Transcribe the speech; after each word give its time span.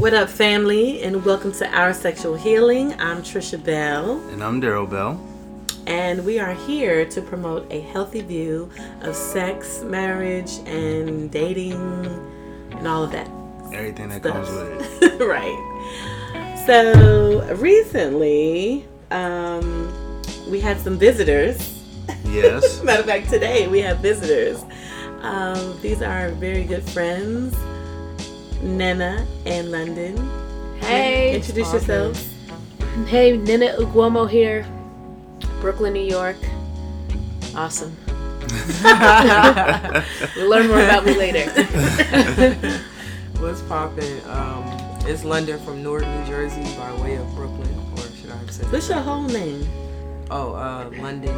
What 0.00 0.14
up, 0.14 0.28
family, 0.30 1.02
and 1.02 1.22
welcome 1.24 1.52
to 1.52 1.68
Our 1.76 1.92
Sexual 1.92 2.34
Healing. 2.36 2.94
I'm 2.98 3.18
Trisha 3.22 3.62
Bell, 3.62 4.18
And 4.30 4.42
I'm 4.42 4.60
Daryl 4.60 4.88
Bell. 4.88 5.20
and 5.86 6.24
we 6.24 6.38
are 6.38 6.54
here 6.54 7.04
to 7.04 7.20
promote 7.20 7.70
a 7.70 7.80
healthy 7.80 8.22
view 8.22 8.70
of 9.02 9.14
sex, 9.14 9.82
marriage, 9.82 10.52
and 10.66 11.30
dating, 11.30 11.74
and 12.72 12.88
all 12.88 13.04
of 13.04 13.12
that. 13.12 13.28
Everything 13.74 14.08
that 14.08 14.20
Stuff. 14.22 14.46
comes 14.46 14.50
with 14.50 15.02
it. 15.02 15.24
right. 15.24 16.62
So 16.66 17.54
recently, 17.56 18.86
um, 19.10 20.22
we 20.48 20.60
had 20.60 20.80
some 20.80 20.98
visitors. 20.98 21.82
Yes. 22.24 22.82
Matter 22.84 23.00
of 23.00 23.06
fact, 23.06 23.28
today 23.28 23.68
we 23.68 23.80
have 23.80 23.98
visitors. 23.98 24.64
Um, 25.20 25.78
these 25.82 26.00
are 26.00 26.30
very 26.30 26.64
good 26.64 26.82
friends, 26.90 27.54
Nena 28.62 29.26
and 29.46 29.70
London. 29.70 30.16
Hey. 30.80 31.34
Introduce 31.36 31.68
Awesome. 31.68 31.78
yourselves. 31.78 32.28
Hey, 33.06 33.36
Nina 33.36 33.74
Uguomo 33.78 34.28
here, 34.28 34.66
Brooklyn, 35.60 35.92
New 35.92 36.00
York. 36.04 36.36
Awesome. 37.54 37.96
You'll 40.36 40.48
learn 40.48 40.66
more 40.68 40.80
about 40.80 41.04
me 41.06 41.14
later. 41.16 41.48
What's 43.38 43.62
poppin'? 43.62 44.20
Um, 44.28 44.64
it's 45.06 45.24
London 45.24 45.58
from 45.64 45.82
Newark, 45.82 46.04
New 46.06 46.24
Jersey, 46.26 46.62
by 46.76 46.92
way 47.00 47.14
of 47.16 47.32
Brooklyn, 47.34 47.72
or 47.92 48.02
should 48.20 48.30
I 48.30 48.44
say? 48.50 48.64
What's 48.66 48.88
your 48.88 48.98
whole 49.00 49.22
name? 49.22 49.66
Oh, 50.30 50.52
uh, 50.54 50.90
London 50.98 51.34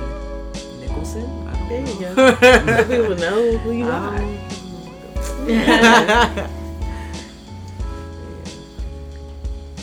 Nicholson. 0.81 1.29
There 1.69 1.81
you 1.87 2.01
go. 2.01 2.15
So 2.15 2.85
people 2.85 3.17
know 3.17 3.57
who 3.59 3.73
you 3.73 3.87
are. 3.91 4.19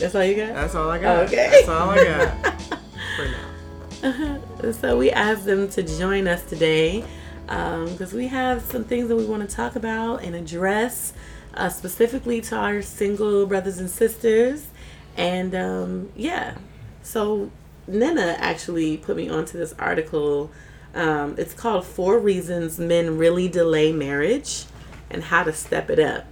That's 0.00 0.14
all 0.14 0.24
you 0.24 0.34
got? 0.34 0.54
That's 0.54 0.74
all 0.74 0.90
I 0.90 0.98
got. 0.98 1.26
Okay. 1.26 1.50
That's 1.52 1.68
all 1.68 1.90
I 1.90 2.04
got 2.04 2.62
for 3.16 4.02
now. 4.02 4.72
so 4.72 4.96
we 4.96 5.10
asked 5.10 5.44
them 5.44 5.68
to 5.68 5.82
join 5.82 6.26
us 6.26 6.42
today 6.44 7.04
because 7.46 8.12
we 8.12 8.28
have 8.28 8.62
some 8.62 8.84
things 8.84 9.08
that 9.08 9.16
we 9.16 9.26
want 9.26 9.48
to 9.48 9.56
talk 9.56 9.76
about 9.76 10.22
and 10.22 10.34
address 10.34 11.12
uh, 11.54 11.68
specifically 11.68 12.40
to 12.40 12.56
our 12.56 12.80
single 12.80 13.44
brothers 13.44 13.78
and 13.78 13.90
sisters 13.90 14.68
and 15.16 15.54
um, 15.54 16.10
yeah 16.14 16.54
so 17.02 17.50
nina 17.88 18.36
actually 18.38 18.96
put 18.96 19.16
me 19.16 19.28
onto 19.28 19.58
this 19.58 19.74
article 19.78 20.50
um, 20.94 21.34
it's 21.38 21.52
called 21.52 21.84
four 21.84 22.18
reasons 22.18 22.78
men 22.78 23.18
really 23.18 23.48
delay 23.48 23.92
marriage 23.92 24.64
and 25.10 25.24
how 25.24 25.42
to 25.42 25.52
step 25.52 25.90
it 25.90 25.98
up 25.98 26.24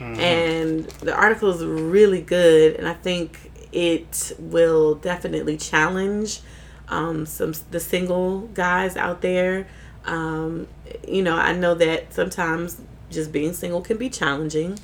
and 0.00 0.84
the 1.00 1.14
article 1.14 1.50
is 1.50 1.64
really 1.64 2.20
good 2.20 2.76
and 2.76 2.86
i 2.86 2.94
think 2.94 3.50
it 3.72 4.32
will 4.38 4.94
definitely 4.94 5.56
challenge 5.56 6.40
um, 6.88 7.26
some 7.26 7.52
the 7.70 7.80
single 7.80 8.42
guys 8.48 8.96
out 8.96 9.20
there. 9.20 9.66
Um, 10.04 10.68
you 11.06 11.22
know 11.22 11.36
i 11.36 11.52
know 11.52 11.74
that 11.74 12.14
sometimes 12.14 12.80
just 13.10 13.32
being 13.32 13.52
single 13.52 13.80
can 13.80 13.96
be 13.96 14.08
challenging. 14.08 14.78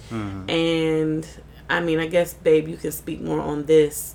And 0.49 1.27
i 1.71 1.81
mean 1.81 2.01
i 2.01 2.07
guess 2.07 2.35
babe 2.35 2.69
you 2.69 2.77
can 2.77 2.93
speak 2.93 3.21
more 3.21 3.41
on 3.41 3.67
this. 3.67 4.15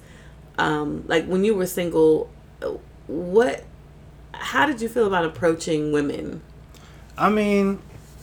Um, 0.58 1.06
like 1.08 1.26
when 1.26 1.44
you 1.44 1.56
were 1.56 1.66
single 1.68 2.30
what 3.08 3.64
how 4.34 4.66
did 4.66 4.82
you 4.82 4.90
feel 4.90 5.08
about 5.08 5.26
approaching 5.26 5.92
women? 5.92 6.42
I 7.18 7.30
mean, 7.30 7.80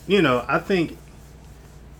you 0.06 0.22
know, 0.22 0.44
I 0.46 0.58
think 0.58 0.96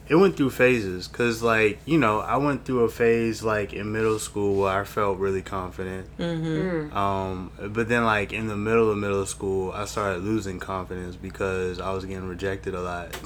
it 0.07 0.17
went 0.17 0.37
through 0.37 0.51
phases 0.51 1.09
because, 1.09 1.43
like, 1.43 1.79
you 1.87 1.97
know, 1.97 2.21
I 2.21 2.37
went 2.37 2.67
through 2.67 2.81
a 2.81 2.91
phase 2.91 3.43
like 3.43 3.73
in 3.73 3.91
middle 3.91 4.19
school 4.19 4.61
where 4.61 4.81
I 4.81 4.85
felt 4.85 5.19
really 5.19 5.41
confident. 5.41 6.15
mm-hmm. 6.19 6.95
Um, 6.95 7.51
but 7.73 7.89
then, 7.89 8.05
like 8.05 8.33
in 8.33 8.47
the 8.47 8.57
middle 8.57 8.91
of 8.91 8.99
middle 8.99 9.25
school, 9.25 9.73
I 9.73 9.87
started 9.87 10.23
losing 10.23 10.61
confidence 10.61 11.17
because 11.17 11.81
I 11.81 11.93
was 11.93 12.05
getting 12.05 12.29
rejected 12.29 12.75
a 12.75 12.83
lot. 12.83 13.17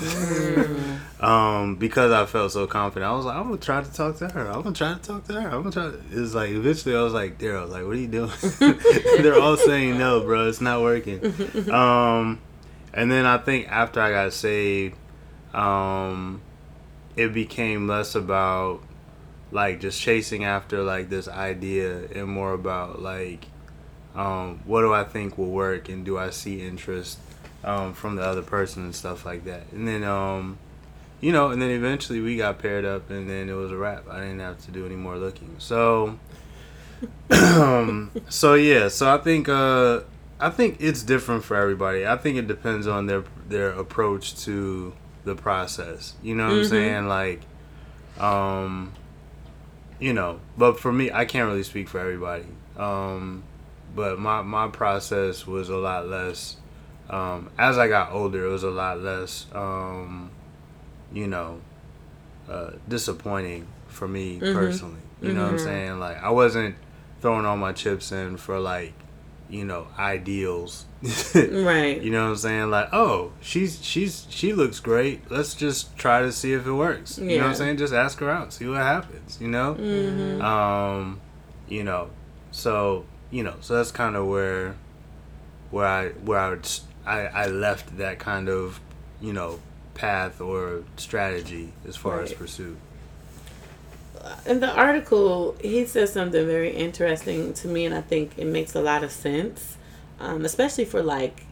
um, 1.20 1.76
because 1.76 2.12
I 2.12 2.26
felt 2.26 2.52
so 2.52 2.68
confident, 2.68 3.10
I 3.10 3.16
was 3.16 3.26
like, 3.26 3.36
I'm 3.36 3.44
gonna 3.44 3.56
try 3.56 3.82
to 3.82 3.92
talk 3.92 4.16
to 4.18 4.28
her. 4.28 4.46
I'm 4.46 4.62
gonna 4.62 4.72
try 4.72 4.94
to 4.94 5.00
talk 5.00 5.24
to 5.26 5.32
her. 5.40 5.48
I'm 5.48 5.64
gonna 5.64 5.72
try. 5.72 5.90
To... 5.90 6.00
It's 6.12 6.34
like 6.34 6.50
eventually, 6.50 6.94
I 6.94 7.02
was 7.02 7.12
like, 7.12 7.38
Daryl, 7.38 7.68
like, 7.68 7.84
what 7.84 7.96
are 7.96 8.00
you 8.00 8.06
doing? 8.06 8.30
They're 9.22 9.40
all 9.40 9.56
saying 9.56 9.98
no, 9.98 10.20
bro. 10.20 10.48
It's 10.48 10.60
not 10.60 10.80
working. 10.80 11.18
Um, 11.68 12.40
and 12.94 13.10
then 13.10 13.26
I 13.26 13.38
think 13.38 13.68
after 13.68 14.00
I 14.00 14.10
got 14.10 14.32
saved, 14.32 14.96
um, 15.52 16.40
it 17.18 17.34
became 17.34 17.88
less 17.88 18.14
about 18.14 18.80
like 19.50 19.80
just 19.80 20.00
chasing 20.00 20.44
after 20.44 20.84
like 20.84 21.10
this 21.10 21.26
idea 21.26 22.04
and 22.14 22.28
more 22.28 22.52
about 22.52 23.02
like 23.02 23.46
um, 24.14 24.60
what 24.64 24.82
do 24.82 24.94
I 24.94 25.02
think 25.02 25.36
will 25.36 25.50
work 25.50 25.88
and 25.88 26.04
do 26.04 26.16
I 26.16 26.30
see 26.30 26.64
interest 26.64 27.18
um, 27.64 27.92
from 27.92 28.14
the 28.14 28.22
other 28.22 28.42
person 28.42 28.84
and 28.84 28.94
stuff 28.94 29.26
like 29.26 29.44
that. 29.44 29.64
And 29.72 29.86
then 29.86 30.04
um, 30.04 30.58
you 31.20 31.32
know, 31.32 31.50
and 31.50 31.60
then 31.60 31.70
eventually 31.70 32.20
we 32.20 32.36
got 32.36 32.60
paired 32.60 32.84
up 32.84 33.10
and 33.10 33.28
then 33.28 33.48
it 33.48 33.54
was 33.54 33.72
a 33.72 33.76
wrap. 33.76 34.08
I 34.08 34.20
didn't 34.20 34.38
have 34.38 34.64
to 34.66 34.70
do 34.70 34.86
any 34.86 34.96
more 34.96 35.16
looking. 35.16 35.56
So 35.58 36.20
um, 37.30 38.12
so 38.28 38.54
yeah, 38.54 38.86
so 38.86 39.12
I 39.12 39.18
think 39.18 39.48
uh 39.48 40.02
I 40.38 40.50
think 40.50 40.76
it's 40.78 41.02
different 41.02 41.42
for 41.42 41.56
everybody. 41.56 42.06
I 42.06 42.16
think 42.16 42.36
it 42.36 42.46
depends 42.46 42.86
on 42.86 43.06
their 43.06 43.24
their 43.48 43.70
approach 43.70 44.36
to 44.44 44.92
the 45.24 45.34
process. 45.34 46.14
You 46.22 46.34
know 46.34 46.46
what 46.46 46.52
I'm 46.54 46.60
Mhm. 46.62 46.68
saying? 46.68 47.08
Like 47.08 47.40
um 48.18 48.92
you 50.00 50.12
know, 50.12 50.40
but 50.56 50.78
for 50.78 50.92
me 50.92 51.10
I 51.10 51.24
can't 51.24 51.48
really 51.48 51.62
speak 51.62 51.88
for 51.88 51.98
everybody. 51.98 52.46
Um 52.76 53.42
but 53.94 54.18
my 54.18 54.42
my 54.42 54.68
process 54.68 55.46
was 55.46 55.68
a 55.68 55.76
lot 55.76 56.06
less 56.08 56.56
um 57.10 57.50
as 57.58 57.78
I 57.78 57.88
got 57.88 58.12
older 58.12 58.44
it 58.44 58.48
was 58.48 58.62
a 58.62 58.70
lot 58.70 59.00
less 59.00 59.46
um 59.54 60.30
you 61.12 61.26
know 61.26 61.60
uh 62.48 62.72
disappointing 62.88 63.66
for 63.88 64.06
me 64.06 64.38
Mhm. 64.40 64.52
personally. 64.52 65.00
You 65.20 65.32
know 65.32 65.42
what 65.44 65.50
I'm 65.50 65.56
Mhm. 65.56 65.60
saying? 65.60 66.00
Like 66.00 66.22
I 66.22 66.30
wasn't 66.30 66.76
throwing 67.20 67.44
all 67.44 67.56
my 67.56 67.72
chips 67.72 68.12
in 68.12 68.36
for 68.36 68.60
like 68.60 68.92
you 69.48 69.64
know 69.64 69.88
ideals. 69.98 70.84
Right. 71.34 72.00
You 72.02 72.10
know 72.10 72.24
what 72.24 72.30
i'm 72.30 72.36
saying? 72.36 72.70
Like 72.70 72.88
oh 72.92 73.32
she's 73.40 73.82
she's 73.84 74.26
she 74.30 74.52
looks 74.52 74.80
great. 74.80 75.30
Let's 75.30 75.54
just 75.54 75.96
try 75.96 76.20
to 76.22 76.32
see 76.32 76.52
if 76.52 76.66
it 76.66 76.72
works. 76.72 77.18
You 77.18 77.38
know 77.38 77.44
what 77.44 77.50
i'm 77.50 77.54
saying? 77.54 77.76
Just 77.78 77.92
ask 77.92 78.18
her 78.18 78.30
out. 78.30 78.52
See 78.52 78.66
what 78.66 78.78
happens 78.78 79.38
you 79.40 79.48
know? 79.48 79.74
Mm-hmm. 79.74 80.42
um 80.42 81.20
you 81.68 81.84
know 81.84 82.10
so 82.50 83.04
you 83.30 83.42
know 83.42 83.54
so 83.60 83.76
that's 83.76 83.90
kind 83.90 84.16
of 84.16 84.26
where 84.26 84.74
where 85.70 85.86
i 85.86 86.08
where 86.08 86.38
i 86.38 86.48
would 86.50 86.68
i 87.06 87.20
i 87.26 87.46
left 87.46 87.98
that 87.98 88.18
kind 88.18 88.48
of 88.48 88.80
you 89.20 89.32
know 89.32 89.60
path 89.94 90.40
or 90.40 90.84
strategy 90.96 91.72
as 91.86 91.96
far 91.96 92.22
as 92.22 92.32
pursuit 92.32 92.78
in 94.46 94.60
the 94.60 94.72
article, 94.72 95.56
he 95.60 95.86
says 95.86 96.12
something 96.12 96.46
very 96.46 96.70
interesting 96.70 97.52
to 97.54 97.68
me, 97.68 97.84
and 97.84 97.94
I 97.94 98.00
think 98.00 98.32
it 98.36 98.46
makes 98.46 98.74
a 98.74 98.80
lot 98.80 99.04
of 99.04 99.10
sense, 99.10 99.76
um, 100.20 100.44
especially 100.44 100.84
for 100.84 101.02
like, 101.02 101.46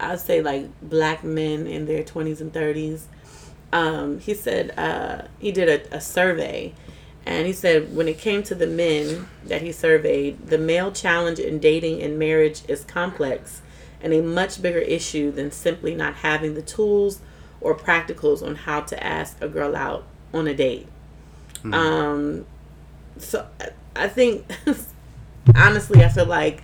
I'd 0.00 0.20
say 0.20 0.42
like 0.42 0.68
black 0.80 1.22
men 1.24 1.66
in 1.66 1.86
their 1.86 2.02
twenties 2.02 2.40
and 2.40 2.52
thirties. 2.52 3.08
Um, 3.72 4.18
he 4.18 4.34
said 4.34 4.76
uh, 4.78 5.28
he 5.38 5.52
did 5.52 5.68
a, 5.68 5.96
a 5.96 6.00
survey, 6.00 6.74
and 7.24 7.46
he 7.46 7.52
said 7.52 7.94
when 7.94 8.08
it 8.08 8.18
came 8.18 8.42
to 8.44 8.54
the 8.54 8.66
men 8.66 9.28
that 9.44 9.62
he 9.62 9.72
surveyed, 9.72 10.48
the 10.48 10.58
male 10.58 10.92
challenge 10.92 11.38
in 11.38 11.58
dating 11.58 12.02
and 12.02 12.18
marriage 12.18 12.62
is 12.68 12.84
complex 12.84 13.62
and 14.02 14.12
a 14.12 14.20
much 14.20 14.60
bigger 14.60 14.80
issue 14.80 15.30
than 15.30 15.50
simply 15.50 15.94
not 15.94 16.16
having 16.16 16.54
the 16.54 16.62
tools 16.62 17.20
or 17.60 17.76
practicals 17.76 18.42
on 18.44 18.56
how 18.56 18.80
to 18.80 19.02
ask 19.02 19.40
a 19.40 19.48
girl 19.48 19.76
out 19.76 20.04
on 20.34 20.48
a 20.48 20.54
date. 20.54 20.88
Um, 21.64 22.46
so 23.18 23.46
I- 23.60 23.68
I 23.94 24.08
think 24.08 24.46
honestly, 25.54 26.02
I 26.04 26.08
feel 26.08 26.26
like 26.26 26.62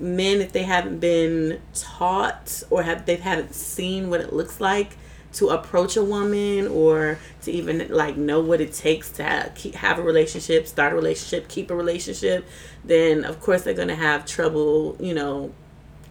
men, 0.00 0.40
if 0.40 0.52
they 0.52 0.62
haven't 0.62 0.98
been 1.00 1.60
taught 1.74 2.62
or 2.70 2.82
have 2.82 3.04
they 3.06 3.16
haven't 3.16 3.54
seen 3.54 4.08
what 4.10 4.20
it 4.20 4.32
looks 4.32 4.60
like 4.60 4.96
to 5.34 5.48
approach 5.50 5.96
a 5.96 6.02
woman 6.02 6.66
or 6.68 7.18
to 7.42 7.52
even 7.52 7.86
like 7.90 8.16
know 8.16 8.40
what 8.40 8.60
it 8.62 8.72
takes 8.72 9.10
to 9.10 9.22
have, 9.22 9.54
keep, 9.54 9.74
have 9.74 9.98
a 9.98 10.02
relationship, 10.02 10.66
start 10.66 10.92
a 10.92 10.96
relationship, 10.96 11.48
keep 11.48 11.70
a 11.70 11.74
relationship, 11.76 12.46
then 12.84 13.24
of 13.24 13.40
course 13.40 13.62
they're 13.62 13.74
gonna 13.74 13.94
have 13.94 14.24
trouble, 14.24 14.96
you 14.98 15.12
know, 15.12 15.52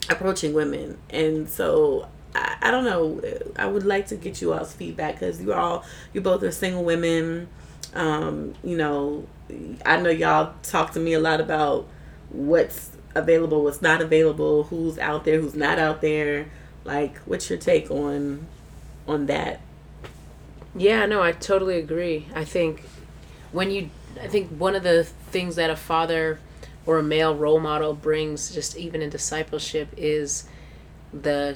approaching 0.09 0.53
women. 0.53 0.97
And 1.09 1.49
so 1.49 2.07
I, 2.35 2.57
I 2.61 2.71
don't 2.71 2.85
know. 2.85 3.21
I 3.55 3.65
would 3.65 3.85
like 3.85 4.07
to 4.07 4.15
get 4.15 4.39
you 4.41 4.53
all's 4.53 4.73
feedback 4.73 5.15
because 5.15 5.41
you 5.41 5.51
all 5.53 5.83
you 6.13 6.21
both 6.21 6.43
are 6.43 6.51
single 6.51 6.83
women. 6.83 7.47
Um, 7.93 8.53
you 8.63 8.77
know, 8.77 9.27
I 9.85 9.97
know 9.97 10.09
y'all 10.09 10.53
talk 10.63 10.93
to 10.93 10.99
me 10.99 11.13
a 11.13 11.19
lot 11.19 11.39
about 11.41 11.87
what's 12.29 12.91
available, 13.15 13.63
what's 13.63 13.81
not 13.81 14.01
available, 14.01 14.63
who's 14.65 14.97
out 14.99 15.25
there, 15.25 15.39
who's 15.39 15.55
not 15.55 15.79
out 15.79 16.01
there. 16.01 16.47
Like, 16.83 17.17
what's 17.19 17.49
your 17.49 17.59
take 17.59 17.89
on 17.89 18.47
on 19.07 19.25
that? 19.27 19.61
Yeah, 20.75 21.05
no, 21.05 21.23
I 21.23 21.31
totally 21.31 21.77
agree. 21.79 22.27
I 22.35 22.43
think 22.43 22.83
when 23.51 23.71
you 23.71 23.89
i 24.21 24.27
think 24.27 24.49
one 24.51 24.75
of 24.75 24.83
the 24.83 25.03
things 25.03 25.55
that 25.55 25.69
a 25.69 25.75
father 25.75 26.39
or 26.85 26.97
a 26.97 27.03
male 27.03 27.35
role 27.35 27.59
model 27.59 27.93
brings 27.93 28.53
just 28.53 28.77
even 28.77 29.01
in 29.01 29.09
discipleship 29.09 29.89
is 29.97 30.47
the 31.13 31.55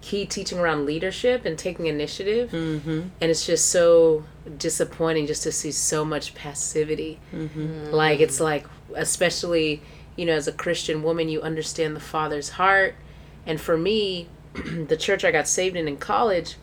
key 0.00 0.24
teaching 0.24 0.58
around 0.58 0.86
leadership 0.86 1.44
and 1.44 1.58
taking 1.58 1.86
initiative. 1.86 2.50
Mm-hmm. 2.50 3.00
and 3.20 3.30
it's 3.30 3.46
just 3.46 3.68
so 3.68 4.24
disappointing 4.56 5.26
just 5.26 5.42
to 5.42 5.52
see 5.52 5.70
so 5.72 6.04
much 6.04 6.34
passivity. 6.34 7.18
Mm-hmm. 7.34 7.90
like 7.92 8.20
it's 8.20 8.40
like 8.40 8.66
especially 8.94 9.82
you 10.16 10.26
know 10.26 10.32
as 10.32 10.48
a 10.48 10.52
christian 10.52 11.02
woman 11.02 11.28
you 11.28 11.40
understand 11.42 11.94
the 11.96 12.00
father's 12.00 12.50
heart. 12.50 12.94
And 13.46 13.60
for 13.60 13.76
me 13.76 14.28
the 14.54 14.96
church 14.96 15.24
i 15.24 15.30
got 15.30 15.46
saved 15.48 15.76
in 15.76 15.86
in 15.88 15.96
college 15.96 16.56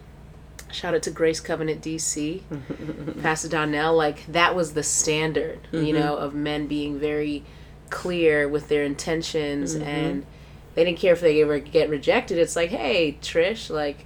shout 0.72 0.94
out 0.94 1.01
to 1.04 1.10
grace 1.12 1.40
covenant 1.40 1.81
dc 1.81 2.42
pastor 3.22 3.48
donnell 3.48 3.95
like 3.95 4.25
that 4.28 4.54
was 4.54 4.74
the 4.74 4.83
standard 4.83 5.60
you 5.72 5.94
know 5.94 6.18
of 6.18 6.33
men 6.33 6.68
being 6.68 7.00
very 7.00 7.44
clear 7.90 8.48
with 8.50 8.68
their 8.68 8.83
intentions 8.83 9.74
and 9.75 10.25
they 10.77 10.85
didn't 10.85 11.00
care 11.00 11.12
if 11.13 11.21
they 11.21 11.41
ever 11.41 11.57
get 11.59 11.89
rejected 11.89 12.38
it's 12.38 12.56
like 12.56 12.69
hey 12.69 13.18
trish 13.21 13.69
like 13.69 14.06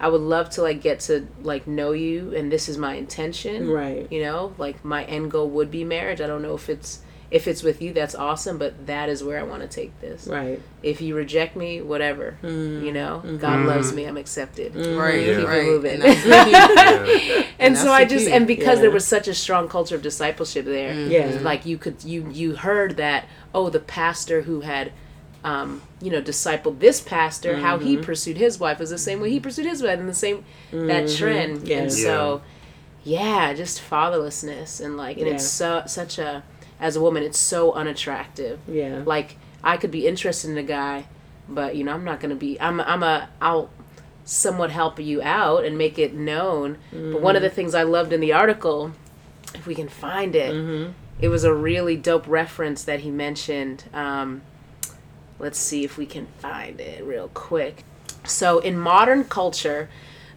i 0.00 0.08
would 0.08 0.20
love 0.20 0.48
to 0.48 0.62
like 0.62 0.80
get 0.80 1.00
to 1.00 1.26
like 1.42 1.66
know 1.66 1.90
you 1.92 2.32
and 2.34 2.50
this 2.50 2.68
is 2.68 2.78
my 2.78 2.94
intention 2.94 3.68
Right. 3.68 4.06
you 4.10 4.22
know 4.22 4.54
like 4.56 4.84
my 4.84 5.04
end 5.04 5.30
goal 5.32 5.50
would 5.50 5.70
be 5.70 5.84
marriage 5.84 6.20
i 6.20 6.26
don't 6.28 6.42
know 6.42 6.54
if 6.54 6.68
it's 6.68 7.00
if 7.32 7.48
it's 7.48 7.62
with 7.62 7.80
you 7.80 7.94
that's 7.94 8.14
awesome 8.14 8.58
but 8.58 8.86
that 8.86 9.08
is 9.08 9.24
where 9.24 9.38
i 9.40 9.42
want 9.42 9.62
to 9.62 9.68
take 9.68 9.98
this 10.02 10.26
Right. 10.26 10.60
if 10.82 11.00
you 11.00 11.14
reject 11.16 11.56
me 11.56 11.80
whatever 11.80 12.36
Mm-hmm. 12.42 12.84
you 12.86 12.92
know 12.92 13.20
god 13.40 13.64
loves 13.66 13.92
me 13.92 14.04
i'm 14.04 14.16
accepted 14.18 14.76
Right, 14.76 15.20
Yeah. 15.26 15.36
Keep 15.36 15.44
it 15.44 15.46
right. 15.48 15.64
moving. 15.64 15.92
And 15.94 16.02
that's 16.02 16.22
the 16.24 16.44
key. 16.44 17.26
Yeah. 17.40 17.46
and 17.58 17.74
that's 17.74 17.82
so 17.84 17.90
i 17.90 18.04
just 18.04 18.26
key. 18.26 18.32
and 18.32 18.46
because 18.46 18.76
Yeah. 18.78 18.82
there 18.82 18.90
was 18.90 19.06
such 19.06 19.28
a 19.28 19.34
strong 19.34 19.66
culture 19.68 19.94
of 19.96 20.02
discipleship 20.02 20.66
there 20.66 20.92
Yeah. 20.94 21.38
like 21.40 21.64
you 21.66 21.78
could 21.78 22.04
you 22.04 22.28
you 22.30 22.54
heard 22.56 22.96
that 22.98 23.26
oh 23.54 23.70
the 23.70 23.80
pastor 23.80 24.42
who 24.42 24.60
had 24.60 24.92
um, 25.44 25.82
you 26.00 26.10
know 26.10 26.22
discipled 26.22 26.78
this 26.78 27.00
pastor 27.00 27.56
how 27.58 27.78
he 27.78 27.94
Mm-hmm. 27.96 28.04
pursued 28.04 28.36
his 28.36 28.60
wife 28.60 28.78
was 28.78 28.90
the 28.90 28.98
same 28.98 29.20
way 29.20 29.30
he 29.30 29.40
pursued 29.40 29.66
his 29.66 29.82
wife 29.82 29.98
and 29.98 30.08
the 30.08 30.14
same 30.14 30.44
that 30.70 31.08
trend 31.10 31.58
Mm-hmm. 31.58 31.66
Yeah. 31.66 31.78
and 31.78 31.92
so 31.92 32.42
yeah 33.04 33.52
just 33.52 33.80
fatherlessness 33.82 34.80
and 34.84 34.96
like 34.96 35.16
and 35.18 35.26
it's 35.26 35.44
so 35.46 35.82
such 35.86 36.18
a 36.18 36.42
as 36.80 36.94
a 36.96 37.00
woman 37.00 37.22
it's 37.22 37.38
so 37.38 37.72
unattractive 37.72 38.58
Yeah. 38.68 39.02
like 39.04 39.36
I 39.64 39.76
could 39.76 39.90
be 39.92 40.08
interested 40.08 40.50
in 40.50 40.58
a 40.58 40.62
guy, 40.64 41.06
but 41.48 41.76
you 41.76 41.84
know 41.84 41.92
I'm 41.92 42.02
not 42.02 42.18
gonna 42.18 42.34
be. 42.34 42.60
I'm 42.60 42.80
I'm 42.80 43.04
a 43.04 43.28
I'll 43.40 43.70
somewhat 44.24 44.70
help 44.72 44.98
you 44.98 45.22
out 45.22 45.64
and 45.64 45.78
make 45.78 46.00
it 46.00 46.14
known. 46.14 46.78
But 46.90 47.20
one 47.20 47.36
of 47.36 47.42
the 47.42 47.48
things 47.50 47.72
I 47.72 47.84
loved 47.84 48.12
in 48.12 48.18
the 48.20 48.32
article, 48.32 48.90
if 49.54 49.64
we 49.64 49.76
can 49.76 49.88
find 49.88 50.34
it, 50.34 50.52
it 51.20 51.28
was 51.28 51.44
a 51.44 51.54
really 51.54 51.96
dope 51.96 52.26
reference 52.26 52.82
that 52.82 53.00
he 53.00 53.10
mentioned. 53.12 53.84
Um, 53.94 54.42
let's 55.42 55.58
see 55.58 55.84
if 55.84 55.98
we 55.98 56.06
can 56.06 56.26
find 56.38 56.80
it 56.80 57.04
real 57.04 57.28
quick. 57.34 57.84
So 58.24 58.58
in 58.60 58.78
modern 58.78 59.24
culture. 59.24 59.90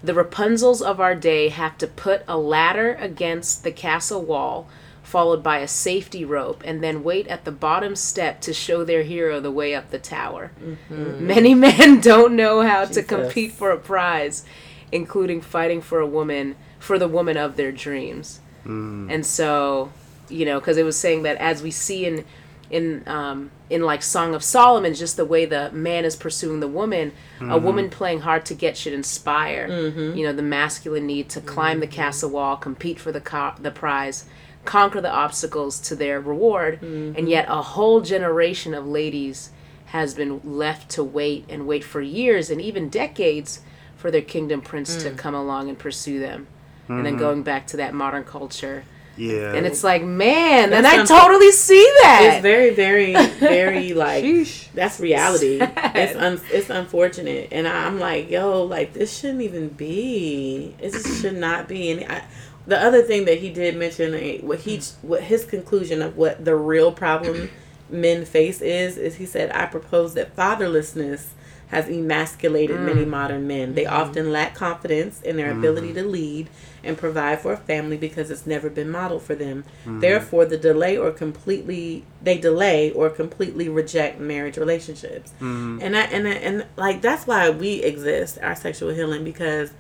The 0.04 0.14
Rapunzels 0.14 0.84
of 0.84 1.00
our 1.00 1.16
day 1.16 1.50
have 1.50 1.80
to 1.80 1.88
put 1.88 2.22
a 2.28 2.38
ladder 2.38 2.96
against 3.00 3.64
the 3.64 3.72
castle 3.72 4.22
wall 4.22 4.68
followed 5.06 5.44
by 5.44 5.60
a 5.60 5.68
safety 5.68 6.26
rope, 6.26 6.62
and 6.66 6.84
then 6.84 7.04
wait 7.04 7.28
at 7.28 7.46
the 7.46 7.52
bottom 7.52 7.96
step 7.96 8.42
to 8.42 8.52
show 8.52 8.84
their 8.84 9.04
hero 9.04 9.40
the 9.40 9.52
way 9.52 9.74
up 9.74 9.92
the 9.92 10.00
tower. 10.00 10.52
Mm-hmm. 10.62 11.28
Many 11.28 11.54
men 11.68 12.02
don't 12.02 12.36
know 12.36 12.62
how 12.62 12.86
to 12.86 13.04
compete 13.04 13.52
for 13.52 13.72
a 13.72 13.78
prize, 13.78 14.44
including 14.92 15.42
fighting 15.42 15.82
for 15.82 16.00
a 16.00 16.08
woman, 16.08 16.56
for 16.80 16.98
the 16.98 17.08
woman 17.08 17.38
of 17.38 17.56
their 17.56 17.72
dreams. 17.72 18.40
Mm. 18.66 19.12
And 19.12 19.26
so, 19.26 19.92
you 20.28 20.44
know, 20.44 20.60
because 20.60 20.78
it 20.78 20.84
was 20.84 20.98
saying 20.98 21.24
that 21.24 21.38
as 21.38 21.62
we 21.62 21.72
see 21.72 22.06
in 22.06 22.26
in 22.70 23.08
um, 23.08 23.52
in 23.70 23.84
like 23.84 24.02
Song 24.04 24.34
of 24.36 24.44
Solomon, 24.44 24.94
just 24.94 25.18
the 25.18 25.26
way 25.26 25.46
the 25.46 25.72
man 25.72 26.06
is 26.06 26.16
pursuing 26.16 26.60
the 26.60 26.68
woman, 26.68 27.12
a 27.40 27.44
mm-hmm. 27.44 27.66
woman 27.66 27.90
playing 27.90 28.22
hard 28.22 28.46
to 28.48 28.54
get 28.54 28.78
should 28.78 28.94
inspire. 28.94 29.68
Mm-hmm. 29.68 30.18
You 30.18 30.26
know, 30.26 30.34
the 30.34 30.42
masculine 30.42 31.06
need 31.06 31.30
to 31.30 31.42
climb 31.42 31.80
the 31.80 31.88
mm-hmm. 31.88 31.96
castle 31.96 32.30
wall, 32.30 32.58
compete 32.58 33.00
for 33.00 33.12
the 33.12 33.22
co- 33.22 33.56
the 33.60 33.72
prize, 33.72 34.26
conquer 34.66 35.02
the 35.02 35.12
obstacles 35.12 35.80
to 35.82 35.96
their 35.96 36.20
reward, 36.20 36.82
and 36.82 37.30
yet 37.30 37.46
a 37.50 37.62
whole 37.62 38.02
generation 38.02 38.74
of 38.74 38.88
ladies 38.88 39.52
has 39.88 40.14
been 40.14 40.42
left 40.44 40.90
to 40.92 41.04
wait 41.04 41.46
and 41.48 41.68
wait 41.68 41.84
for 41.84 42.02
years 42.02 42.50
and 42.50 42.60
even 42.60 42.90
decades 42.90 43.62
for 43.96 44.12
their 44.12 44.22
kingdom 44.22 44.62
prince 44.62 45.02
to 45.02 45.10
mm. 45.10 45.18
come 45.18 45.34
along 45.34 45.70
and 45.70 45.80
pursue 45.80 46.20
them. 46.20 46.48
And 46.88 47.06
then 47.06 47.18
going 47.18 47.42
back 47.42 47.66
to 47.68 47.78
that 47.78 47.94
modern 47.94 48.24
culture. 48.24 48.84
Yeah. 49.18 49.54
And 49.54 49.66
it's 49.66 49.84
like, 49.84 50.04
man, 50.04 50.74
and 50.74 50.86
I 50.86 50.98
something- 50.98 51.16
totally 51.18 51.52
see 51.52 51.84
that. 52.04 52.32
It's 52.34 52.42
very, 52.42 52.72
very, 52.72 53.14
very 53.40 53.94
like 54.06 54.24
Sheesh. 54.24 54.68
that's 54.74 55.00
reality. 55.00 55.60
Sad. 55.60 55.92
It's 55.96 56.16
un- 56.16 56.42
it's 56.52 56.70
unfortunate, 56.70 57.50
and 57.52 57.68
I'm 57.68 58.00
like, 58.00 58.30
yo, 58.30 58.64
like 58.64 58.94
this 58.94 59.18
shouldn't 59.18 59.42
even 59.42 59.70
be. 59.70 60.76
It 60.80 60.92
just 60.92 61.22
should 61.22 61.38
not 61.38 61.68
be. 61.68 61.92
And 61.92 62.12
I, 62.12 62.24
the 62.68 62.78
other 62.82 63.02
thing 63.04 63.26
that 63.26 63.40
he 63.40 63.50
did 63.52 63.78
mention, 63.78 64.14
eh, 64.16 64.40
what 64.42 64.60
he, 64.60 64.82
what 65.02 65.22
his 65.24 65.46
conclusion 65.46 66.02
of 66.02 66.18
what 66.18 66.44
the 66.44 66.56
real 66.56 66.92
problem 66.92 67.50
men 67.90 68.26
face 68.26 68.60
is, 68.62 68.98
is 68.98 69.16
he 69.16 69.26
said, 69.26 69.52
I 69.52 69.68
propose 69.68 70.16
that 70.16 70.36
fatherlessness 70.36 71.28
has 71.68 71.90
emasculated 71.90 72.80
many 72.80 73.04
mm. 73.04 73.10
modern 73.10 73.48
men. 73.48 73.74
They 73.74 73.86
mm-hmm. 73.86 73.96
often 73.96 74.32
lack 74.32 74.54
confidence 74.54 75.22
in 75.22 75.36
their 75.36 75.52
ability 75.52 75.88
mm-hmm. 75.88 75.98
to 75.98 76.06
lead 76.06 76.50
and 76.84 76.98
provide 76.98 77.40
for 77.40 77.54
a 77.54 77.58
family 77.58 77.98
because 77.98 78.30
it's 78.30 78.46
never 78.46 78.70
been 78.70 78.90
modeled 78.90 79.24
for 79.24 79.34
them. 79.34 79.64
Mm-hmm. 79.82 80.00
Therefore, 80.00 80.46
the 80.46 80.58
delay 80.58 80.96
or 80.96 81.12
completely 81.12 82.06
they 82.22 82.38
delay 82.38 82.92
or 82.92 83.10
completely 83.10 83.68
reject 83.68 84.20
marriage 84.20 84.58
relationships. 84.58 85.34
And 85.82 85.98
I, 85.98 86.02
and 86.02 86.28
I, 86.28 86.32
and 86.34 86.66
like 86.78 87.02
that's 87.02 87.26
why 87.26 87.50
we 87.50 87.82
exist, 87.82 88.38
our 88.42 88.56
sexual 88.56 88.94
healing 88.94 89.24
because 89.24 89.72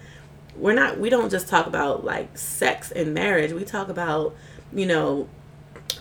we're 0.57 0.73
not 0.73 0.99
we 0.99 1.09
don't 1.09 1.29
just 1.29 1.47
talk 1.47 1.67
about 1.67 2.03
like 2.03 2.37
sex 2.37 2.91
and 2.91 3.13
marriage. 3.13 3.51
We 3.51 3.63
talk 3.63 3.89
about, 3.89 4.35
you 4.73 4.85
know, 4.87 5.29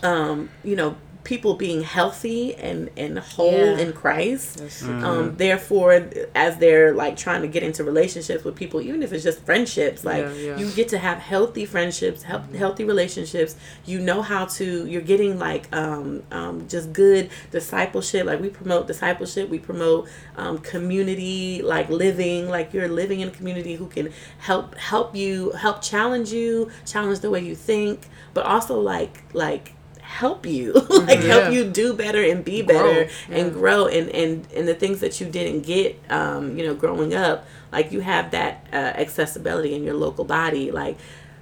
um, 0.01 0.49
you 0.63 0.75
know, 0.75 0.97
people 1.25 1.55
being 1.55 1.81
healthy 1.83 2.55
and 2.55 2.89
and 2.95 3.19
whole 3.19 3.51
Yeah. 3.51 3.83
in 3.83 3.91
Christ. 3.91 4.57
That's 4.59 4.81
Um, 4.83 5.35
therefore, 5.35 5.91
as 6.33 6.55
they're 6.57 6.93
like 6.93 7.17
trying 7.17 7.41
to 7.41 7.47
get 7.49 7.63
into 7.63 7.83
relationships 7.83 8.43
with 8.45 8.55
people, 8.55 8.79
even 8.79 9.03
if 9.03 9.11
it's 9.11 9.23
just 9.23 9.39
friendships, 9.43 10.05
like 10.05 10.23
Yeah, 10.23 10.33
yeah. 10.33 10.57
you 10.59 10.67
get 10.71 10.87
to 10.89 10.97
have 10.99 11.17
healthy 11.17 11.65
friendships, 11.65 12.23
health, 12.23 12.53
healthy 12.55 12.85
relationships. 12.85 13.55
You 13.85 13.99
know 13.99 14.21
how 14.21 14.45
to. 14.57 14.85
You're 14.85 15.01
getting 15.13 15.37
like 15.39 15.65
um, 15.75 16.23
um, 16.31 16.67
just 16.69 16.93
good 16.93 17.29
discipleship. 17.51 18.25
Like 18.25 18.39
we 18.39 18.49
promote 18.49 18.87
discipleship. 18.87 19.49
We 19.49 19.59
promote 19.59 20.07
um, 20.37 20.59
community, 20.59 21.61
like 21.63 21.89
living. 21.89 22.47
Like 22.49 22.73
you're 22.73 22.87
living 22.87 23.19
in 23.21 23.27
a 23.29 23.31
community 23.31 23.75
who 23.75 23.87
can 23.87 24.11
help 24.37 24.75
help 24.77 25.15
you, 25.15 25.51
help 25.51 25.81
challenge 25.81 26.31
you, 26.31 26.69
challenge 26.85 27.19
the 27.19 27.31
way 27.31 27.41
you 27.41 27.55
think, 27.55 27.97
but 28.35 28.45
also 28.45 28.79
like 28.79 29.23
like 29.33 29.73
help 30.21 30.45
you 30.45 30.73
like 31.07 31.19
Yeah. 31.21 31.27
help 31.33 31.53
you 31.53 31.65
do 31.65 31.93
better 31.93 32.23
and 32.23 32.43
be 32.43 32.61
better 32.61 33.05
Grow, 33.05 33.37
and 33.37 33.47
yeah. 33.47 33.53
grow 33.59 33.87
and 33.87 34.09
and 34.09 34.47
and 34.55 34.67
the 34.67 34.73
things 34.75 34.99
that 35.01 35.19
you 35.19 35.27
didn't 35.27 35.61
get 35.61 35.99
um 36.09 36.57
you 36.57 36.65
know 36.65 36.73
growing 36.73 37.13
up 37.13 37.45
like 37.71 37.91
you 37.91 37.99
have 38.01 38.31
that 38.31 38.65
uh, 38.71 38.75
accessibility 39.03 39.73
in 39.75 39.83
your 39.83 39.95
local 39.95 40.23
body 40.25 40.71
like 40.71 40.97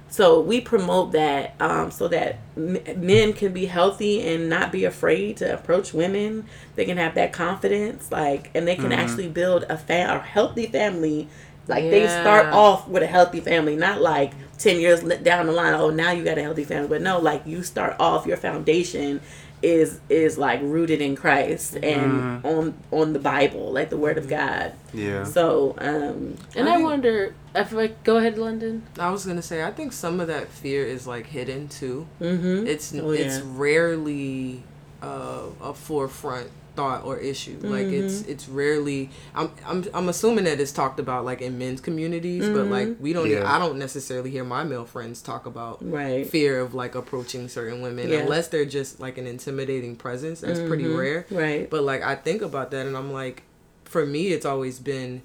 so 0.08 0.40
we 0.40 0.60
promote 0.60 1.12
that 1.12 1.54
um, 1.60 1.90
so 1.90 2.06
that 2.08 2.38
m- 2.56 2.78
men 2.96 3.32
can 3.32 3.52
be 3.52 3.66
healthy 3.66 4.22
and 4.22 4.48
not 4.48 4.70
be 4.70 4.84
afraid 4.84 5.36
to 5.38 5.52
approach 5.52 5.92
women. 5.92 6.46
They 6.76 6.84
can 6.84 6.98
have 6.98 7.14
that 7.16 7.32
confidence, 7.32 8.12
like, 8.12 8.50
and 8.54 8.68
they 8.68 8.76
can 8.76 8.92
actually 8.92 9.28
build 9.28 9.64
a 9.68 9.76
fa- 9.76 10.06
a 10.08 10.18
healthy 10.20 10.66
family. 10.66 11.26
Like 11.66 11.90
they 11.90 12.06
start 12.06 12.48
off 12.52 12.86
with 12.86 13.02
a 13.02 13.06
healthy 13.08 13.40
family, 13.40 13.74
not 13.74 14.00
like 14.02 14.34
ten 14.64 14.80
years 14.80 15.02
li- 15.02 15.18
down 15.30 15.46
the 15.46 15.52
line. 15.52 15.74
Oh, 15.74 15.90
now 15.90 16.10
you 16.16 16.24
got 16.24 16.38
a 16.38 16.42
healthy 16.42 16.64
family, 16.64 16.88
but 16.88 17.02
no, 17.02 17.18
like 17.20 17.42
you 17.46 17.62
start 17.62 17.94
off 18.00 18.26
your 18.26 18.36
foundation 18.36 19.20
is 19.62 19.98
is 20.10 20.36
like 20.36 20.60
rooted 20.62 21.00
in 21.00 21.16
Christ 21.16 21.76
and 21.82 22.44
on 22.44 22.74
on 22.90 23.12
the 23.14 23.18
Bible, 23.18 23.72
like 23.72 23.88
the 23.88 23.96
Word 23.96 24.18
of 24.18 24.26
God. 24.28 24.72
yeah. 24.92 25.24
So, 25.24 25.74
um, 25.78 26.36
and 26.56 26.68
I 26.68 26.72
I 26.72 26.76
think- 26.76 26.88
wonder 26.88 27.34
if 27.54 27.72
like 27.72 27.94
go 28.04 28.16
ahead, 28.18 28.36
London. 28.36 28.82
I 28.98 29.10
was 29.10 29.24
gonna 29.24 29.42
say 29.50 29.62
I 29.64 29.70
think 29.70 29.92
some 29.92 30.20
of 30.20 30.26
that 30.28 30.48
fear 30.48 30.84
is 30.84 31.06
like 31.06 31.26
hidden 31.26 31.68
too. 31.68 32.06
mhm. 32.20 32.66
It's 32.66 32.92
Oh, 32.94 33.10
it's 33.10 33.40
rarely 33.40 34.62
uh, 35.02 35.44
a 35.62 35.72
forefront 35.74 36.48
thought 36.76 37.04
or 37.04 37.18
issue. 37.18 37.58
Like 37.62 37.86
it's 37.86 38.22
Mm-hmm. 38.22 38.30
it's 38.32 38.48
rarely. 38.48 39.10
I'm 39.34 39.50
I'm 39.66 39.84
I'm 39.94 40.08
assuming 40.08 40.44
that 40.44 40.60
it's 40.60 40.72
talked 40.72 40.98
about 41.00 41.24
like 41.24 41.40
in 41.40 41.58
men's 41.58 41.80
communities, 41.80 42.48
but 42.48 42.66
like 42.66 42.88
Mm-hmm. 42.88 43.02
we 43.02 43.12
don't. 43.12 43.26
e- 43.26 43.32
Yeah. 43.34 43.52
I 43.54 43.58
don't 43.58 43.78
necessarily 43.78 44.30
hear 44.30 44.44
my 44.44 44.64
male 44.64 44.84
friends 44.84 45.22
talk 45.22 45.46
about 45.46 45.78
right. 45.88 46.26
fear 46.28 46.60
of 46.60 46.74
like 46.74 46.94
approaching 46.94 47.48
certain 47.48 47.80
women 47.82 48.08
Yeah. 48.10 48.18
unless 48.20 48.48
they're 48.48 48.64
just 48.64 49.00
like 49.00 49.18
an 49.18 49.26
intimidating 49.26 49.96
presence. 49.96 50.40
That's 50.40 50.60
pretty 50.60 50.84
Mhm. 50.84 50.98
rare. 50.98 51.26
Right. 51.30 51.68
But 51.70 51.82
like 51.84 52.02
I 52.02 52.14
think 52.14 52.42
about 52.42 52.70
that 52.72 52.86
and 52.86 52.96
I'm 52.96 53.12
like, 53.12 53.42
for 53.84 54.04
me, 54.06 54.28
it's 54.28 54.46
always 54.46 54.78
been, 54.78 55.22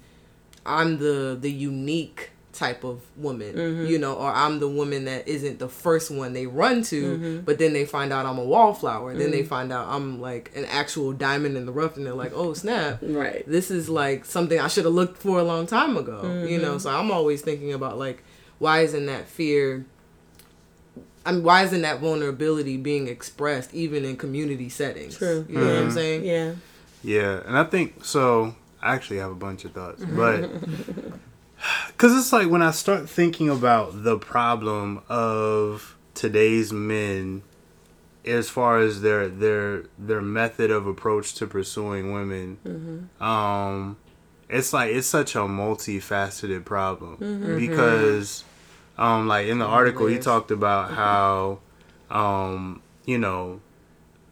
I'm 0.64 0.98
the 0.98 1.36
the 1.40 1.50
unique 1.50 2.30
type 2.52 2.82
of 2.84 3.00
woman, 3.16 3.54
Mm-hmm. 3.54 3.86
you 3.86 3.98
know, 3.98 4.14
or 4.14 4.30
I'm 4.30 4.58
the 4.60 4.68
woman 4.68 5.04
that 5.04 5.28
isn't 5.28 5.58
the 5.58 5.68
first 5.68 6.10
one 6.10 6.32
they 6.32 6.46
run 6.46 6.82
to, 6.84 7.02
Mm-hmm. 7.16 7.40
but 7.44 7.58
then 7.58 7.72
they 7.72 7.84
find 7.84 8.12
out 8.12 8.26
I'm 8.26 8.38
a 8.38 8.44
wallflower. 8.44 9.14
Then 9.16 9.30
they 9.30 9.42
find 9.44 9.72
out 9.72 9.86
I'm 9.88 10.20
like 10.20 10.50
an 10.56 10.64
actual 10.66 11.12
diamond 11.12 11.56
in 11.56 11.66
the 11.66 11.72
rough, 11.72 11.96
and 11.96 12.04
they're 12.06 12.14
like, 12.14 12.32
oh 12.34 12.52
snap, 12.54 12.98
Right. 13.02 13.44
this 13.46 13.70
is 13.70 13.88
like 13.88 14.24
something 14.24 14.58
I 14.58 14.68
should 14.68 14.84
have 14.84 14.94
looked 14.94 15.18
for 15.18 15.38
a 15.38 15.44
long 15.44 15.66
time 15.66 15.96
ago, 15.96 16.44
you 16.48 16.58
know. 16.58 16.70
Mm-hmm. 16.70 16.78
So 16.78 16.90
I'm 16.90 17.10
always 17.10 17.40
thinking 17.42 17.72
about 17.72 17.98
like, 17.98 18.22
why 18.58 18.80
isn't 18.80 19.06
that 19.06 19.26
fear? 19.28 19.86
I 21.24 21.32
mean, 21.32 21.42
why 21.44 21.64
isn't 21.64 21.82
that 21.82 22.00
vulnerability 22.00 22.76
being 22.78 23.06
expressed 23.06 23.74
even 23.74 24.04
in 24.04 24.16
community 24.16 24.68
settings? 24.70 25.18
True. 25.18 25.44
You 25.48 25.58
know 25.58 25.66
what 25.66 25.76
I'm 25.84 25.90
saying? 25.90 26.24
Yeah. 26.24 26.54
Yeah, 27.02 27.40
and 27.46 27.56
I 27.56 27.64
think 27.64 28.04
so. 28.04 28.54
I 28.82 28.94
actually 28.94 29.18
have 29.18 29.30
a 29.30 29.34
bunch 29.34 29.64
of 29.66 29.72
thoughts, 29.72 30.02
but 30.04 30.50
because 31.88 32.16
it's 32.16 32.32
like 32.32 32.48
when 32.48 32.62
I 32.62 32.70
start 32.70 33.08
thinking 33.08 33.48
about 33.48 34.04
the 34.04 34.18
problem 34.18 35.02
of 35.08 35.96
today's 36.14 36.72
men, 36.72 37.42
as 38.24 38.48
far 38.50 38.78
as 38.78 39.00
their 39.02 39.28
their 39.28 39.84
their 39.98 40.20
method 40.20 40.70
of 40.70 40.86
approach 40.86 41.34
to 41.36 41.46
pursuing 41.46 42.12
women, 42.12 42.58
um, 43.20 43.96
it's 44.48 44.72
like 44.72 44.92
it's 44.94 45.06
such 45.06 45.34
a 45.34 45.40
multifaceted 45.40 46.64
problem 46.64 47.16
because, 47.58 48.44
um, 48.98 49.26
like 49.28 49.46
in 49.46 49.58
the 49.58 49.64
article 49.66 50.06
he 50.06 50.18
talked 50.24 50.50
about 50.50 50.90
how, 50.92 51.60
um, 52.10 52.82
you 53.06 53.18
know, 53.18 53.60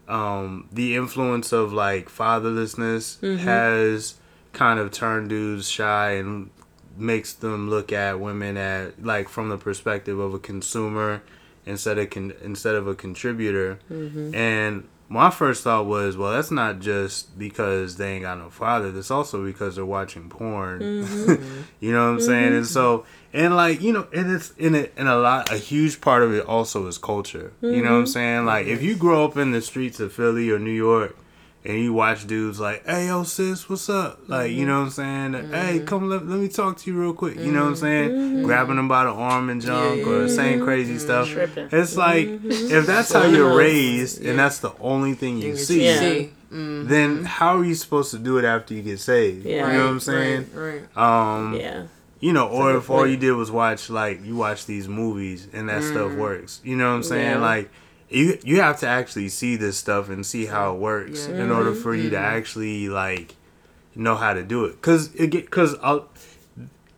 um, 0.08 0.68
the 0.72 0.96
influence 0.96 1.52
of 1.52 1.72
like 1.72 2.08
fatherlessness 2.08 3.18
has 3.38 4.14
kind 4.52 4.78
of 4.80 4.90
turned 4.90 5.28
dudes 5.28 5.68
shy 5.70 6.12
and 6.12 6.50
makes 6.98 7.32
them 7.32 7.70
look 7.70 7.92
at 7.92 8.20
women 8.20 8.56
at 8.56 9.02
like 9.04 9.28
from 9.28 9.48
the 9.48 9.56
perspective 9.56 10.18
of 10.18 10.34
a 10.34 10.38
consumer 10.38 11.22
instead 11.64 11.98
of 11.98 12.10
con- 12.10 12.34
instead 12.42 12.74
of 12.74 12.86
a 12.86 12.94
contributor. 12.94 13.78
Mm-hmm. 13.90 14.34
And 14.34 14.88
my 15.10 15.30
first 15.30 15.64
thought 15.64 15.86
was, 15.86 16.16
well, 16.16 16.32
that's 16.32 16.50
not 16.50 16.80
just 16.80 17.38
because 17.38 17.96
they 17.96 18.14
ain't 18.14 18.22
got 18.22 18.38
no 18.38 18.50
father. 18.50 18.90
That's 18.92 19.10
also 19.10 19.44
because 19.44 19.76
they're 19.76 19.86
watching 19.86 20.28
porn. 20.28 20.80
Mm-hmm. 20.80 21.62
you 21.80 21.92
know 21.92 22.06
what 22.06 22.12
I'm 22.12 22.20
saying? 22.20 22.48
And 22.48 22.64
mm-hmm. 22.64 22.64
so, 22.64 23.06
and 23.32 23.56
like 23.56 23.80
you 23.80 23.92
know, 23.92 24.06
and 24.12 24.30
it's 24.30 24.50
in 24.52 24.74
it, 24.74 24.92
and 24.96 25.08
a 25.08 25.18
lot, 25.18 25.52
a 25.52 25.56
huge 25.56 26.00
part 26.00 26.22
of 26.22 26.34
it 26.34 26.44
also 26.46 26.86
is 26.86 26.98
culture. 26.98 27.52
You 27.60 27.82
know 27.82 27.92
what 27.92 28.00
I'm 28.00 28.06
saying? 28.06 28.46
Like 28.46 28.66
if 28.66 28.82
you 28.82 28.96
grow 28.96 29.24
up 29.24 29.36
in 29.36 29.52
the 29.52 29.62
streets 29.62 30.00
of 30.00 30.12
Philly 30.12 30.50
or 30.50 30.58
New 30.58 30.70
York. 30.70 31.16
And 31.64 31.78
you 31.80 31.92
watch 31.92 32.26
dudes 32.26 32.60
like, 32.60 32.86
hey, 32.86 33.08
yo, 33.08 33.24
sis, 33.24 33.68
what's 33.68 33.90
up? 33.90 34.20
Like, 34.28 34.52
you 34.52 34.64
know 34.64 34.78
what 34.78 34.84
I'm 34.98 35.32
saying? 35.32 35.50
Hey, 35.50 35.80
come, 35.80 36.08
let, 36.08 36.26
let 36.26 36.38
me 36.38 36.48
talk 36.48 36.78
to 36.78 36.90
you 36.90 36.98
real 36.98 37.12
quick. 37.12 37.36
You 37.36 37.50
know 37.52 37.62
what 37.64 37.70
I'm 37.70 37.76
saying? 37.76 38.42
Grabbing 38.44 38.76
them 38.76 38.86
by 38.88 39.04
the 39.04 39.10
arm 39.10 39.50
and 39.50 39.60
junk 39.60 39.98
Yeah, 39.98 40.06
or 40.06 40.28
saying 40.28 40.60
crazy 40.62 40.98
stuff. 40.98 41.28
Tripping. 41.28 41.68
It's 41.72 41.96
like, 41.96 42.26
if 42.28 42.86
that's 42.86 43.12
how 43.12 43.24
you're 43.26 43.56
raised 43.56 44.24
and 44.24 44.38
that's 44.38 44.60
the 44.60 44.72
only 44.80 45.14
thing 45.14 45.38
you 45.38 45.56
Thing 45.56 45.64
see, 45.64 45.84
Yeah. 45.84 46.26
Then 46.50 47.24
how 47.24 47.58
are 47.58 47.64
you 47.64 47.74
supposed 47.74 48.12
to 48.12 48.18
do 48.18 48.38
it 48.38 48.44
after 48.44 48.72
you 48.72 48.82
get 48.82 49.00
saved? 49.00 49.44
Yeah. 49.44 49.66
You 49.66 49.72
know 49.78 49.84
what 49.84 49.90
I'm 49.90 50.00
saying? 50.00 50.50
Right. 50.54 50.82
right. 50.96 50.96
Um, 51.36 51.54
Yeah. 51.54 51.82
you 52.20 52.32
know, 52.32 52.48
or 52.48 52.76
if 52.76 52.88
all 52.88 53.06
you 53.06 53.16
did 53.18 53.32
was 53.32 53.50
watch 53.50 53.90
like 53.90 54.24
you 54.24 54.36
watch 54.36 54.64
these 54.64 54.88
movies 54.88 55.48
and 55.52 55.68
that 55.68 55.82
stuff 55.82 56.12
works. 56.12 56.60
You 56.64 56.76
know 56.76 56.88
what 56.88 56.96
I'm 56.96 57.02
saying? 57.02 57.32
Yeah. 57.32 57.38
Like 57.40 57.70
you 58.10 58.38
you 58.42 58.60
have 58.60 58.80
to 58.80 58.86
actually 58.86 59.28
see 59.28 59.56
this 59.56 59.76
stuff 59.76 60.08
and 60.08 60.24
see 60.24 60.46
how 60.46 60.74
it 60.74 60.78
works 60.78 61.26
Yeah. 61.28 61.42
in 61.42 61.50
order 61.50 61.72
mm-hmm. 61.72 61.82
for 61.82 61.94
you 61.94 62.10
to 62.10 62.16
mm-hmm. 62.16 62.36
actually 62.36 62.88
like 62.88 63.34
know 63.94 64.16
how 64.16 64.32
to 64.34 64.42
do 64.42 64.64
it. 64.64 64.80
Cause 64.80 65.14
it 65.14 65.28
get 65.30 65.50
cause 65.50 65.76
I'll, 65.82 66.08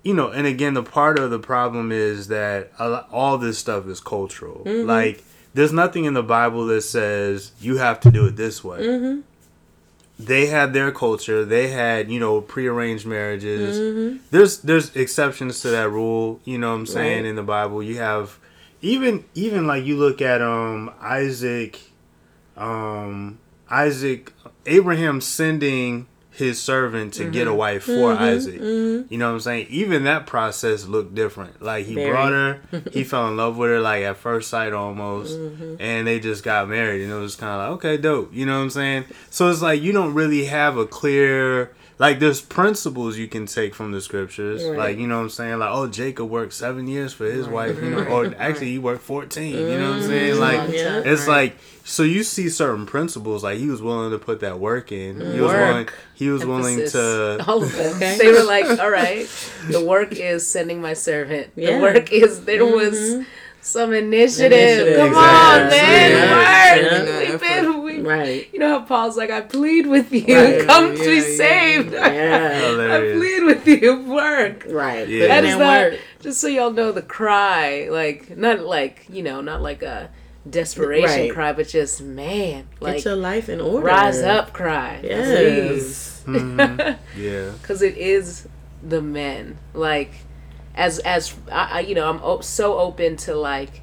you 0.02 0.14
know, 0.14 0.28
and 0.30 0.46
again, 0.46 0.74
the 0.74 0.82
part 0.82 1.18
of 1.18 1.30
the 1.30 1.38
problem 1.38 1.92
is 1.92 2.28
that 2.28 2.72
all 2.78 3.38
this 3.38 3.58
stuff 3.58 3.86
is 3.86 4.00
cultural. 4.00 4.62
Mm-hmm. 4.64 4.88
Like 4.88 5.24
there's 5.54 5.72
nothing 5.72 6.04
in 6.04 6.14
the 6.14 6.22
Bible 6.22 6.66
that 6.66 6.82
says 6.82 7.52
you 7.60 7.78
have 7.78 8.00
to 8.00 8.10
do 8.10 8.26
it 8.26 8.36
this 8.36 8.62
way 8.62 9.22
they 10.20 10.46
had 10.46 10.72
their 10.72 10.92
culture. 10.92 11.44
They 11.44 11.68
had, 11.68 12.10
you 12.10 12.20
know, 12.20 12.40
prearranged 12.40 13.06
marriages. 13.06 13.78
Mm-hmm. 13.78 14.18
There's 14.30 14.58
there's 14.58 14.94
exceptions 14.94 15.60
to 15.60 15.70
that 15.70 15.90
rule, 15.90 16.40
you 16.44 16.58
know 16.58 16.70
what 16.70 16.80
I'm 16.80 16.86
saying, 16.86 17.22
Right. 17.22 17.30
in 17.30 17.36
the 17.36 17.42
Bible. 17.42 17.82
You 17.82 17.98
have 17.98 18.38
even 18.82 19.24
even 19.34 19.66
like 19.66 19.84
you 19.84 19.96
look 19.96 20.20
at 20.22 20.40
um 20.42 20.92
Isaac 21.00 21.80
um 22.56 23.38
Isaac 23.70 24.32
Abraham 24.66 25.20
sending 25.20 26.06
his 26.32 26.60
servant 26.60 27.14
to 27.14 27.30
get 27.30 27.46
a 27.46 27.54
wife 27.54 27.84
for 27.84 28.12
Isaac. 28.12 28.60
You 28.60 29.06
know 29.10 29.28
what 29.28 29.34
I'm 29.34 29.40
saying? 29.40 29.66
Even 29.68 30.04
that 30.04 30.26
process 30.26 30.86
looked 30.86 31.14
different. 31.14 31.60
Like 31.60 31.86
he 31.86 31.94
Very. 31.94 32.10
brought 32.10 32.32
her, 32.32 32.60
he 32.92 33.04
fell 33.04 33.28
in 33.28 33.36
love 33.36 33.56
with 33.56 33.70
her 33.70 33.80
like 33.80 34.02
at 34.04 34.16
first 34.16 34.48
sight 34.48 34.72
almost, 34.72 35.36
and 35.78 36.06
they 36.06 36.18
just 36.18 36.42
got 36.42 36.68
married, 36.68 37.02
and 37.02 37.12
it 37.12 37.16
was 37.16 37.36
kind 37.36 37.52
of 37.52 37.58
like 37.58 37.70
okay, 37.78 37.96
dope. 38.00 38.32
You 38.32 38.46
know 38.46 38.56
what 38.56 38.64
I'm 38.64 38.70
saying? 38.70 39.04
So 39.28 39.50
it's 39.50 39.62
like 39.62 39.82
you 39.82 39.92
don't 39.92 40.14
really 40.14 40.46
have 40.46 40.76
a 40.76 40.86
clear. 40.86 41.74
Like 42.00 42.18
there's 42.18 42.40
principles 42.40 43.18
you 43.18 43.28
can 43.28 43.44
take 43.44 43.74
from 43.74 43.92
the 43.92 44.00
scriptures, 44.00 44.64
Right. 44.64 44.78
like 44.78 44.98
you 44.98 45.06
know 45.06 45.18
what 45.18 45.24
I'm 45.24 45.28
saying. 45.30 45.58
Like 45.58 45.68
oh, 45.70 45.86
Jacob 45.86 46.30
worked 46.30 46.54
seven 46.54 46.88
years 46.88 47.12
for 47.12 47.26
his 47.26 47.46
wife, 47.46 47.76
you 47.82 47.90
know, 47.90 48.04
or 48.04 48.34
actually 48.38 48.70
he 48.70 48.78
worked 48.78 49.02
fourteen. 49.02 49.54
You 49.54 49.78
know 49.78 49.90
what 49.90 49.96
I'm 50.00 50.08
saying? 50.08 50.32
Mm-hmm. 50.32 50.40
Like 50.40 50.70
Yeah. 50.72 51.02
it's 51.04 51.28
like 51.28 51.58
so 51.84 52.02
you 52.02 52.22
see 52.22 52.48
certain 52.48 52.86
principles. 52.86 53.44
Like 53.44 53.58
he 53.58 53.66
was 53.68 53.82
willing 53.82 54.12
to 54.12 54.18
put 54.18 54.40
that 54.40 54.58
work 54.58 54.92
in. 54.92 55.20
He 55.20 55.40
was 55.40 55.52
Work. 55.52 55.68
willing. 55.68 55.88
He 56.14 56.28
was 56.30 56.46
willing 56.46 56.88
to. 56.88 57.44
all 57.46 57.62
of 57.62 57.76
them. 57.76 57.96
Okay. 57.96 58.16
They 58.16 58.32
were 58.32 58.44
like, 58.44 58.64
"All 58.80 58.90
right, 58.90 59.28
the 59.68 59.84
work 59.84 60.12
is 60.12 60.46
sending 60.50 60.80
my 60.80 60.94
servant. 60.94 61.48
Yeah. 61.54 61.76
The 61.76 61.82
work 61.82 62.12
is 62.12 62.46
there 62.46 62.64
was 62.64 62.94
mm-hmm. 62.98 63.22
some 63.60 63.92
initiative. 63.92 64.52
Initiative. 64.52 64.96
Come 64.96 65.14
on, 65.16 65.68
man, 65.68 66.10
Yeah. 66.12 66.32
work. 66.32 67.08
Yeah. 67.08 67.19
We've 68.16 68.18
been, 68.18 68.26
we, 68.26 68.32
Right. 68.40 68.52
You 68.52 68.58
know 68.58 68.78
how 68.80 68.84
Paul's 68.84 69.16
like, 69.16 69.30
I 69.30 69.40
plead 69.40 69.86
with 69.86 70.12
you, 70.12 70.36
Right. 70.36 70.66
come 70.66 70.92
Yeah, 70.92 70.98
to 70.98 71.04
be 71.04 71.14
yeah. 71.16 71.36
saved. 71.36 71.92
Yeah. 71.92 72.88
I 72.96 73.18
plead 73.18 73.42
with 73.44 73.66
you, 73.66 74.02
work. 74.02 74.66
Right. 74.68 75.08
Yeah. 75.08 75.28
Putting 75.40 75.58
That 75.58 75.90
not 75.92 75.98
just 76.20 76.40
so 76.40 76.46
y'all 76.48 76.70
know 76.72 76.92
the 76.92 77.02
cry, 77.02 77.88
like 77.90 78.36
not 78.36 78.60
like 78.60 79.06
you 79.08 79.22
know, 79.22 79.40
not 79.40 79.62
like 79.62 79.82
a 79.82 80.10
desperation 80.48 81.08
Right. 81.20 81.32
cry, 81.32 81.52
but 81.52 81.68
just 81.68 82.00
man, 82.02 82.66
like 82.80 82.96
Get 82.96 83.04
your 83.06 83.16
life 83.16 83.48
in 83.48 83.60
order. 83.60 83.86
rise 83.86 84.22
up 84.22 84.52
cry, 84.52 85.00
Yes. 85.02 86.22
Mhm. 86.26 86.98
Yeah. 87.16 87.50
because 87.62 87.82
it 87.82 87.96
is 87.96 88.46
the 88.82 89.00
men. 89.02 89.58
Like 89.74 90.12
as 90.74 90.98
as 91.00 91.34
I, 91.50 91.78
I 91.78 91.80
you 91.80 91.94
know, 91.94 92.08
I'm 92.08 92.20
o- 92.22 92.40
so 92.40 92.78
open 92.78 93.16
to 93.18 93.34
like 93.34 93.82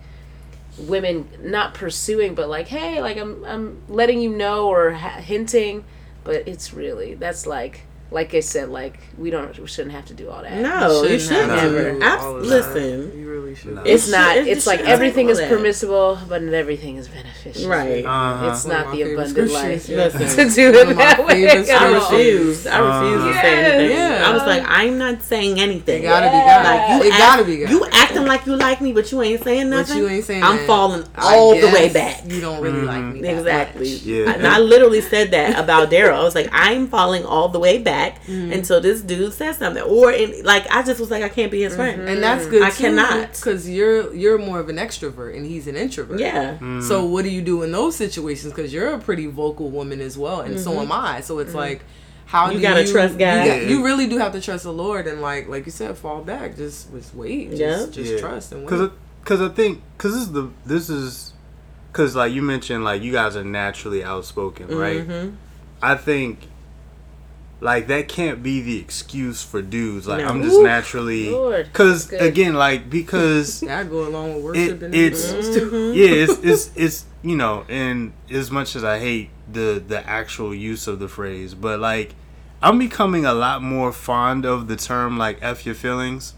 women 0.78 1.28
not 1.42 1.74
pursuing, 1.74 2.36
but 2.36 2.50
like 2.50 2.68
hey, 2.68 3.02
like 3.02 3.18
I'm 3.18 3.44
I'm 3.46 3.82
letting 3.88 4.22
you 4.22 4.30
know 4.30 4.68
or 4.68 4.92
ha- 4.92 5.20
hinting, 5.22 5.84
but 6.24 6.48
it's 6.48 6.74
really 6.74 7.16
that's 7.16 7.46
like 7.48 7.82
like 8.10 8.34
I 8.34 8.40
said, 8.40 8.70
like 8.70 9.00
we 9.18 9.30
don't 9.30 9.58
we 9.60 9.68
shouldn't 9.68 9.94
have 9.94 10.06
to 10.06 10.14
do 10.14 10.30
all 10.30 10.42
that. 10.42 10.54
No, 10.62 11.04
you 11.04 11.20
Shouldn't 11.20 11.22
should 11.22 11.48
never. 11.48 11.92
do 11.94 12.02
Abs- 12.02 12.24
all 12.24 12.36
of 12.38 12.42
that. 12.44 12.48
listen. 12.50 13.20
You 13.20 13.30
really 13.30 13.54
should. 13.56 13.76
No. 13.76 13.84
It's 13.84 14.10
not. 14.10 14.36
should- 14.36 14.48
it 14.48 14.52
It's 14.58 14.66
like 14.68 14.80
everything 14.82 15.30
is 15.30 15.40
have 15.40 15.46
all 15.46 15.50
that. 15.52 15.58
permissible, 15.58 16.20
but 16.30 16.42
not 16.42 16.54
everything 16.54 16.96
is 16.96 17.08
beneficial. 17.10 17.70
Right. 17.70 18.06
Uh-huh. 18.06 18.50
It's 18.52 18.64
One 18.66 18.74
not 18.76 18.92
the 18.94 19.02
abundant 19.14 19.52
life 19.52 19.84
scriptures, 19.84 19.90
yeah. 20.38 20.46
to 20.46 20.56
do 20.56 20.80
it 20.80 20.96
that 20.98 21.26
way. 21.26 21.48
favorite 21.48 21.70
at 21.70 21.82
I 21.82 21.94
all. 21.96 22.02
scriptures. 22.02 22.28
refused. 22.28 22.68
I 22.68 22.80
refused 22.80 23.26
to 23.26 23.34
say 23.34 23.52
Yes. 23.56 23.74
anything. 23.74 23.98
Yeah. 23.98 24.30
I 24.30 24.34
was 24.34 24.44
like, 24.44 24.64
I'm 24.66 24.98
not 24.98 25.22
saying 25.24 25.60
anything. 25.60 26.04
It 26.04 26.06
gotta 26.06 26.28
be 26.28 26.38
Yeah. 26.38 26.64
God. 26.64 26.66
Like 26.98 27.04
you, 27.04 27.10
it 27.10 27.14
act- 27.14 27.20
gotta 27.20 27.44
be 27.44 27.58
God. 27.58 27.70
you 27.72 27.86
acting 27.92 28.26
like 28.26 28.46
you 28.46 28.56
like 28.56 28.80
me, 28.82 28.94
but 28.94 29.12
you 29.12 29.22
ain't 29.22 29.44
saying 29.44 29.70
But 29.70 29.76
nothing. 29.78 29.98
you 29.98 30.08
ain't 30.08 30.24
saying 30.24 30.44
I'm 30.44 30.58
that. 30.58 30.68
falling 30.68 31.04
all 31.18 31.60
the 31.60 31.68
way 31.68 31.90
back. 31.90 32.24
You 32.26 32.40
don't 32.40 32.62
really 32.62 32.84
like 32.84 33.04
me. 33.04 33.28
Exactly. 33.28 33.88
Yeah. 33.90 34.32
And 34.32 34.48
I 34.48 34.60
literally 34.60 35.02
said 35.02 35.32
that 35.32 35.60
about 35.62 35.92
Daryl. 35.92 36.14
I 36.20 36.24
was 36.24 36.36
like, 36.36 36.50
I'm 36.54 36.88
falling 36.88 37.26
all 37.26 37.50
the 37.50 37.60
way 37.60 37.78
back 37.80 37.97
Mm-hmm. 38.26 38.52
until 38.54 38.80
this 38.82 39.02
dude 39.02 39.34
says 39.34 39.58
something. 39.58 39.84
Or 39.84 40.12
in, 40.12 40.44
like 40.44 40.66
I 40.70 40.84
just 40.84 41.00
was 41.00 41.10
like, 41.12 41.24
I 41.24 41.30
can't 41.30 41.52
be 41.52 41.62
his 41.62 41.76
friend. 41.76 42.08
And 42.08 42.22
that's 42.24 42.46
good. 42.46 42.62
I 42.64 42.70
cannot. 42.72 43.34
because 43.34 43.70
you're 43.70 44.14
you're 44.14 44.38
more 44.38 44.60
of 44.60 44.70
an 44.70 44.78
extrovert 44.78 45.36
and 45.36 45.46
he's 45.46 45.68
an 45.68 45.76
introvert. 45.76 46.20
Yeah. 46.20 46.58
So 46.82 47.06
what 47.06 47.24
do 47.24 47.30
you 47.30 47.42
do 47.42 47.64
in 47.64 47.72
those 47.72 47.96
situations? 47.96 48.54
Because 48.54 48.74
you're 48.74 48.94
a 48.94 49.00
pretty 49.00 49.28
vocal 49.28 49.70
woman 49.70 50.02
as 50.02 50.18
well, 50.18 50.42
and 50.42 50.60
so 50.60 50.80
am 50.80 50.92
I. 50.92 51.22
So 51.22 51.40
it's 51.40 51.54
like, 51.54 51.82
how 52.26 52.46
Mm-hmm. 52.48 52.52
You 52.54 52.58
do 52.58 52.62
gotta 52.64 52.84
you 52.86 52.92
trust 52.92 53.18
God. 53.18 53.46
You, 53.46 53.52
got- 53.52 53.64
you 53.70 53.86
really 53.86 54.08
do 54.08 54.18
have 54.18 54.34
to 54.34 54.42
trust 54.42 54.64
the 54.64 54.74
Lord, 54.74 55.08
and 55.08 55.22
like 55.22 55.48
like 55.48 55.66
you 55.66 55.72
said, 55.72 55.98
fall 55.98 56.22
back. 56.24 56.56
Just 56.58 56.92
just 56.92 57.16
wait. 57.16 57.52
Just, 57.52 57.62
Yeah. 57.62 58.04
just 58.04 58.20
trust 58.20 58.52
and 58.52 58.62
wait. 58.62 58.70
Because 58.70 58.92
because 59.24 59.42
I 59.42 59.50
think 59.50 59.82
because 59.98 60.14
this 60.14 60.24
is 60.24 60.32
the 60.32 60.50
this 60.66 60.90
is 60.90 61.34
because 61.92 62.16
like 62.16 62.32
you 62.34 62.42
mentioned 62.42 62.84
like 62.84 63.02
you 63.02 63.12
guys 63.14 63.36
are 63.38 63.44
naturally 63.46 64.04
outspoken, 64.04 64.68
right? 64.68 65.08
Mm-hmm. 65.08 65.36
I 65.82 65.96
think 65.96 66.40
like 67.60 67.88
that 67.88 68.08
can't 68.08 68.44
be 68.44 68.62
the 68.62 68.80
excuse 68.80 69.42
for 69.44 69.62
dudes. 69.62 70.08
Like 70.08 70.22
No. 70.24 70.28
I'm 70.30 70.44
just 70.44 70.58
Ooh, 70.58 70.64
naturally 70.64 71.26
because 71.64 72.12
again 72.14 72.54
like 72.54 72.90
because 72.90 73.64
I 73.68 73.84
go 73.84 74.08
along 74.08 74.36
with 74.36 74.44
worship 74.44 74.82
it, 74.82 74.86
and 74.86 74.96
it's 74.96 75.32
everything 75.32 75.62
else, 75.64 75.70
too. 75.72 75.94
yeah 75.94 76.10
it's, 76.10 76.38
it's 76.44 76.72
it's 76.76 77.06
you 77.24 77.36
know 77.36 77.66
and 77.68 78.14
as 78.30 78.52
much 78.52 78.76
as 78.76 78.84
i 78.84 79.00
hate 79.00 79.30
the 79.52 79.84
the 79.86 80.08
actual 80.08 80.54
use 80.54 80.88
of 80.88 81.00
the 81.00 81.08
phrase 81.08 81.56
but 81.56 81.80
like 81.80 82.14
I'm 82.60 82.80
becoming 82.80 83.24
a 83.24 83.36
lot 83.36 83.62
more 83.62 83.92
fond 83.92 84.44
of 84.44 84.68
the 84.68 84.76
term 84.76 85.20
like 85.20 85.38
"f 85.44 85.64
your 85.64 85.76
feelings" 85.76 86.32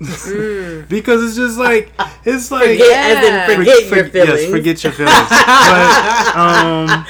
because 0.89 1.23
it's 1.23 1.37
just 1.37 1.57
like 1.57 1.93
it's 2.25 2.51
like 2.51 2.71
Forget, 2.77 3.23
Yeah. 3.23 3.55
forget 3.55 3.83
For- 3.87 3.95
your 3.95 4.05
feelings. 4.09 4.41
Yes, 4.41 4.49
forget 4.51 4.83
your 4.83 4.93
feelings. 4.93 5.29
but, 5.29 6.35
um, 6.35 7.05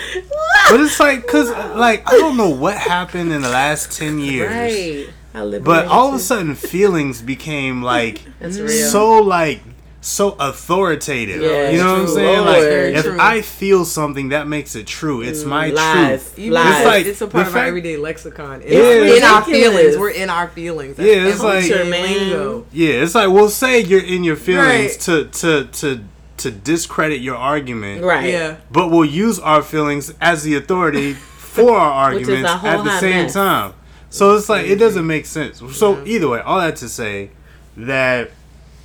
but 0.69 0.79
it's 0.79 0.99
like, 0.99 1.25
cause 1.27 1.49
like 1.75 2.03
I 2.07 2.17
don't 2.17 2.37
know 2.37 2.49
what 2.49 2.77
happened 2.77 3.31
in 3.31 3.41
the 3.41 3.49
last 3.49 3.97
ten 3.97 4.19
years, 4.19 4.51
Right. 4.51 5.09
I 5.33 5.43
live 5.43 5.63
but 5.63 5.85
all 5.87 6.09
of 6.09 6.15
a 6.15 6.19
sudden 6.19 6.55
feelings 6.55 7.21
became 7.21 7.83
like 7.83 8.21
That's 8.39 8.59
real. 8.59 8.89
so 8.89 9.19
like 9.19 9.61
so 10.01 10.35
authoritative. 10.39 11.41
Yeah, 11.41 11.69
you 11.71 11.77
know 11.79 11.91
what 11.93 12.01
I'm 12.03 12.07
saying? 12.07 12.37
Lord. 12.37 12.47
Like 12.47 12.95
if 12.97 13.03
true. 13.03 13.17
I 13.19 13.41
feel 13.41 13.83
something, 13.83 14.29
that 14.29 14.47
makes 14.47 14.75
it 14.75 14.87
true. 14.87 15.21
It's 15.21 15.43
my 15.43 15.67
lies. 15.71 16.33
truth. 16.33 16.47
Lies. 16.49 16.75
it's 16.77 16.85
like 16.85 17.05
it's 17.05 17.21
a 17.21 17.27
part 17.27 17.47
of 17.47 17.53
our 17.53 17.59
fact- 17.59 17.67
everyday 17.67 17.97
lexicon. 17.97 18.61
It's 18.63 18.71
Yeah. 18.71 19.17
in 19.17 19.23
our 19.23 19.43
feelings. 19.43 19.97
We're 19.97 20.11
in 20.11 20.29
our 20.29 20.47
feelings. 20.47 20.95
That's 20.95 21.07
Yeah, 21.09 21.27
it's 21.27 21.41
like- 21.43 21.69
everyday 21.69 21.89
man. 21.89 22.17
lingo. 22.29 22.65
Yeah, 22.71 23.03
it's 23.03 23.13
like 23.13 23.29
we'll 23.29 23.49
say 23.49 23.81
you're 23.81 23.99
in 24.03 24.23
your 24.23 24.37
feelings 24.37 24.91
Right. 24.93 24.99
to 25.01 25.25
to 25.25 25.65
to 25.65 25.99
to 26.39 26.51
discredit 26.51 27.21
your 27.21 27.35
argument. 27.35 28.03
right. 28.03 28.29
Yeah. 28.29 28.57
but 28.71 28.89
we'll 28.89 29.05
use 29.05 29.39
our 29.39 29.61
feelings 29.61 30.13
as 30.19 30.43
the 30.43 30.55
authority 30.55 31.13
for 31.13 31.71
our 31.77 32.13
Which 32.13 32.27
arguments 32.27 32.63
at 32.63 32.83
the 32.83 32.99
same 32.99 33.23
mess. 33.23 33.33
time. 33.33 33.73
So 34.09 34.35
it's 34.35 34.49
like 34.49 34.65
it 34.65 34.77
doesn't 34.77 35.05
make 35.05 35.25
sense. 35.25 35.61
So 35.77 36.03
either 36.05 36.27
way, 36.27 36.39
all 36.41 36.59
that 36.59 36.75
to 36.77 36.89
say 36.89 37.29
that 37.77 38.31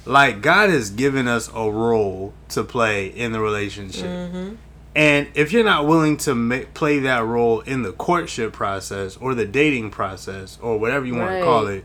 like 0.04 0.42
God 0.42 0.68
has 0.70 0.90
given 0.90 1.26
us 1.26 1.48
a 1.54 1.70
role 1.70 2.34
to 2.50 2.62
play 2.62 3.06
in 3.06 3.32
the 3.32 3.40
relationship. 3.40 4.04
Mm-hmm. 4.04 4.54
And 4.96 5.26
if 5.34 5.50
you're 5.50 5.64
not 5.64 5.86
willing 5.88 6.18
to 6.18 6.34
ma- 6.34 6.60
play 6.74 7.00
that 7.00 7.24
role 7.24 7.60
in 7.62 7.82
the 7.82 7.92
courtship 7.92 8.52
process 8.52 9.16
or 9.16 9.34
the 9.34 9.46
dating 9.46 9.90
process 9.90 10.58
or 10.62 10.78
whatever 10.78 11.04
you 11.06 11.16
want 11.16 11.32
to 11.32 11.42
call 11.42 11.66
it, 11.68 11.84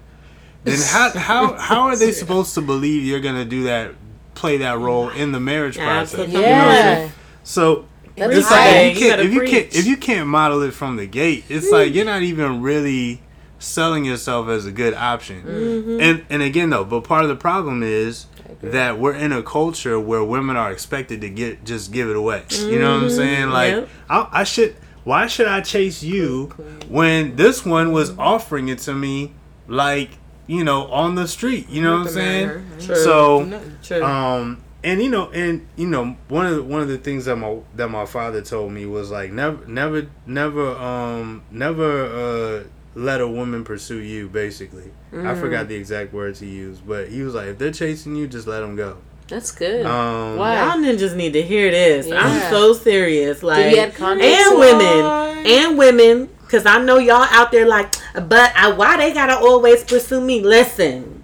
then 0.65 0.77
how 0.85 1.09
how 1.17 1.53
how 1.53 1.81
are 1.83 1.95
they 1.95 2.11
supposed 2.23 2.53
to 2.55 2.61
believe 2.61 3.03
you're 3.03 3.21
gonna 3.21 3.45
do 3.45 3.63
that, 3.63 3.93
play 4.39 4.57
that 4.57 4.79
role 4.79 5.09
in 5.09 5.31
the 5.31 5.39
marriage 5.39 5.77
process? 5.77 6.19
Absolutely. 6.19 6.35
You 6.35 6.41
know 6.41 6.47
what 6.65 6.67
I'm? 6.67 6.97
Yeah. 7.03 7.09
So 7.43 7.85
That's 8.15 8.35
it's 8.35 8.51
right. 8.51 8.85
like 8.85 8.95
if 8.95 8.99
you 8.99 8.99
can't 8.99 9.11
gotta 9.17 9.23
if 9.27 9.33
you 9.33 9.41
can't 9.41 9.75
if 9.75 9.85
you 9.85 9.97
can't 9.97 10.27
model 10.27 10.61
it 10.63 10.71
from 10.71 10.95
the 10.95 11.05
gate, 11.05 11.43
it's 11.49 11.69
like 11.71 11.93
you're 11.93 12.05
not 12.05 12.21
even 12.23 12.61
really 12.61 13.21
selling 13.59 14.05
yourself 14.05 14.47
as 14.47 14.65
a 14.65 14.71
good 14.71 14.93
option. 14.93 15.43
Mm-hmm. 15.43 16.01
And 16.01 16.25
and 16.29 16.41
again 16.41 16.69
though, 16.69 16.85
but 16.85 17.03
part 17.03 17.23
of 17.23 17.29
the 17.29 17.35
problem 17.35 17.83
is 17.83 18.25
that 18.61 18.97
we're 18.97 19.13
in 19.13 19.31
a 19.31 19.43
culture 19.43 19.99
where 19.99 20.23
women 20.23 20.55
are 20.55 20.71
expected 20.71 21.21
to 21.21 21.29
get 21.29 21.65
just 21.65 21.91
give 21.91 22.09
it 22.09 22.15
away. 22.15 22.43
You 22.51 22.79
know 22.79 22.95
what 22.95 23.03
I'm 23.03 23.09
saying? 23.09 23.49
Like 23.49 23.73
Yep. 23.73 23.89
I, 24.09 24.27
I 24.31 24.43
should 24.45 24.75
why 25.03 25.27
should 25.27 25.47
I 25.47 25.61
chase 25.61 26.01
you 26.03 26.47
when 26.87 27.35
this 27.35 27.65
one 27.65 27.91
was 27.91 28.17
offering 28.17 28.69
it 28.69 28.79
to 28.79 28.93
me 28.93 29.33
like 29.67 30.11
you 30.49 30.63
know 30.63 30.87
on 30.87 31.15
the 31.15 31.27
street? 31.27 31.69
You 31.69 31.81
know 31.83 31.99
what 31.99 32.07
I'm 32.07 32.13
saying? 32.13 32.65
True. 32.79 32.95
So 32.95 33.61
True. 33.83 34.03
um 34.03 34.63
and 34.83 35.01
you 35.01 35.09
know 35.09 35.29
and 35.31 35.67
you 35.75 35.87
know 35.87 36.15
one 36.27 36.45
of 36.47 36.55
the, 36.55 36.63
one 36.63 36.81
of 36.81 36.87
the 36.87 36.97
things 36.97 37.25
that 37.25 37.35
my 37.35 37.59
that 37.75 37.89
my 37.89 38.05
father 38.05 38.41
told 38.41 38.71
me 38.71 38.85
was 38.85 39.11
like 39.11 39.31
never 39.31 39.65
never 39.67 40.07
never 40.25 40.75
um 40.77 41.43
never 41.51 42.05
uh 42.05 42.63
let 42.95 43.21
a 43.21 43.27
woman 43.27 43.63
pursue 43.63 43.99
you 43.99 44.27
basically 44.27 44.89
i 45.13 45.35
forgot 45.35 45.67
the 45.67 45.75
exact 45.75 46.11
words 46.13 46.39
he 46.39 46.47
used 46.49 46.85
but 46.87 47.07
he 47.09 47.21
was 47.21 47.33
like 47.35 47.47
if 47.47 47.57
they're 47.57 47.71
chasing 47.71 48.15
you 48.15 48.25
just 48.27 48.47
let 48.47 48.61
them 48.61 48.75
go 48.75 48.97
That's 49.27 49.51
good. 49.51 49.85
um 49.85 50.37
Why? 50.37 50.55
Y'all 50.55 50.77
ninjas 50.77 51.15
need 51.15 51.33
to 51.33 51.41
hear 51.43 51.69
this. 51.69 52.07
Yeah. 52.07 52.19
I'm 52.19 52.49
so 52.49 52.73
serious. 52.73 53.43
Like, 53.43 53.67
he 53.67 53.79
add 53.79 53.93
context? 53.95 54.27
and 54.27 54.59
women, 54.59 54.99
and 55.45 55.77
women, 55.77 56.29
because 56.41 56.65
I 56.65 56.79
know 56.81 56.97
y'all 56.97 57.27
out 57.29 57.51
there 57.51 57.67
like, 57.67 57.93
but 58.13 58.51
I, 58.55 58.71
why 58.71 58.97
they 58.97 59.13
gotta 59.13 59.37
always 59.37 59.83
pursue 59.83 60.21
me? 60.21 60.41
Listen, 60.41 61.23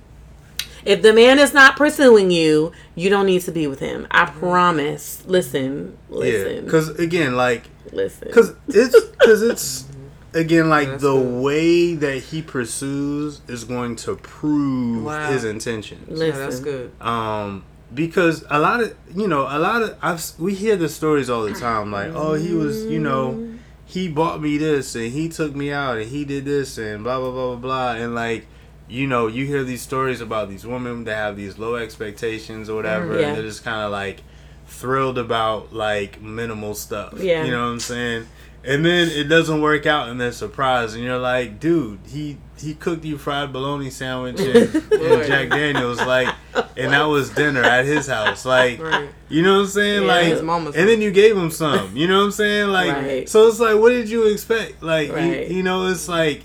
if 0.85 1.01
the 1.01 1.13
man 1.13 1.39
is 1.39 1.53
not 1.53 1.75
pursuing 1.77 2.29
you, 2.31 2.71
you 2.95 3.09
don't 3.09 3.25
need 3.25 3.41
to 3.41 3.51
be 3.51 3.67
with 3.67 3.79
him. 3.79 4.07
I 4.11 4.25
promise. 4.25 5.23
Listen, 5.25 5.97
yeah 6.09 6.15
listen, 6.17 6.65
because 6.65 6.89
again 6.99 7.35
like 7.35 7.69
listen. 7.91 8.27
because 8.27 8.53
it's 8.67 8.99
because 9.11 9.41
it's 9.41 9.85
again 10.33 10.69
like 10.69 10.87
That's 10.89 11.01
the 11.03 11.13
good. 11.13 11.41
way 11.43 11.95
that 11.95 12.17
he 12.17 12.41
pursues 12.41 13.41
is 13.47 13.63
going 13.63 13.95
to 13.97 14.15
prove 14.15 15.05
Wow. 15.05 15.31
his 15.31 15.43
intentions 15.43 16.19
Yeah, 16.19 16.37
that's 16.37 16.59
good. 16.59 16.91
um 17.01 17.63
because 17.93 18.43
a 18.49 18.59
lot 18.59 18.81
of 18.81 18.95
you 19.15 19.27
know 19.27 19.43
a 19.43 19.57
lot 19.59 19.81
of 19.81 19.97
I've 20.01 20.23
we 20.37 20.53
hear 20.53 20.75
the 20.75 20.89
stories 20.89 21.29
all 21.29 21.43
the 21.43 21.53
time 21.53 21.91
like 21.91 22.11
oh 22.13 22.33
he 22.33 22.51
was 22.53 22.83
you 22.85 22.99
know 22.99 23.47
he 23.85 24.07
bought 24.07 24.41
me 24.41 24.57
this 24.57 24.95
and 24.95 25.11
he 25.11 25.29
took 25.29 25.55
me 25.55 25.71
out 25.71 25.97
and 25.97 26.09
he 26.09 26.25
did 26.25 26.43
this 26.45 26.77
and 26.77 27.03
blah 27.03 27.19
blah 27.19 27.31
blah 27.31 27.55
blah 27.55 27.55
blah 27.55 27.91
and 28.03 28.15
like 28.15 28.45
you 28.87 29.07
know 29.07 29.27
you 29.27 29.45
hear 29.45 29.63
these 29.63 29.81
stories 29.81 30.21
about 30.21 30.49
these 30.49 30.65
women 30.65 31.03
that 31.05 31.15
have 31.15 31.37
these 31.37 31.57
low 31.57 31.75
expectations 31.75 32.69
or 32.69 32.75
whatever 32.75 33.15
mm, 33.15 33.19
Yeah. 33.21 33.27
and 33.29 33.35
they're 33.37 33.43
just 33.43 33.63
kind 33.63 33.81
of 33.85 33.91
like 33.91 34.21
thrilled 34.67 35.17
about 35.17 35.73
like 35.73 36.21
minimal 36.21 36.73
stuff 36.75 37.13
Yeah. 37.19 37.43
you 37.45 37.51
know 37.51 37.61
what 37.65 37.71
I'm 37.73 37.79
saying 37.79 38.27
and 38.63 38.83
then 38.83 39.09
it 39.09 39.25
doesn't 39.25 39.61
work 39.61 39.85
out 39.85 40.09
and 40.09 40.19
they're 40.19 40.31
surprised 40.31 40.95
and 40.95 41.03
you're 41.03 41.19
like 41.19 41.59
dude 41.59 41.99
he 42.07 42.37
he 42.59 42.73
cooked 42.73 43.03
you 43.03 43.17
fried 43.17 43.51
bologna 43.51 43.89
sandwich 43.89 44.39
and, 44.39 44.75
and 44.91 45.27
Jack 45.27 45.49
Daniels 45.49 45.99
like 45.99 46.33
and 46.77 46.93
that 46.93 47.03
was 47.03 47.29
dinner 47.29 47.63
at 47.63 47.85
his 47.85 48.07
house 48.07 48.45
like 48.45 48.81
Right. 48.81 49.09
you 49.29 49.41
know 49.41 49.55
what 49.55 49.61
I'm 49.61 49.67
saying 49.67 50.01
Yeah. 50.03 50.07
like 50.07 50.25
His 50.27 50.41
mama's 50.41 50.75
and 50.75 50.87
then 50.87 51.01
you 51.01 51.11
gave 51.11 51.35
him 51.35 51.51
some 51.51 51.95
you 51.95 52.07
know 52.07 52.19
what 52.19 52.25
I'm 52.25 52.31
saying 52.31 52.69
like 52.69 52.95
Right. 52.95 53.29
so 53.29 53.47
it's 53.47 53.59
like 53.59 53.77
what 53.77 53.89
did 53.89 54.09
you 54.09 54.27
expect 54.27 54.81
like 54.81 55.07
you- 55.09 55.15
Right. 55.15 55.47
you, 55.49 55.63
know 55.63 55.87
it's 55.87 56.07
like 56.07 56.43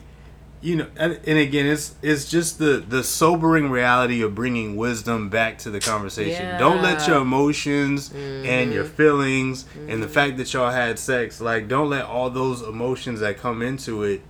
you 0.60 0.76
know 0.76 0.86
and, 0.96 1.18
and 1.26 1.38
again 1.38 1.66
it's 1.66 1.94
it's 2.02 2.28
just 2.28 2.58
the 2.58 2.84
the 2.86 3.02
sobering 3.02 3.70
reality 3.70 4.22
of 4.22 4.34
bringing 4.34 4.76
wisdom 4.76 5.28
back 5.28 5.58
to 5.58 5.70
the 5.70 5.80
conversation 5.80 6.58
don't 6.58 6.82
let 6.82 7.06
your 7.06 7.18
emotions 7.18 8.12
and 8.12 8.72
your 8.72 8.84
mm-hmm. 8.84 8.94
feelings 8.94 9.64
and 9.88 10.02
the 10.02 10.06
mm-hmm. 10.06 10.14
fact 10.14 10.36
that 10.36 10.52
y'all 10.52 10.70
had 10.70 10.98
sex 10.98 11.40
like 11.40 11.68
don't 11.68 11.88
let 11.88 12.04
all 12.04 12.30
those 12.30 12.62
emotions 12.62 13.20
that 13.20 13.38
come 13.38 13.62
into 13.62 14.02
it 14.02 14.20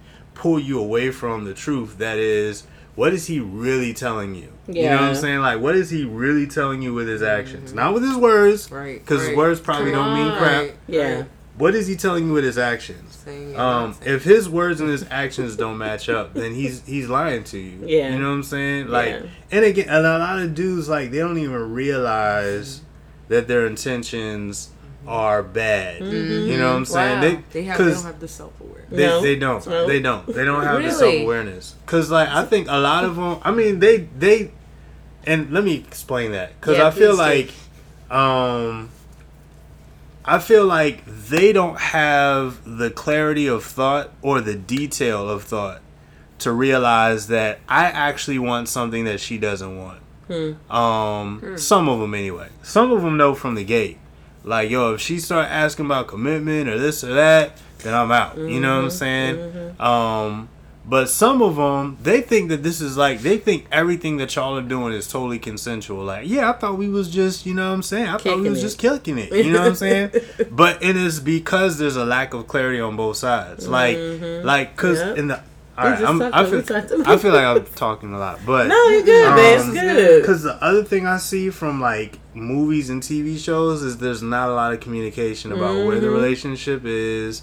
pull 0.40 0.59
you 0.59 0.81
away 0.81 1.11
from 1.11 1.44
the 1.44 1.53
truth 1.53 1.98
that 1.98 2.16
is 2.18 2.66
what 2.94 3.12
is 3.12 3.26
he 3.26 3.38
really 3.40 3.92
telling 3.92 4.35
you 4.35 4.50
you 4.68 4.85
know 4.85 4.92
what 4.96 5.05
i'm 5.05 5.14
saying 5.14 5.38
like 5.40 5.61
what 5.61 5.76
is 5.76 5.90
he 5.90 6.03
really 6.05 6.46
telling 6.46 6.81
you 6.81 6.94
with 6.94 7.07
his 7.07 7.22
actions 7.22 7.74
not 7.74 7.92
with 7.92 8.03
his 8.03 8.16
words 8.16 8.70
Right. 8.72 8.98
because 8.98 9.20
his 9.20 9.29
right. 9.29 9.37
words 9.37 9.61
probably 9.61 9.92
Come 9.92 10.14
don't 10.14 10.14
mean 10.24 10.38
crap 10.38 10.62
Right. 10.62 10.74
Yeah. 10.88 11.14
right. 11.18 11.26
what 11.59 11.74
is 11.74 11.87
he 11.87 11.94
telling 11.94 12.26
you 12.26 12.33
with 12.33 12.44
his 12.44 12.57
actions 12.57 13.16
Saying 13.24 13.55
um, 13.59 13.94
if 14.05 14.24
his 14.24 14.48
words 14.48 14.81
and 14.81 14.88
his 14.88 15.05
actions 15.11 15.55
don't 15.55 15.76
match 15.76 16.09
up, 16.09 16.33
then 16.33 16.55
he's 16.55 16.83
he's 16.87 17.11
lying 17.11 17.44
to 17.44 17.59
you. 17.59 17.79
Yeah. 17.85 18.14
you 18.14 18.18
know 18.18 18.29
what 18.31 18.37
I'm 18.37 18.42
saying. 18.42 18.88
Like, 18.88 19.09
Yeah. 19.09 19.22
and 19.50 19.64
again, 19.66 19.88
and 19.90 20.07
a 20.07 20.18
lot 20.18 20.38
of 20.38 20.55
dudes 20.55 20.88
like 20.88 21.11
they 21.11 21.18
don't 21.18 21.37
even 21.37 21.70
realize 21.74 22.81
that 23.29 23.46
their 23.46 23.66
intentions 23.66 24.70
are 25.06 25.42
bad. 25.42 26.02
You 26.02 26.56
know 26.58 26.70
what 26.70 26.76
I'm 26.76 26.84
saying? 26.84 27.14
Wow. 27.16 27.20
They. 27.20 27.60
They 27.60 27.62
have 27.64 27.78
they 27.78 27.92
don't 27.92 28.02
have 28.04 28.20
the 28.20 28.28
self 28.28 28.60
awareness. 28.60 28.90
they, 28.90 29.06
No. 29.06 29.20
they 29.22 29.36
don't. 29.36 29.66
No. 29.66 29.86
They 29.86 30.00
don't. 30.00 30.26
They 30.26 30.44
don't 30.44 30.62
have 30.62 30.82
the 30.82 30.90
self 30.92 31.14
awareness. 31.14 31.74
Cause 31.86 32.10
like 32.10 32.28
I 32.28 32.44
think 32.44 32.68
a 32.68 32.78
lot 32.78 33.04
of 33.04 33.16
them. 33.16 33.38
I 33.42 33.50
mean, 33.50 33.78
they 33.80 33.98
they, 34.18 34.50
and 35.24 35.50
let 35.52 35.64
me 35.64 35.74
explain 35.74 36.32
that. 36.32 36.60
Cause 36.60 36.76
Yeah, 36.78 36.88
I 36.88 36.90
feel 36.90 37.16
please 37.16 37.50
like, 38.10 38.16
um, 38.16 38.90
I 40.24 40.38
feel 40.38 40.66
like 40.66 41.04
they 41.06 41.52
don't 41.52 41.78
have 41.78 42.60
the 42.78 42.90
clarity 42.90 43.46
of 43.46 43.64
thought 43.64 44.10
or 44.22 44.40
the 44.40 44.54
detail 44.54 45.28
of 45.28 45.44
thought 45.44 45.80
to 46.40 46.52
realize 46.52 47.26
that 47.28 47.60
I 47.68 47.84
actually 47.86 48.38
want 48.38 48.68
something 48.68 49.04
that 49.04 49.20
she 49.20 49.38
doesn't 49.38 49.76
want. 49.76 50.00
Um, 50.70 51.58
some 51.58 51.88
of 51.88 51.98
them 52.00 52.14
anyway. 52.14 52.48
Some 52.62 52.92
of 52.92 53.02
them 53.02 53.16
know 53.16 53.34
from 53.34 53.56
the 53.56 53.64
gate. 53.64 53.98
Like, 54.44 54.70
yo, 54.70 54.94
if 54.94 55.00
she 55.00 55.18
start 55.18 55.48
asking 55.50 55.87
about 55.87 56.09
commitment 56.09 56.68
or 56.68 56.79
this 56.79 57.05
or 57.05 57.14
that, 57.14 57.61
then 57.79 57.94
I'm 57.94 58.11
out. 58.11 58.37
You 58.37 58.61
know 58.61 58.76
what 58.76 58.85
I'm 58.85 58.88
mm-hmm. 58.88 58.90
saying? 58.90 59.37
Mm-hmm. 59.37 59.83
Um, 59.83 60.48
but 60.87 61.09
some 61.09 61.42
of 61.42 61.57
them, 61.57 61.98
they 62.03 62.20
think 62.20 62.48
that 62.48 62.62
this 62.62 62.81
is 62.81 62.96
like 62.96 63.20
they 63.20 63.38
think 63.38 63.66
everything 63.70 64.16
that 64.16 64.35
y'all 64.35 64.57
are 64.57 64.62
doing 64.62 64.92
is 64.92 65.07
totally 65.07 65.38
consensual. 65.38 66.05
Like, 66.05 66.26
yeah, 66.26 66.50
I 66.50 66.55
thought 66.55 66.79
we 66.79 66.88
was 66.88 67.11
just, 67.11 67.44
you 67.46 67.55
know 67.55 67.68
what 67.68 67.74
I'm 67.74 67.83
saying? 67.83 68.09
I 68.09 68.16
thought 68.16 68.40
we 68.40 68.48
was 68.48 68.59
it. 68.59 68.62
just 68.62 68.79
kicking 68.79 69.18
it. 69.18 69.33
You 69.33 69.53
know 69.53 69.61
what 69.61 69.68
I'm 69.68 69.74
saying? 69.74 70.11
but 70.50 70.83
it 70.83 70.96
is 70.96 71.20
because 71.20 71.79
there's 71.79 71.96
a 71.96 72.05
lack 72.05 72.35
of 72.35 72.48
clarity 72.48 72.81
on 72.81 72.96
both 72.96 73.18
sides. 73.18 73.68
Like, 73.68 73.96
mm-hmm. 73.96 74.46
like, 74.46 74.76
cause 74.76 74.98
Yep. 74.98 75.18
in 75.18 75.29
the 75.29 75.40
all 75.81 75.90
right, 75.90 76.03
I'm, 76.05 76.23
I 76.23 76.45
feel, 76.45 77.09
I 77.09 77.16
feel 77.16 77.33
like 77.33 77.45
I'm 77.45 77.64
talking 77.75 78.12
a 78.12 78.19
lot, 78.19 78.40
but 78.45 78.66
no, 78.69 78.88
you're 78.88 79.03
good. 79.03 79.27
Um, 79.29 79.38
It's 79.38 79.71
good. 79.73 80.21
because 80.23 80.43
the 80.43 80.62
other 80.62 80.85
thing 80.85 81.07
I 81.07 81.16
see 81.19 81.51
from 81.51 81.81
like 81.81 82.19
movies 82.35 82.90
and 82.90 83.03
TV 83.03 83.38
shows 83.38 83.83
is 83.83 83.99
there's 83.99 84.23
not 84.23 84.49
a 84.49 84.53
lot 84.55 84.73
of 84.73 84.81
communication 84.81 85.53
about 85.53 85.87
where 85.87 85.99
the 85.99 86.07
Mhm. 86.09 86.12
relationship 86.12 86.83
is. 86.85 87.43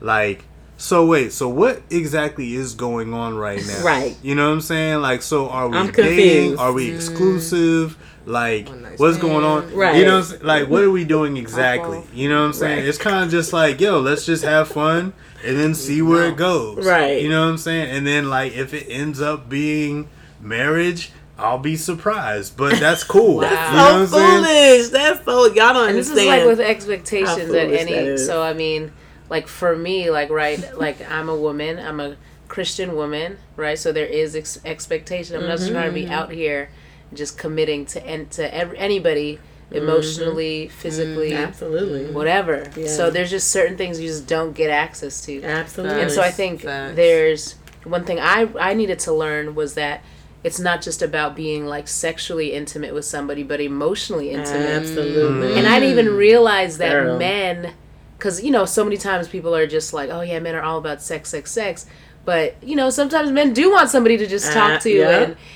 Like, 0.00 0.44
So 0.78 1.04
wait, 1.04 1.32
so 1.32 1.48
what 1.48 1.82
exactly 1.90 2.54
is 2.54 2.74
going 2.74 3.12
on 3.12 3.36
right 3.36 3.60
now? 3.66 3.82
Right. 3.82 4.16
You 4.22 4.36
know 4.36 4.46
what 4.46 4.54
I'm 4.54 4.60
saying? 4.60 5.02
Like, 5.02 5.22
so 5.22 5.48
are 5.48 5.68
we 5.68 5.76
I'm 5.76 5.90
dating? 5.90 6.04
confused. 6.04 6.60
Are 6.60 6.72
we 6.72 6.90
mm. 6.90 6.94
exclusive? 6.94 7.98
Like, 8.24 8.68
oh, 8.68 8.70
One 8.70 8.82
night 8.82 8.98
what's 9.00 9.18
going 9.18 9.44
on? 9.44 9.74
Right. 9.74 9.96
You 9.96 10.04
know, 10.04 10.18
what 10.18 10.24
I'm 10.24 10.30
saying? 10.30 10.42
like, 10.44 10.68
what 10.68 10.82
are 10.82 10.90
we 10.90 11.04
doing 11.04 11.36
exactly? 11.36 12.04
You 12.12 12.28
know 12.28 12.40
what 12.40 12.46
I'm 12.46 12.52
saying? 12.52 12.78
Right. 12.78 12.88
It's 12.88 12.98
kind 12.98 13.24
of 13.24 13.30
just 13.30 13.52
like, 13.52 13.80
yo, 13.80 13.98
let's 14.00 14.24
just 14.24 14.44
have 14.44 14.68
fun 14.68 15.14
and 15.44 15.58
then 15.58 15.74
see 15.74 16.00
where 16.00 16.28
it 16.28 16.36
goes. 16.36 16.86
Right. 16.86 17.22
You 17.22 17.28
know 17.28 17.42
what 17.42 17.50
I'm 17.50 17.58
saying? 17.58 17.90
And 17.90 18.06
then 18.06 18.30
like, 18.30 18.52
if 18.52 18.72
it 18.72 18.86
ends 18.88 19.20
up 19.20 19.48
being 19.48 20.08
marriage. 20.40 21.12
I'll 21.40 21.58
be 21.58 21.76
surprised, 21.76 22.56
but 22.56 22.80
that's 22.80 23.04
cool. 23.04 23.36
Wow. 23.36 23.42
You 23.42 23.76
know 23.76 24.06
so 24.06 24.16
what 24.16 24.24
I'm 24.24 24.44
saying? 24.44 24.80
foolish. 24.82 24.88
That's 24.90 25.24
so 25.24 25.46
y'all 25.46 25.74
don't 25.74 25.88
and 25.90 25.98
this 25.98 26.10
is 26.10 26.26
like 26.26 26.44
with 26.44 26.60
expectations 26.60 27.54
at 27.54 27.70
any 27.70 28.16
so 28.16 28.42
i 28.42 28.52
mean 28.52 28.90
like 29.30 29.46
for 29.48 29.76
me 29.76 30.10
like 30.10 30.30
right 30.30 30.76
like 30.78 30.98
i'm 31.10 31.28
a 31.28 31.36
woman 31.36 31.78
i'm 31.78 32.00
a 32.00 32.16
christian 32.48 32.94
woman 32.96 33.36
right 33.56 33.78
so 33.78 33.92
there 33.92 34.06
is 34.06 34.34
ex- 34.34 34.58
expectation 34.64 35.36
i'm 35.36 35.42
not 35.46 35.58
just 35.58 35.70
trying 35.70 35.92
to 35.92 35.98
Mm-hmm. 36.00 36.08
be 36.08 36.14
out 36.14 36.30
here 36.30 36.70
just 37.14 37.36
committing 37.38 37.84
to 37.86 38.04
en- 38.06 38.26
to 38.28 38.54
ev- 38.54 38.74
anybody 38.76 39.38
emotionally 39.70 40.68
physically 40.68 41.34
Absolutely. 41.34 42.10
whatever 42.12 42.58
Mm-hmm. 42.58 42.80
Yeah. 42.80 42.86
so 42.88 43.10
there's 43.10 43.30
just 43.30 43.50
certain 43.50 43.76
things 43.76 44.00
you 44.00 44.08
just 44.08 44.26
don't 44.26 44.52
get 44.54 44.70
access 44.70 45.20
to 45.26 45.42
Absolutely. 45.42 46.02
and 46.02 46.10
so 46.10 46.22
I 46.22 46.30
think 46.30 46.62
Facts. 46.62 46.96
there's 46.96 47.54
one 47.84 48.04
thing 48.04 48.18
I 48.20 48.48
I 48.58 48.74
needed 48.74 48.98
to 49.00 49.12
learn 49.12 49.54
was 49.54 49.74
that 49.74 50.02
it's 50.44 50.58
not 50.60 50.82
just 50.82 51.02
about 51.02 51.34
being 51.36 51.66
like 51.66 51.88
sexually 51.88 52.52
intimate 52.52 52.94
with 52.94 53.04
somebody, 53.04 53.42
but 53.42 53.60
emotionally 53.60 54.30
intimate. 54.30 54.68
Absolutely. 54.70 55.54
And 55.58 55.66
I 55.66 55.80
didn't 55.80 55.98
even 55.98 56.14
realize 56.14 56.78
that 56.78 56.92
Girl. 56.92 57.18
men, 57.18 57.72
because 58.18 58.42
you 58.42 58.50
know, 58.50 58.64
so 58.64 58.82
many 58.84 58.96
times 58.96 59.28
people 59.28 59.54
are 59.54 59.66
just 59.66 59.92
like, 59.92 60.10
oh 60.10 60.20
yeah, 60.22 60.38
men 60.40 60.54
are 60.54 60.62
all 60.62 60.78
about 60.78 61.00
sex, 61.00 61.30
sex, 61.30 61.50
sex. 61.52 61.86
But 62.24 62.56
you 62.62 62.76
know, 62.76 62.90
sometimes 62.90 63.30
men 63.30 63.54
do 63.54 63.70
want 63.70 63.88
somebody 63.88 64.18
to 64.18 64.26
just 64.26 64.52
talk 64.52 64.72
Uh, 64.72 64.78
to 64.80 64.90
yeah. 64.90 65.08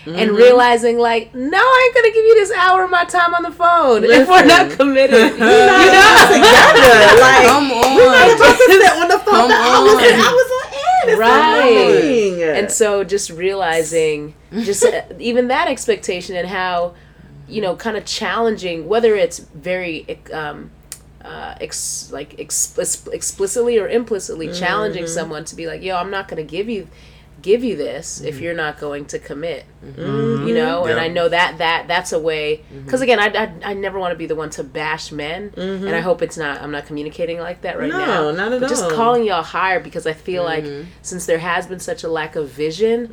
and 0.06 0.16
and 0.16 0.30
realizing 0.30 0.96
like, 0.96 1.34
no, 1.34 1.58
I 1.58 1.82
ain't 1.86 1.94
gonna 1.94 2.14
give 2.14 2.24
you 2.24 2.34
this 2.36 2.50
hour 2.52 2.84
of 2.84 2.90
my 2.90 3.04
time 3.04 3.34
on 3.34 3.42
the 3.42 3.50
phone 3.50 4.04
if 4.04 4.26
we're 4.26 4.44
not 4.46 4.70
committed. 4.70 5.18
you 5.18 5.24
you 5.34 5.38
know? 5.38 6.24
together. 6.32 7.20
Like, 7.20 7.46
Come 7.46 7.68
we 7.68 7.74
on. 7.76 8.06
might 8.12 8.36
supposed 8.38 8.58
to 8.58 8.72
sit 8.72 8.92
on 8.96 9.08
the 9.08 9.18
phone. 9.18 9.50
Come 9.50 9.52
I 9.52 9.82
was, 9.82 9.94
on. 9.94 10.02
I 10.02 10.32
was 10.32 10.50
on. 10.56 10.62
It's 11.04 11.18
Right. 11.18 12.56
and 12.58 12.70
so 12.70 13.02
just 13.04 13.28
realizing 13.30 14.34
just 14.62 14.84
uh, 14.84 15.02
even 15.18 15.48
that 15.48 15.66
expectation 15.68 16.36
and 16.36 16.48
how 16.48 16.94
you 17.48 17.60
know 17.60 17.74
kind 17.76 17.96
of 17.96 18.04
challenging 18.06 18.86
whether 18.88 19.14
it's 19.16 19.40
very 19.40 20.06
um 20.32 20.70
uh, 21.24 21.54
ex- 21.60 22.10
like 22.12 22.38
explicit, 22.38 23.12
explicitly 23.12 23.78
or 23.78 23.88
implicitly 23.88 24.52
challenging 24.52 25.04
mm-hmm. 25.04 25.12
someone 25.12 25.44
to 25.46 25.56
be 25.56 25.66
like, 25.66 25.82
"Yo, 25.82 25.96
I'm 25.96 26.10
not 26.10 26.28
going 26.28 26.44
to 26.44 26.50
give 26.50 26.68
you 26.68 26.88
give 27.40 27.64
you 27.64 27.74
this 27.74 28.20
if 28.20 28.36
mm-hmm. 28.36 28.44
you're 28.44 28.54
not 28.54 28.78
going 28.78 29.04
to 29.06 29.18
commit." 29.18 29.64
Mm-hmm. 29.84 30.48
You 30.48 30.54
know, 30.54 30.84
and 30.86 30.98
I 30.98 31.08
know 31.08 31.28
that 31.28 31.58
that 31.58 31.88
that's 31.88 32.12
a 32.12 32.18
way 32.18 32.64
because 32.84 33.00
again, 33.00 33.18
I, 33.20 33.26
I 33.26 33.70
I 33.70 33.74
never 33.74 33.98
want 33.98 34.12
to 34.12 34.18
be 34.18 34.26
the 34.26 34.34
one 34.34 34.50
to 34.50 34.64
bash 34.64 35.12
men, 35.12 35.52
and 35.56 35.90
I 35.90 36.00
hope 36.00 36.22
it's 36.22 36.36
not. 36.36 36.60
I'm 36.60 36.72
not 36.72 36.86
communicating 36.86 37.38
like 37.38 37.62
that 37.62 37.78
right 37.78 37.88
No, 37.88 37.98
now. 37.98 38.06
No, 38.06 38.30
not 38.32 38.52
at 38.52 38.60
but 38.60 38.68
Just 38.68 38.90
calling 38.90 39.24
y'all 39.24 39.42
higher 39.42 39.80
because 39.80 40.06
I 40.06 40.12
feel 40.12 40.44
like 40.44 40.64
since 41.02 41.26
there 41.26 41.38
has 41.38 41.66
been 41.66 41.80
such 41.80 42.04
a 42.04 42.08
lack 42.08 42.36
of 42.36 42.48
vision, 42.48 43.12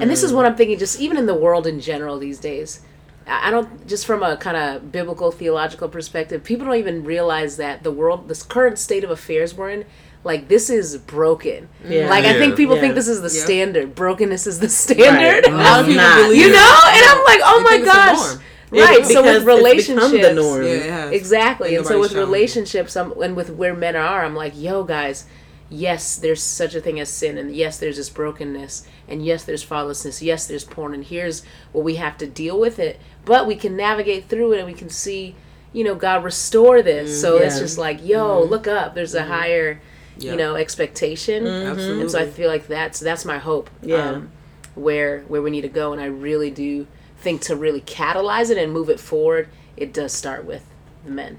and 0.00 0.10
this 0.10 0.22
is 0.22 0.32
what 0.32 0.46
I'm 0.46 0.56
thinking, 0.56 0.78
just 0.78 1.00
even 1.00 1.16
in 1.16 1.26
the 1.26 1.34
world 1.34 1.66
in 1.66 1.80
general 1.80 2.18
these 2.18 2.38
days. 2.38 2.82
I 3.28 3.48
I 3.48 3.50
don't 3.50 3.86
just 3.86 4.06
from 4.06 4.22
a 4.22 4.36
kind 4.36 4.56
of 4.56 4.90
biblical 4.92 5.30
theological 5.30 5.88
perspective, 5.88 6.42
people 6.44 6.66
don't 6.66 6.76
even 6.76 7.04
realize 7.04 7.56
that 7.58 7.82
the 7.82 7.92
world, 7.92 8.28
this 8.28 8.42
current 8.42 8.78
state 8.78 9.04
of 9.04 9.10
affairs 9.10 9.54
we're 9.54 9.70
in, 9.70 9.84
like 10.24 10.48
this 10.48 10.68
is 10.70 10.96
broken. 10.98 11.68
Yeah. 11.86 12.08
Like 12.10 12.24
I 12.24 12.32
think 12.34 12.56
people 12.56 12.74
Yeah. 12.76 12.80
think 12.82 12.94
this 12.94 13.08
is 13.08 13.20
the 13.22 13.36
Yeah. 13.36 13.44
standard. 13.44 13.94
Brokenness 13.94 14.46
is 14.46 14.58
the 14.60 14.68
standard. 14.68 15.46
Right. 15.46 15.52
A 15.52 15.56
lot 15.56 15.80
of 15.80 15.86
people 15.86 16.02
Not. 16.02 16.22
believe 16.22 16.38
You 16.42 16.48
it. 16.48 16.52
know, 16.52 16.78
and 16.86 17.04
I'm 17.06 17.24
like, 17.24 17.40
oh 17.44 17.58
They 17.58 17.62
my 17.64 17.70
think 17.70 17.82
it's 17.86 17.92
the 17.92 17.96
gosh. 18.38 18.44
Right. 18.70 18.98
It's 18.98 19.08
So 19.12 19.22
because 19.22 19.24
with 19.24 19.36
it's 19.36 19.44
relationships, 19.46 20.26
the 20.28 20.34
norm. 20.34 20.62
Yeah, 20.64 21.06
it. 21.08 21.14
Exactly. 21.14 21.68
Ain't 21.70 21.78
And 21.78 21.86
so 21.86 21.98
with 22.00 22.10
showing. 22.12 22.26
relationships, 22.26 22.96
um, 22.96 23.14
and 23.22 23.34
with 23.34 23.50
where 23.50 23.74
men 23.74 23.96
are, 23.96 24.22
I'm 24.24 24.34
like, 24.36 24.52
yo, 24.54 24.84
guys, 24.84 25.24
yes, 25.70 26.16
there's 26.16 26.42
such 26.42 26.74
a 26.74 26.80
thing 26.80 27.00
as 27.00 27.08
sin, 27.08 27.38
and 27.38 27.54
yes, 27.54 27.78
there's 27.78 27.96
this 27.96 28.10
brokenness, 28.10 28.84
and 29.08 29.24
yes, 29.24 29.44
there's 29.44 29.64
fatherlessness, 29.64 30.20
yes, 30.20 30.46
there's 30.46 30.64
porn, 30.64 30.92
and 30.94 31.04
here's 31.04 31.42
what 31.72 31.82
we 31.84 31.94
have 31.96 32.18
to 32.18 32.26
deal 32.26 32.58
with 32.60 32.78
it. 32.78 33.00
But 33.28 33.46
we 33.46 33.54
can 33.54 33.76
navigate 33.76 34.28
through 34.28 34.54
it, 34.54 34.58
and 34.58 34.66
we 34.66 34.74
can 34.74 34.88
see, 34.90 35.36
you 35.72 35.84
know, 35.84 35.94
God 35.94 36.24
restore 36.24 36.82
this. 36.82 37.18
Mm, 37.18 37.20
so 37.20 37.36
it's 37.36 37.58
just 37.60 37.78
like, 37.78 38.04
yo, 38.04 38.40
mm-hmm. 38.40 38.50
look 38.50 38.66
up. 38.66 38.94
There's 38.94 39.14
a 39.14 39.20
mm-hmm. 39.20 39.30
higher, 39.30 39.80
Yeah. 40.16 40.32
you 40.32 40.36
know, 40.38 40.56
expectation, 40.56 41.46
Absolutely. 41.46 42.00
and 42.00 42.10
so 42.10 42.18
I 42.18 42.26
feel 42.26 42.48
like 42.48 42.66
that's 42.66 42.98
that's 42.98 43.24
my 43.24 43.38
hope. 43.38 43.70
Yeah. 43.82 44.10
Um, 44.10 44.30
where 44.74 45.20
where 45.28 45.42
we 45.42 45.50
need 45.50 45.62
to 45.62 45.68
go, 45.68 45.92
and 45.92 46.00
I 46.00 46.06
really 46.06 46.50
do 46.50 46.86
think 47.18 47.42
to 47.42 47.54
really 47.54 47.82
catalyze 47.82 48.50
it 48.50 48.58
and 48.58 48.72
move 48.72 48.88
it 48.88 48.98
forward, 48.98 49.48
it 49.76 49.92
does 49.92 50.12
start 50.12 50.44
with 50.44 50.64
the 51.04 51.10
men 51.10 51.38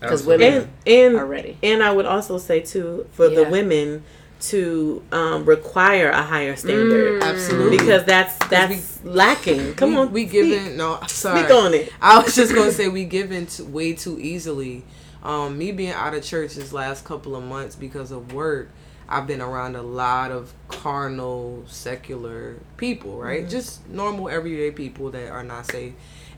because 0.00 0.26
women 0.26 0.52
and 0.52 0.68
and 0.86 1.16
are 1.16 1.26
ready. 1.26 1.56
and 1.62 1.82
I 1.82 1.92
would 1.92 2.06
also 2.06 2.38
say 2.38 2.60
too 2.60 3.08
for 3.12 3.28
the 3.28 3.44
women 3.44 4.04
to 4.42 5.02
um, 5.12 5.44
require 5.44 6.10
a 6.10 6.22
higher 6.22 6.56
standard 6.56 7.22
Absolutely. 7.22 7.78
because 7.78 8.04
that's 8.04 8.36
that's 8.48 9.02
lacking. 9.04 9.74
Come 9.74 9.90
we, 9.90 9.96
on, 9.96 10.12
we 10.12 10.28
speak. 10.28 10.32
given 10.32 10.76
no 10.76 10.98
sorry. 11.06 11.40
Speak 11.40 11.52
on 11.52 11.74
it. 11.74 11.92
I 12.00 12.22
was 12.22 12.34
just 12.34 12.54
gonna 12.54 12.72
say 12.72 12.88
we 12.88 13.04
given 13.04 13.46
t- 13.46 13.62
way 13.62 13.92
too 13.92 14.18
easily. 14.20 14.84
Um, 15.22 15.56
me 15.56 15.70
being 15.70 15.92
out 15.92 16.14
of 16.14 16.24
church 16.24 16.54
this 16.54 16.72
last 16.72 17.04
couple 17.04 17.36
of 17.36 17.44
months 17.44 17.76
because 17.76 18.10
of 18.10 18.32
work, 18.32 18.70
I've 19.08 19.26
been 19.28 19.40
around 19.40 19.76
a 19.76 19.82
lot 19.82 20.32
of 20.32 20.52
carnal, 20.66 21.62
secular 21.68 22.56
people, 22.76 23.18
right? 23.18 23.48
Just 23.48 23.88
normal, 23.88 24.28
everyday 24.28 24.72
people 24.72 25.10
that 25.12 25.30
are 25.30 25.44
not 25.44 25.66
saved, 25.70 25.94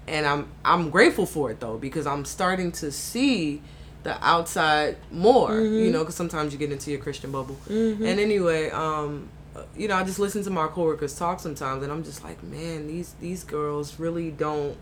and 0.06 0.26
I'm 0.26 0.48
I'm 0.64 0.90
grateful 0.90 1.24
for 1.24 1.50
it 1.50 1.60
though 1.60 1.78
because 1.78 2.06
I'm 2.06 2.26
starting 2.26 2.72
to 2.72 2.92
see 2.92 3.62
the 4.04 4.16
outside 4.24 4.96
more, 5.10 5.52
you 5.54 5.60
mm-hmm. 5.60 5.92
know, 5.92 5.98
because 6.00 6.14
sometimes 6.14 6.52
you 6.52 6.58
get 6.58 6.70
into 6.70 6.90
your 6.90 7.00
Christian 7.00 7.32
bubble. 7.32 7.56
Mm-hmm. 7.68 8.04
And 8.04 8.20
anyway, 8.20 8.70
um, 8.70 9.28
uh, 9.56 9.62
you 9.76 9.88
know, 9.88 9.96
I 9.96 10.04
just 10.04 10.18
listen 10.18 10.44
to 10.44 10.50
my 10.50 10.66
coworkers 10.68 11.18
talk 11.18 11.40
sometimes, 11.40 11.82
and 11.82 11.90
I'm 11.90 12.04
just 12.04 12.22
like, 12.22 12.42
man, 12.42 12.86
these 12.86 13.14
these 13.20 13.44
girls 13.44 13.98
really 13.98 14.30
don't 14.30 14.76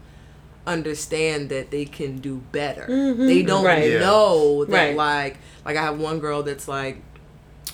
understand 0.66 1.48
that 1.50 1.70
they 1.70 1.84
can 1.84 2.18
do 2.18 2.42
better. 2.52 2.86
Mm-hmm. 2.88 3.26
They 3.26 3.42
don't 3.42 3.64
Right. 3.64 3.92
Yeah. 3.92 3.98
know 4.00 4.64
that 4.64 4.72
Right. 4.72 4.96
like 4.96 5.38
like 5.64 5.76
I 5.76 5.82
have 5.82 5.98
one 5.98 6.18
girl 6.20 6.42
that's 6.42 6.68
like 6.68 7.02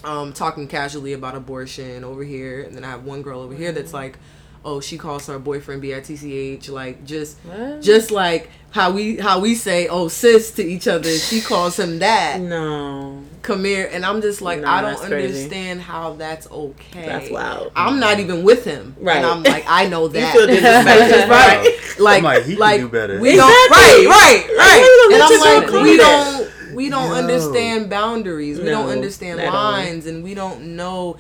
um 0.05 0.33
talking 0.33 0.69
casually 0.69 1.13
about 1.13 1.35
abortion 1.35 2.05
over 2.05 2.23
here 2.23 2.63
and 2.63 2.75
then 2.75 2.85
I 2.85 2.91
have 2.91 3.05
one 3.05 3.23
girl 3.23 3.41
over 3.41 3.55
here 3.55 3.73
that's 3.73 3.93
like 3.93 4.19
oh 4.65 4.81
she 4.81 4.99
calls 4.99 5.27
her 5.27 5.39
boyfriend 5.39 5.83
bitch 5.83 6.69
like 6.71 7.05
just 7.05 7.39
What? 7.39 7.81
just 7.81 8.11
like 8.11 8.51
how 8.71 8.91
we 8.91 9.17
how 9.17 9.41
we 9.41 9.55
say 9.55 9.89
oh 9.89 10.09
sis 10.09 10.51
to 10.53 10.63
each 10.65 10.87
other 10.89 11.11
she 11.11 11.41
calls 11.51 11.79
him 11.79 12.01
that 12.01 12.41
No, 12.41 13.23
come 13.43 13.65
here 13.65 13.89
and 13.91 14.05
i'm 14.05 14.21
just 14.21 14.43
like 14.43 14.61
Nah, 14.61 14.73
i 14.75 14.81
don't 14.83 14.91
that's 14.97 15.07
crazy. 15.07 15.27
understand 15.29 15.81
how 15.81 16.15
that's 16.15 16.51
okay 16.51 17.07
That's 17.07 17.31
wild. 17.31 17.73
i'm 17.77 17.99
not 18.01 18.13
mm-hmm. 18.19 18.21
even 18.33 18.43
with 18.45 18.65
him 18.65 18.95
Right. 19.01 19.17
and 19.19 19.27
i'm 19.27 19.43
like 19.43 19.65
i 19.69 19.89
know 19.89 20.03
you 20.07 20.09
that 20.11 20.35
feel 20.35 20.47
disrespected, 20.47 21.29
right 21.31 21.59
right? 21.63 21.99
like 22.01 22.19
I'm 22.19 22.25
like, 22.25 22.45
he 22.45 22.57
can 22.57 22.79
do 22.81 22.89
better. 22.89 23.21
we 23.21 23.37
don't 23.37 23.51
Exactly. 23.71 24.07
right 24.07 24.47
right 24.49 24.57
right 24.59 25.09
you 25.09 25.15
and 25.15 25.23
i'm 25.23 25.41
like 25.63 25.71
girl 25.71 25.83
we 25.83 25.91
do 25.93 25.97
that. 25.99 26.49
don't 26.67 26.75
we 26.75 26.89
don't 26.91 27.09
No. 27.11 27.15
understand 27.15 27.89
boundaries 27.89 28.59
we 28.59 28.67
don't 28.67 28.91
understand 28.91 29.39
lines 29.39 30.07
and 30.07 30.23
we 30.23 30.35
don't 30.35 30.77
know 30.77 31.17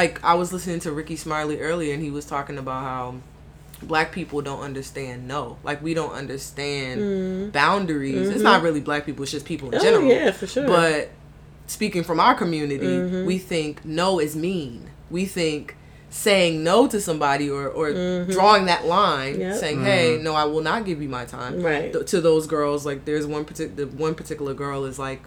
like 0.00 0.14
i 0.24 0.34
was 0.34 0.52
listening 0.52 0.80
to 0.80 0.90
Rickey 0.92 1.16
Smiley 1.16 1.56
earlier 1.68 1.92
and 1.94 2.02
he 2.02 2.10
was 2.18 2.24
talking 2.34 2.56
about 2.64 2.82
how 2.90 3.04
black 3.82 4.08
people 4.12 4.40
don't 4.48 4.60
understand 4.70 5.28
no 5.28 5.56
like 5.68 5.78
we 5.82 5.92
don't 5.94 6.12
understand 6.12 7.52
boundaries 7.52 8.28
it's 8.28 8.42
not 8.42 8.62
really 8.62 8.80
black 8.80 9.06
people 9.06 9.22
it's 9.22 9.32
just 9.32 9.46
people 9.46 9.68
in 9.70 9.78
Mm-hmm. 9.78 9.86
Oh, 9.86 9.90
general 9.90 10.12
yeah, 10.12 10.30
for 10.32 10.46
sure. 10.46 10.66
but 10.66 11.10
speaking 11.66 12.02
from 12.02 12.18
our 12.20 12.34
community 12.34 12.86
Mm-hmm. 12.86 13.26
we 13.26 13.38
think 13.38 13.84
no 13.84 14.18
is 14.18 14.34
mean 14.34 14.90
we 15.10 15.24
think 15.26 15.76
saying 16.10 16.64
no 16.64 16.86
to 16.88 17.00
somebody 17.00 17.50
or, 17.50 17.68
or 17.68 17.90
Mm-hmm. 17.90 18.32
drawing 18.32 18.64
that 18.66 18.86
line 18.86 19.38
Yep. 19.40 19.56
saying 19.56 19.84
hey 19.84 20.18
no 20.22 20.34
i 20.34 20.44
will 20.44 20.62
not 20.62 20.84
give 20.84 21.00
you 21.02 21.08
my 21.08 21.24
time 21.24 21.62
Right. 21.62 21.92
Th- 21.92 22.06
to 22.06 22.20
those 22.20 22.46
girls 22.46 22.84
like 22.86 23.04
there's 23.04 23.26
one 23.26 23.44
particular 23.44 23.86
one 23.90 24.14
particular 24.14 24.54
girl 24.54 24.84
is 24.86 24.98
like 24.98 25.22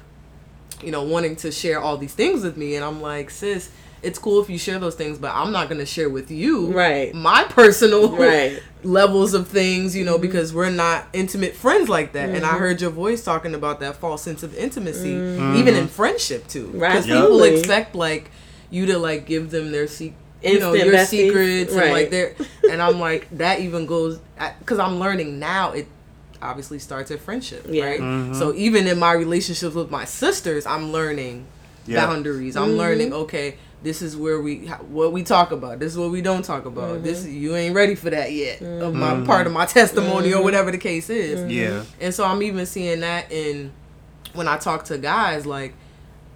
you 0.83 0.91
know 0.91 1.03
wanting 1.03 1.35
to 1.37 1.51
share 1.51 1.79
all 1.79 1.97
these 1.97 2.13
things 2.21 2.43
with 2.43 2.57
me 2.57 2.75
and 2.75 2.83
i'm 2.83 3.01
like 3.01 3.29
sis 3.29 3.69
it's 4.03 4.17
cool 4.17 4.41
if 4.41 4.49
you 4.49 4.57
share 4.57 4.79
those 4.79 4.95
things 4.95 5.17
but 5.17 5.31
i'm 5.33 5.51
not 5.51 5.67
going 5.69 5.79
to 5.79 5.85
share 5.85 6.09
with 6.09 6.31
you 6.31 6.71
Right. 6.71 7.13
my 7.13 7.43
personal 7.49 8.15
Right. 8.17 8.61
levels 8.83 9.33
of 9.33 9.47
things 9.47 9.95
you 9.95 10.03
know 10.03 10.13
mm-hmm. 10.13 10.23
because 10.23 10.53
we're 10.53 10.69
not 10.71 11.05
intimate 11.13 11.53
friends 11.55 11.87
like 11.89 12.13
that 12.13 12.27
Mm-hmm. 12.27 12.35
and 12.37 12.45
i 12.45 12.49
mm-hmm. 12.49 12.59
heard 12.59 12.81
your 12.81 12.89
voice 12.89 13.23
talking 13.23 13.53
about 13.53 13.79
that 13.81 13.97
false 13.97 14.23
sense 14.23 14.43
of 14.43 14.55
intimacy 14.55 15.13
mm-hmm. 15.13 15.55
even 15.55 15.75
in 15.75 15.87
friendship 15.87 16.47
too 16.47 16.67
because 16.71 17.05
people 17.05 17.43
expect 17.43 17.93
like 17.95 18.31
you 18.69 18.85
to 18.87 18.97
like 18.97 19.25
give 19.25 19.51
them 19.51 19.71
their 19.71 19.87
secret 19.87 20.17
you 20.43 20.59
know 20.59 20.73
your 20.73 20.93
besties. 20.93 21.05
secrets 21.07 21.71
and 21.73 21.81
like 21.91 21.93
Right. 21.93 22.11
their 22.11 22.35
and 22.71 22.81
i'm 22.81 22.99
like 22.99 23.27
that 23.37 23.59
even 23.59 23.85
goes 23.85 24.19
because 24.59 24.79
i'm 24.79 24.97
learning 24.99 25.37
now 25.39 25.71
it 25.73 25.87
obviously 26.41 26.79
starts 26.79 27.11
at 27.11 27.19
friendship 27.19 27.67
Yeah. 27.69 27.85
right 27.85 28.35
so 28.35 28.51
even 28.55 28.87
in 28.87 28.97
my 28.97 29.11
relationships 29.11 29.75
with 29.75 29.91
my 29.91 30.05
sisters 30.05 30.65
i'm 30.65 30.91
learning 30.91 31.45
Yeah. 31.85 32.05
boundaries. 32.05 32.55
I'm 32.55 32.77
learning. 32.77 33.11
Okay, 33.11 33.57
this 33.83 34.01
is 34.01 34.15
where 34.15 34.39
we 34.41 34.67
what 34.67 35.11
we 35.11 35.23
talk 35.23 35.51
about. 35.51 35.79
This 35.79 35.93
is 35.93 35.97
what 35.97 36.11
we 36.11 36.21
don't 36.21 36.43
talk 36.43 36.65
about. 36.65 36.95
Mm-hmm. 36.95 37.03
This 37.03 37.25
you 37.25 37.55
ain't 37.55 37.75
ready 37.75 37.95
for 37.95 38.09
that 38.09 38.31
yet. 38.31 38.61
Of 38.61 38.93
my 38.93 39.11
mm-hmm. 39.13 39.25
part 39.25 39.47
of 39.47 39.53
my 39.53 39.65
testimony 39.65 40.29
or 40.31 40.35
mm-hmm. 40.35 40.43
whatever 40.43 40.71
the 40.71 40.77
case 40.77 41.09
is. 41.09 41.51
Yeah. 41.51 41.83
And 41.99 42.13
so 42.13 42.23
I'm 42.25 42.43
even 42.43 42.65
seeing 42.65 42.99
that 43.01 43.31
in 43.31 43.71
when 44.33 44.47
I 44.47 44.57
talk 44.57 44.85
to 44.85 44.97
guys, 44.97 45.45
like 45.45 45.73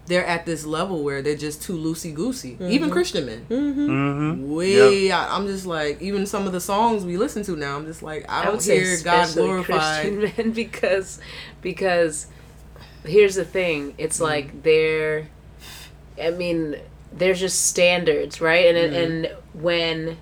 they're 0.07 0.25
at 0.25 0.45
this 0.45 0.65
level 0.65 1.03
where 1.03 1.21
they're 1.21 1.35
just 1.35 1.63
too 1.63 1.77
loosey 1.77 2.13
goosey. 2.13 2.57
Even 2.61 2.89
Christian 2.91 3.25
men, 3.25 3.45
Mm-hmm. 3.49 4.51
way 4.51 5.11
out. 5.11 5.31
I'm 5.31 5.47
just 5.47 5.65
like, 5.65 6.01
even 6.01 6.25
some 6.27 6.45
of 6.45 6.53
the 6.53 6.61
songs 6.61 7.03
we 7.03 7.17
listen 7.17 7.43
to 7.43 7.55
now, 7.55 7.75
I'm 7.75 7.85
just 7.85 8.03
like, 8.03 8.25
I 8.29 8.41
I 8.41 8.45
don't 8.45 8.55
would 8.57 8.63
hear 8.63 8.97
God 9.03 9.25
especially 9.25 9.43
glorified. 9.43 10.17
Christian 10.19 10.33
men 10.45 10.51
because 10.53 11.19
because 11.61 12.27
here's 13.03 13.35
the 13.35 13.45
thing. 13.45 13.93
It's 13.97 14.17
Mm-hmm. 14.17 14.23
like 14.23 14.63
they're 14.63 15.27
I 16.21 16.29
mean, 16.31 16.77
there's 17.15 17.39
just 17.39 17.65
standards, 17.67 18.41
right? 18.41 18.75
And 18.75 18.77
Mm-hmm. 18.93 19.03
and 19.13 19.37
when 19.63 20.17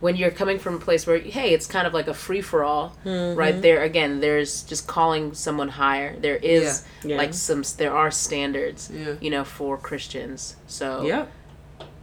when 0.00 0.16
you're 0.16 0.30
coming 0.30 0.58
from 0.58 0.76
a 0.76 0.78
place 0.78 1.06
where 1.06 1.18
hey, 1.18 1.52
it's 1.52 1.66
kind 1.66 1.86
of 1.86 1.92
like 1.92 2.08
a 2.08 2.14
free 2.14 2.40
for 2.40 2.64
all, 2.64 2.96
Mm-hmm. 3.04 3.38
right 3.38 3.60
there 3.60 3.82
again, 3.82 4.20
there's 4.20 4.62
just 4.62 4.86
calling 4.86 5.34
someone 5.34 5.68
higher. 5.68 6.16
There 6.18 6.36
is 6.36 6.84
Yeah. 7.04 7.18
like 7.18 7.34
some 7.34 7.62
there 7.76 7.94
are 7.94 8.10
standards, 8.10 8.90
Yeah. 8.92 9.14
you 9.20 9.30
know, 9.30 9.44
for 9.44 9.76
Christians. 9.76 10.56
So 10.66 11.02
yeah, 11.02 11.26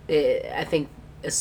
it, 0.08 0.45
I 0.56 0.63
think 0.63 0.89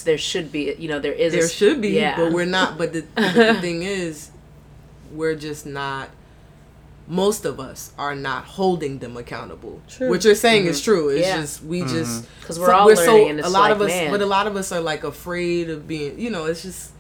there 0.05 0.19
should 0.19 0.51
be, 0.51 0.75
you 0.79 0.89
know, 0.89 0.99
there 0.99 1.13
is 1.13 1.33
There 1.35 1.43
s- 1.45 1.53
should 1.53 1.81
be, 1.83 1.91
yeah. 1.91 2.17
but 2.17 2.33
we're 2.33 2.47
not. 2.47 2.79
But 2.79 2.93
the, 2.95 3.03
the 3.15 3.55
thing 3.61 3.83
is, 3.83 4.31
we're 5.13 5.37
just 5.37 5.67
not. 5.67 6.09
Most 7.09 7.45
of 7.45 7.61
us 7.61 7.93
are 7.99 8.17
not 8.17 8.45
holding 8.45 8.99
them 8.99 9.17
accountable. 9.17 9.81
True. 9.89 10.09
What 10.11 10.25
you're 10.25 10.35
saying 10.35 10.67
is 10.67 10.81
mm-hmm. 10.81 10.91
true. 10.91 11.09
It's 11.11 11.27
Yeah. 11.27 11.41
just 11.41 11.63
we 11.63 11.81
mm-hmm. 11.81 11.89
just 11.89 12.27
because 12.41 12.59
we're 12.59 12.73
all 12.73 12.89
learning, 12.89 13.31
and 13.31 13.39
it's 13.39 13.49
a 13.49 13.51
lot 13.51 13.71
like, 13.71 13.73
of 13.73 13.81
us, 13.83 13.89
man, 13.89 14.11
but 14.11 14.21
a 14.23 14.27
lot 14.27 14.47
of 14.47 14.57
us 14.57 14.73
are 14.73 14.81
like 14.81 15.05
afraid 15.05 15.71
of 15.71 15.87
being. 15.87 16.19
You 16.19 16.31
know, 16.31 16.47
it's 16.47 16.63
just 16.63 16.91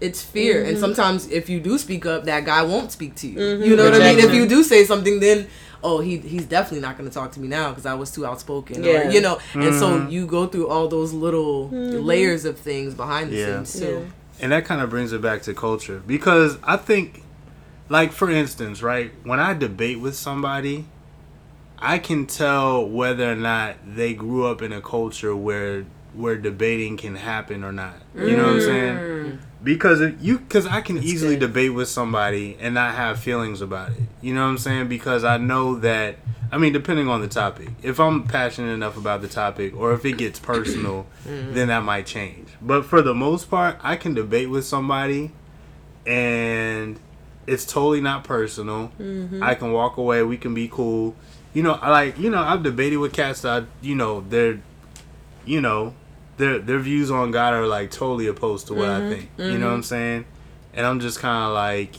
it's 0.00 0.22
fear, 0.22 0.60
and 0.60 0.72
mm-hmm. 0.72 0.80
sometimes 0.80 1.28
if 1.30 1.50
you 1.50 1.60
do 1.60 1.78
speak 1.78 2.06
up, 2.06 2.24
that 2.24 2.44
guy 2.44 2.62
won't 2.62 2.92
speak 2.92 3.16
to 3.16 3.26
you. 3.26 3.40
You 3.58 3.76
know 3.76 3.84
what 3.84 3.94
I 3.94 3.98
mean? 3.98 4.18
If 4.18 4.32
you 4.32 4.46
do 4.46 4.62
say 4.62 4.84
something, 4.84 5.20
then 5.20 5.48
oh 5.82 6.00
he 6.00 6.18
he's 6.18 6.46
definitely 6.46 6.80
not 6.80 6.96
going 6.96 7.08
to 7.08 7.14
talk 7.14 7.32
to 7.32 7.40
me 7.40 7.48
now 7.48 7.70
because 7.70 7.86
I 7.86 7.94
was 7.94 8.10
too 8.10 8.24
outspoken. 8.26 8.84
Yeah. 8.84 9.08
Or, 9.08 9.10
you 9.10 9.20
know, 9.20 9.38
and 9.54 9.74
so 9.74 10.06
you 10.08 10.26
go 10.26 10.46
through 10.46 10.68
all 10.68 10.88
those 10.88 11.12
little 11.12 11.70
Mm-hmm. 11.70 12.04
layers 12.04 12.44
of 12.44 12.58
things 12.58 12.94
behind 12.94 13.32
the 13.32 13.36
Yeah. 13.36 13.62
scenes 13.64 13.80
too. 13.80 14.06
And 14.40 14.52
that 14.52 14.64
kind 14.64 14.80
of 14.80 14.88
brings 14.90 15.12
it 15.12 15.20
back 15.20 15.42
to 15.42 15.54
culture 15.54 16.02
because 16.06 16.56
I 16.62 16.76
think, 16.76 17.22
like 17.90 18.12
for 18.12 18.30
instance, 18.30 18.82
right 18.82 19.12
when 19.24 19.38
I 19.38 19.52
debate 19.52 20.00
with 20.00 20.14
somebody, 20.14 20.86
I 21.78 21.98
can 21.98 22.26
tell 22.26 22.88
whether 22.88 23.30
or 23.30 23.36
not 23.36 23.76
they 23.84 24.14
grew 24.14 24.46
up 24.46 24.62
in 24.62 24.72
a 24.72 24.80
culture 24.80 25.36
where 25.36 25.84
where 26.14 26.36
debating 26.36 26.96
can 26.96 27.16
happen 27.16 27.62
or 27.62 27.72
not. 27.72 27.96
You 28.14 28.36
know 28.36 28.44
what 28.44 28.54
I'm 28.54 28.60
saying? 28.60 28.96
Mm. 28.96 29.38
Because 29.62 30.00
if 30.00 30.14
you, 30.20 30.38
because 30.38 30.66
I 30.66 30.80
can 30.80 30.98
easily 30.98 31.36
good. 31.36 31.48
debate 31.48 31.74
with 31.74 31.88
somebody 31.88 32.56
and 32.60 32.74
not 32.74 32.94
have 32.94 33.20
feelings 33.20 33.60
about 33.60 33.90
it. 33.90 34.02
You 34.20 34.34
know 34.34 34.42
what 34.42 34.50
I'm 34.50 34.58
saying? 34.58 34.88
Because 34.88 35.24
I 35.24 35.36
know 35.36 35.76
that. 35.80 36.16
I 36.52 36.58
mean, 36.58 36.72
depending 36.72 37.08
on 37.08 37.20
the 37.20 37.28
topic. 37.28 37.68
If 37.80 38.00
I'm 38.00 38.24
passionate 38.24 38.72
enough 38.72 38.96
about 38.96 39.20
the 39.20 39.28
topic, 39.28 39.76
or 39.76 39.92
if 39.92 40.04
it 40.04 40.12
gets 40.18 40.38
personal, 40.40 41.06
mm. 41.26 41.54
then 41.54 41.68
that 41.68 41.84
might 41.84 42.06
change. 42.06 42.48
But 42.60 42.84
for 42.84 43.02
the 43.02 43.14
most 43.14 43.48
part, 43.48 43.78
I 43.82 43.96
can 43.96 44.14
debate 44.14 44.50
with 44.50 44.64
somebody, 44.64 45.30
and 46.06 46.98
it's 47.50 47.66
totally 47.66 48.00
not 48.00 48.24
personal. 48.24 48.92
Mm-hmm. 49.00 49.42
I 49.42 49.54
can 49.54 49.72
walk 49.72 49.96
away. 49.96 50.22
We 50.22 50.36
can 50.36 50.54
be 50.54 50.68
cool. 50.68 51.16
You 51.52 51.62
know, 51.64 51.72
I 51.74 51.90
like. 51.90 52.18
You 52.18 52.30
know, 52.30 52.40
I've 52.40 52.62
debated 52.62 52.98
with 52.98 53.12
cats 53.12 53.42
that 53.42 53.62
I, 53.62 53.66
you 53.82 53.96
know 53.96 54.20
they're, 54.28 54.60
you 55.44 55.60
know, 55.60 55.94
their 56.36 56.58
their 56.58 56.78
views 56.78 57.10
on 57.10 57.32
God 57.32 57.54
are 57.54 57.66
like 57.66 57.90
totally 57.90 58.28
opposed 58.28 58.68
to 58.68 58.74
what 58.74 58.88
I 58.88 59.00
mm-hmm. 59.00 59.10
think. 59.10 59.30
You 59.36 59.44
know 59.44 59.52
mm-hmm. 59.52 59.64
what 59.64 59.72
I'm 59.72 59.82
saying? 59.82 60.24
And 60.74 60.86
I'm 60.86 61.00
just 61.00 61.18
kind 61.18 61.44
of 61.46 61.52
like, 61.52 61.96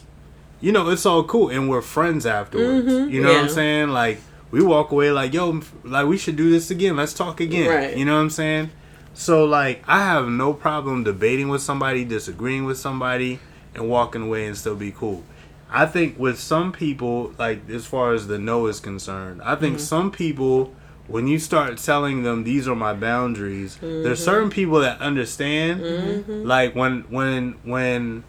you 0.61 0.71
know, 0.71 0.89
it's 0.89 1.05
all 1.05 1.25
cool, 1.25 1.49
and 1.49 1.69
we're 1.69 1.81
friends 1.81 2.25
afterwards. 2.25 2.87
You 2.87 3.21
know 3.21 3.33
what 3.33 3.43
I'm 3.43 3.49
saying? 3.49 3.89
Like 3.89 4.21
we 4.51 4.63
walk 4.63 4.91
away 4.91 5.11
like, 5.11 5.33
yo, 5.33 5.61
like 5.83 6.07
we 6.07 6.17
should 6.17 6.37
do 6.37 6.49
this 6.49 6.71
again. 6.71 6.95
Let's 6.95 7.13
talk 7.13 7.41
again. 7.41 7.69
Right. 7.69 7.97
You 7.97 8.05
know 8.05 8.15
what 8.15 8.21
I'm 8.21 8.29
saying? 8.29 8.69
So 9.13 9.43
like, 9.43 9.83
I 9.87 10.05
have 10.05 10.29
no 10.29 10.53
problem 10.53 11.03
debating 11.03 11.49
with 11.49 11.61
somebody, 11.61 12.05
disagreeing 12.05 12.63
with 12.63 12.77
somebody, 12.77 13.39
and 13.75 13.89
walking 13.89 14.21
away 14.21 14.45
and 14.45 14.57
still 14.57 14.75
be 14.75 14.91
cool. 14.91 15.23
I 15.71 15.85
think 15.85 16.19
with 16.19 16.39
some 16.39 16.71
people, 16.71 17.33
like 17.39 17.69
as 17.69 17.85
far 17.85 18.13
as 18.13 18.27
the 18.27 18.37
no 18.37 18.67
is 18.67 18.79
concerned, 18.79 19.41
I 19.41 19.55
think 19.55 19.77
mm-hmm. 19.77 19.83
some 19.83 20.11
people, 20.11 20.73
when 21.07 21.27
you 21.27 21.39
start 21.39 21.77
telling 21.77 22.23
them 22.23 22.43
these 22.43 22.67
are 22.67 22.75
my 22.75 22.93
boundaries, 22.93 23.77
there's 23.77 24.19
mm-hmm. 24.19 24.25
certain 24.25 24.49
people 24.49 24.81
that 24.81 24.99
understand. 24.99 25.81
Mm-hmm. 25.81 26.43
Like 26.43 26.75
when 26.75 27.01
when 27.09 27.55
when 27.63 28.23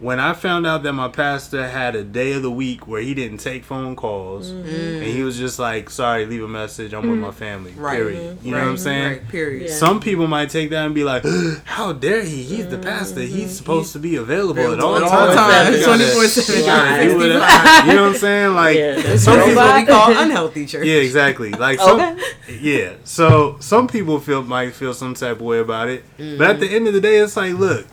when 0.00 0.20
I 0.20 0.32
found 0.32 0.66
out 0.66 0.84
that 0.84 0.92
my 0.92 1.08
pastor 1.08 1.66
had 1.68 1.96
a 1.96 2.04
day 2.04 2.32
of 2.32 2.42
the 2.42 2.50
week 2.50 2.86
where 2.86 3.02
he 3.02 3.14
didn't 3.14 3.38
take 3.38 3.64
phone 3.64 3.96
calls 3.96 4.52
mm-hmm. 4.52 4.68
and 4.68 5.04
he 5.04 5.22
was 5.22 5.36
just 5.36 5.58
like, 5.58 5.90
"Sorry, 5.90 6.24
leave 6.24 6.42
a 6.42 6.48
message. 6.48 6.92
I'm 6.92 7.10
with 7.10 7.18
my 7.18 7.28
mm-hmm. 7.28 7.36
family." 7.36 7.72
Right. 7.72 7.96
Period. 7.96 8.20
You 8.20 8.28
mm-hmm. 8.28 8.50
know 8.50 8.58
what 8.58 8.68
I'm 8.68 8.78
saying? 8.78 9.12
Right, 9.12 9.28
period. 9.28 9.68
Yeah. 9.68 9.74
Some 9.74 9.98
people 10.00 10.28
might 10.28 10.50
take 10.50 10.70
that 10.70 10.86
and 10.86 10.94
be 10.94 11.02
like, 11.02 11.24
"How 11.64 11.92
dare 11.92 12.22
he? 12.22 12.44
He's 12.44 12.68
the 12.68 12.78
pastor. 12.78 13.22
He's 13.22 13.56
supposed 13.56 13.92
to 13.94 13.98
be 13.98 14.16
available 14.16 14.72
at 14.72 14.80
all 14.80 14.94
all 14.94 15.34
times. 15.34 15.34
times, 15.34 15.78
You 15.80 15.86
24/7, 15.86 16.58
you 16.58 16.66
gotta 16.66 17.02
do 17.02 17.18
365. 17.18 17.18
whatever." 17.18 17.88
You 17.88 17.96
know 17.96 18.02
what 18.02 18.08
I'm 18.10 18.18
saying? 18.18 18.54
Like 18.54 18.76
Yeah. 18.76 19.16
some 19.16 19.40
people, 19.40 19.74
we 19.74 19.84
call 19.86 20.16
unhealthy 20.16 20.66
church. 20.66 20.86
yeah, 20.86 20.96
exactly. 20.96 21.50
Like 21.50 21.80
some, 21.80 22.18
yeah. 22.60 22.92
So 23.04 23.56
some 23.58 23.88
people 23.88 24.20
feel 24.20 24.42
might 24.42 24.74
feel 24.74 24.94
some 24.94 25.14
type 25.14 25.36
of 25.36 25.42
way 25.42 25.58
about 25.58 25.88
it, 25.88 26.04
but 26.16 26.50
at 26.50 26.60
the 26.60 26.68
end 26.68 26.86
of 26.86 26.94
the 26.94 27.00
day, 27.00 27.16
it's 27.16 27.36
like, 27.36 27.54
look, 27.54 27.86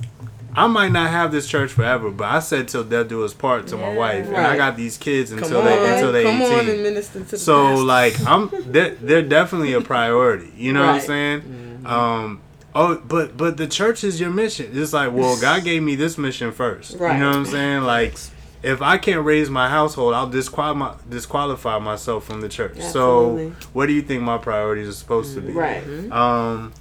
I 0.56 0.68
might 0.68 0.92
not 0.92 1.10
have 1.10 1.32
this 1.32 1.48
church 1.48 1.72
forever, 1.72 2.10
but 2.12 2.26
I 2.26 2.40
said 2.40 2.68
till 2.68 2.84
death 2.84 3.08
do 3.10 3.24
us 3.26 3.34
part 3.34 3.68
to 3.68 3.78
my 3.78 3.92
Yeah. 3.92 3.98
wife, 3.98 4.28
and 4.28 4.38
I 4.38 4.56
got 4.56 4.78
these 4.78 4.98
kids 4.98 5.32
until 5.32 5.60
on, 5.60 5.66
they 5.66 5.94
until 5.96 6.12
they 6.12 6.24
come 6.24 6.42
on 6.42 6.60
and 6.60 6.70
18. 6.70 6.84
minister 6.84 7.20
to 7.20 7.26
the 7.32 7.38
So 7.38 7.76
like 7.76 8.16
I'm 8.26 8.50
they're, 8.72 8.96
they're 8.96 9.22
definitely 9.22 9.74
a 9.74 9.82
priority. 9.82 10.52
You 10.56 10.74
know 10.74 10.86
what 10.86 10.96
I'm 10.96 11.02
saying? 11.02 11.42
Mm-hmm. 11.42 11.88
Um 11.88 12.42
oh 12.74 12.96
but 13.08 13.36
but 13.38 13.58
the 13.58 13.68
church 13.68 14.04
is 14.04 14.20
your 14.20 14.30
mission. 14.32 14.70
It's 14.74 14.94
like, 14.94 15.12
well, 15.14 15.38
God 15.42 15.64
gave 15.64 15.84
me 15.84 15.96
this 15.96 16.18
mission 16.18 16.52
first. 16.52 16.98
Right. 16.98 17.14
You 17.14 17.20
know 17.20 17.30
what 17.30 17.38
I'm 17.38 17.46
saying? 17.46 17.84
Like 17.84 18.16
if 18.64 18.82
I 18.82 18.98
can't 18.98 19.24
raise 19.24 19.50
my 19.50 19.70
household, 19.70 20.16
I'll 20.16 20.28
disqualify, 20.30 20.80
my, 20.80 20.96
disqualify 21.08 21.78
myself 21.78 22.26
from 22.26 22.42
the 22.42 22.50
church. 22.50 22.78
Absolutely. 22.80 23.52
So, 23.52 23.68
what 23.74 23.86
do 23.86 23.94
you 23.94 24.02
think 24.02 24.24
my 24.24 24.40
priorities 24.40 24.88
are 24.88 24.94
supposed 24.94 25.36
to 25.36 25.42
be? 25.42 25.52
Right. 25.54 25.84
Um, 26.12 26.74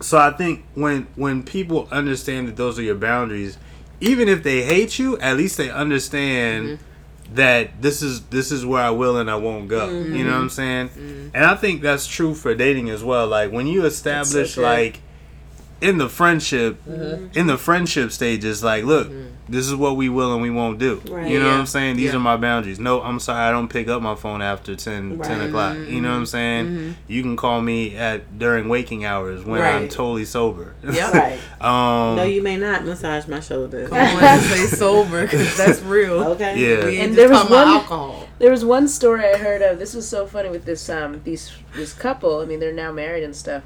so 0.00 0.18
I 0.18 0.30
think 0.30 0.64
when 0.74 1.06
when 1.16 1.42
people 1.42 1.88
understand 1.90 2.48
that 2.48 2.56
those 2.56 2.78
are 2.78 2.82
your 2.82 2.94
boundaries, 2.94 3.58
even 4.00 4.28
if 4.28 4.42
they 4.42 4.62
hate 4.62 4.98
you, 4.98 5.18
at 5.18 5.36
least 5.36 5.56
they 5.56 5.70
understand 5.70 6.66
mm-hmm. 6.68 7.34
that 7.34 7.82
this 7.82 8.02
is 8.02 8.24
this 8.26 8.52
is 8.52 8.64
where 8.64 8.82
I 8.82 8.90
will 8.90 9.16
and 9.16 9.30
I 9.30 9.36
won't 9.36 9.68
go. 9.68 9.88
You 9.88 9.92
know 9.92 10.00
what 10.00 10.16
mm-hmm. 10.16 10.34
I'm 10.34 10.50
saying? 10.50 10.88
Mm-hmm. 10.90 11.28
And 11.34 11.44
I 11.44 11.54
think 11.56 11.82
that's 11.82 12.06
true 12.06 12.34
for 12.34 12.54
dating 12.54 12.90
as 12.90 13.02
well. 13.02 13.26
Like 13.26 13.50
when 13.50 13.66
you 13.66 13.84
establish 13.84 14.54
true. 14.54 14.62
like 14.62 15.00
in 15.80 15.98
the 15.98 16.08
friendship 16.08 16.80
in 16.86 17.46
the 17.46 17.56
friendship 17.58 18.10
stages, 18.12 18.62
like 18.64 18.84
look, 18.84 19.08
this 19.48 19.66
is 19.66 19.74
what 19.74 19.96
we 19.96 20.08
will 20.08 20.32
and 20.34 20.42
we 20.42 20.50
won't 20.50 20.78
do. 20.78 21.00
Right. 21.08 21.30
You 21.30 21.38
know 21.40 21.46
what 21.46 21.54
I'm 21.60 21.66
saying? 21.66 21.96
These 21.96 22.10
Yeah. 22.10 22.16
are 22.16 22.20
my 22.20 22.36
boundaries. 22.36 22.78
No, 22.78 23.00
I'm 23.00 23.18
sorry, 23.20 23.40
I 23.40 23.50
don't 23.50 23.68
pick 23.68 23.88
up 23.88 24.02
my 24.02 24.14
phone 24.14 24.42
after 24.42 24.74
10, 24.76 25.18
10 25.20 25.38
Right. 25.38 25.48
o'clock. 25.48 25.76
You 25.88 26.00
know 26.02 26.10
what 26.10 26.16
I'm 26.16 26.26
saying? 26.26 26.96
You 27.06 27.22
can 27.22 27.36
call 27.36 27.62
me 27.62 27.96
at 27.96 28.38
during 28.38 28.68
waking 28.68 29.04
hours 29.06 29.44
when 29.44 29.62
I'm 29.62 29.88
totally 29.88 30.24
sober. 30.24 30.74
Yep. 30.82 31.14
Right. 31.14 31.38
um, 31.62 32.16
No, 32.16 32.24
you 32.24 32.42
may 32.42 32.56
not 32.56 32.84
massage 32.84 33.26
my 33.26 33.40
shoulders. 33.40 33.88
Come 33.88 33.98
on 33.98 34.22
and 34.22 34.42
say 34.42 34.66
sober 34.66 35.22
because 35.22 35.56
that's 35.62 35.80
real. 35.82 36.22
Okay. 36.32 36.58
Yeah. 36.58 36.84
We 36.84 36.98
And 36.98 37.14
there 37.14 37.28
was 37.30 37.48
one- 37.48 37.68
alcohol. 37.68 38.28
There 38.40 38.50
was 38.50 38.64
one 38.64 38.86
story 38.88 39.24
I 39.24 39.36
heard 39.38 39.62
of. 39.62 39.78
This 39.78 39.94
was 39.94 40.06
so 40.08 40.26
funny 40.26 40.48
with 40.50 40.64
this 40.64 40.88
um 40.90 41.22
these 41.24 41.52
this 41.74 41.92
couple. 41.92 42.40
I 42.40 42.44
mean, 42.44 42.60
they're 42.60 42.72
now 42.72 42.92
married 42.92 43.24
and 43.24 43.34
stuff, 43.34 43.62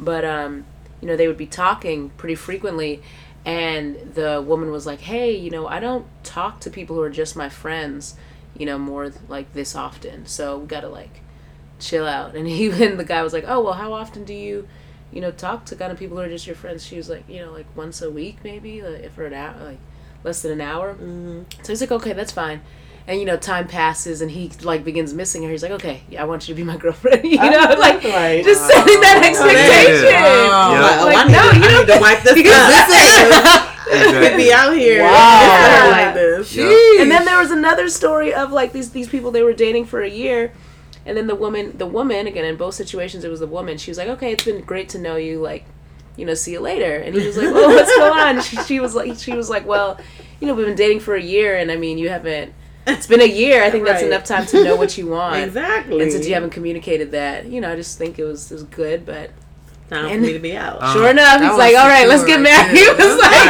but 0.00 0.24
um, 0.24 0.64
you 1.00 1.08
know, 1.08 1.16
they 1.16 1.28
would 1.28 1.36
be 1.36 1.46
talking 1.46 2.10
pretty 2.10 2.34
frequently, 2.34 3.02
and 3.44 4.14
the 4.14 4.42
woman 4.44 4.70
was 4.70 4.86
like, 4.86 5.00
"Hey, 5.00 5.36
you 5.36 5.50
know, 5.50 5.66
I 5.66 5.80
don't 5.80 6.06
talk 6.24 6.60
to 6.60 6.70
people 6.70 6.96
who 6.96 7.02
are 7.02 7.10
just 7.10 7.36
my 7.36 7.48
friends, 7.48 8.16
you 8.56 8.66
know, 8.66 8.78
more 8.78 9.12
like 9.28 9.52
this 9.52 9.74
often. 9.76 10.26
So 10.26 10.58
we 10.58 10.66
gotta 10.66 10.88
like 10.88 11.20
chill 11.78 12.06
out." 12.06 12.34
And 12.36 12.48
even 12.48 12.96
the 12.96 13.04
guy 13.04 13.22
was 13.22 13.32
like, 13.32 13.44
"Oh, 13.46 13.60
well, 13.62 13.74
how 13.74 13.92
often 13.92 14.24
do 14.24 14.34
you?" 14.34 14.68
You 15.12 15.22
know, 15.22 15.30
talk 15.30 15.64
to 15.66 15.76
kind 15.76 15.90
of 15.90 15.98
people 15.98 16.18
who 16.18 16.22
are 16.22 16.28
just 16.28 16.46
your 16.46 16.56
friends. 16.56 16.84
She 16.84 16.96
was 16.96 17.08
like, 17.08 17.26
you 17.28 17.40
know, 17.40 17.50
like 17.50 17.66
once 17.74 18.02
a 18.02 18.10
week, 18.10 18.38
maybe, 18.44 18.82
like 18.82 19.10
for 19.14 19.24
an 19.24 19.32
hour, 19.32 19.56
like 19.64 19.78
less 20.22 20.42
than 20.42 20.52
an 20.52 20.60
hour. 20.60 20.92
Mm-hmm. 20.94 21.42
So 21.62 21.72
he's 21.72 21.80
like, 21.80 21.92
okay, 21.92 22.12
that's 22.12 22.32
fine. 22.32 22.60
And 23.08 23.18
you 23.18 23.24
know, 23.24 23.38
time 23.38 23.66
passes, 23.66 24.20
and 24.20 24.30
he 24.30 24.50
like 24.62 24.84
begins 24.84 25.14
missing 25.14 25.42
her. 25.42 25.50
He's 25.50 25.62
like, 25.62 25.72
okay, 25.72 26.02
yeah, 26.10 26.20
I 26.22 26.26
want 26.26 26.46
you 26.46 26.54
to 26.54 26.56
be 26.56 26.62
my 26.62 26.76
girlfriend. 26.76 27.24
you 27.24 27.38
know, 27.38 27.66
Oh, 27.70 27.74
like 27.80 28.04
right. 28.04 28.44
just 28.44 28.66
setting 28.68 29.00
that 29.00 29.24
expectation. 29.24 30.12
Wow. 30.12 30.72
Yeah. 30.72 30.80
Like, 30.82 31.00
oh, 31.00 31.04
Like, 31.06 31.16
I 31.16 31.24
need, 31.24 31.32
no, 31.32 31.50
to, 31.50 31.56
you 31.56 31.82
I 31.82 31.84
don't- 31.86 32.00
wipe 32.02 32.22
this 32.22 32.34
Because 32.34 32.52
up. 33.56 33.74
Exactly. 33.90 34.44
Be 34.44 34.52
out 34.52 34.76
here 34.76 35.02
Wow. 35.02 35.88
like 35.90 36.12
this. 36.12 36.54
Yeah. 36.54 37.00
And 37.00 37.10
then 37.10 37.24
there 37.24 37.38
was 37.38 37.50
another 37.50 37.88
story 37.88 38.34
of 38.34 38.52
like 38.52 38.72
these 38.74 38.90
these 38.90 39.08
people 39.08 39.30
they 39.30 39.42
were 39.42 39.54
dating 39.54 39.86
for 39.86 40.02
a 40.02 40.08
year, 40.10 40.52
And 41.06 41.16
then 41.16 41.26
the 41.26 41.34
woman, 41.34 41.78
the 41.78 41.86
woman 41.86 42.26
again 42.26 42.44
in 42.44 42.56
both 42.56 42.74
situations, 42.74 43.24
it 43.24 43.30
was 43.30 43.40
the 43.40 43.46
woman. 43.46 43.78
She 43.78 43.90
was 43.90 43.96
like, 43.96 44.08
"Okay, 44.08 44.32
it's 44.32 44.44
been 44.44 44.60
great 44.60 44.90
to 44.90 44.98
know 44.98 45.16
you. 45.16 45.40
Like, 45.40 45.64
you 46.18 46.26
know, 46.26 46.34
see 46.34 46.52
you 46.52 46.60
later." 46.60 46.96
And 46.96 47.14
he 47.16 47.26
was 47.26 47.38
like, 47.38 47.54
"Well, 47.54 47.70
what's 47.70 47.96
going 47.96 48.12
on?" 48.20 48.42
She, 48.42 48.56
she 48.68 48.78
was 48.78 48.94
like, 48.94 49.16
"She 49.18 49.32
was 49.32 49.48
like, 49.48 49.64
well, 49.66 49.98
you 50.38 50.46
know, 50.46 50.52
we've 50.54 50.66
been 50.66 50.76
dating 50.76 51.00
for 51.00 51.14
a 51.14 51.22
year, 51.22 51.56
and 51.56 51.70
I 51.72 51.76
mean, 51.76 51.96
you 51.96 52.10
haven't. 52.10 52.52
It's 52.88 53.06
been 53.06 53.20
a 53.20 53.24
year. 53.24 53.62
I 53.62 53.70
think 53.70 53.84
that's 53.84 54.02
enough 54.02 54.24
time 54.24 54.46
to 54.46 54.64
know 54.64 54.76
what 54.76 54.96
you 54.98 55.06
want. 55.16 55.36
Exactly. 55.36 56.00
And 56.02 56.10
since 56.10 56.26
you 56.26 56.34
haven't 56.34 56.50
communicated 56.50 57.10
that, 57.12 57.46
you 57.46 57.60
know, 57.60 57.70
I 57.72 57.76
just 57.76 57.98
think 57.98 58.18
it 58.18 58.24
was 58.24 58.50
it 58.50 58.54
was 58.54 58.64
good. 58.64 59.04
But 59.06 59.30
time 59.90 60.04
for 60.06 60.12
and- 60.12 60.22
me 60.22 60.32
to 60.32 60.38
be 60.38 60.56
out. 60.56 60.82
Um, 60.82 60.92
sure 60.94 61.08
enough, 61.10 61.40
he's 61.40 61.50
like, 61.64 61.76
"All 61.76 61.88
right, 61.88 62.06
let's 62.08 62.22
secure 62.22 62.42
get 62.42 62.50
right 62.50 62.72
married." 62.72 62.78
He 62.78 62.88
was 62.88 63.18
like, 63.18 63.48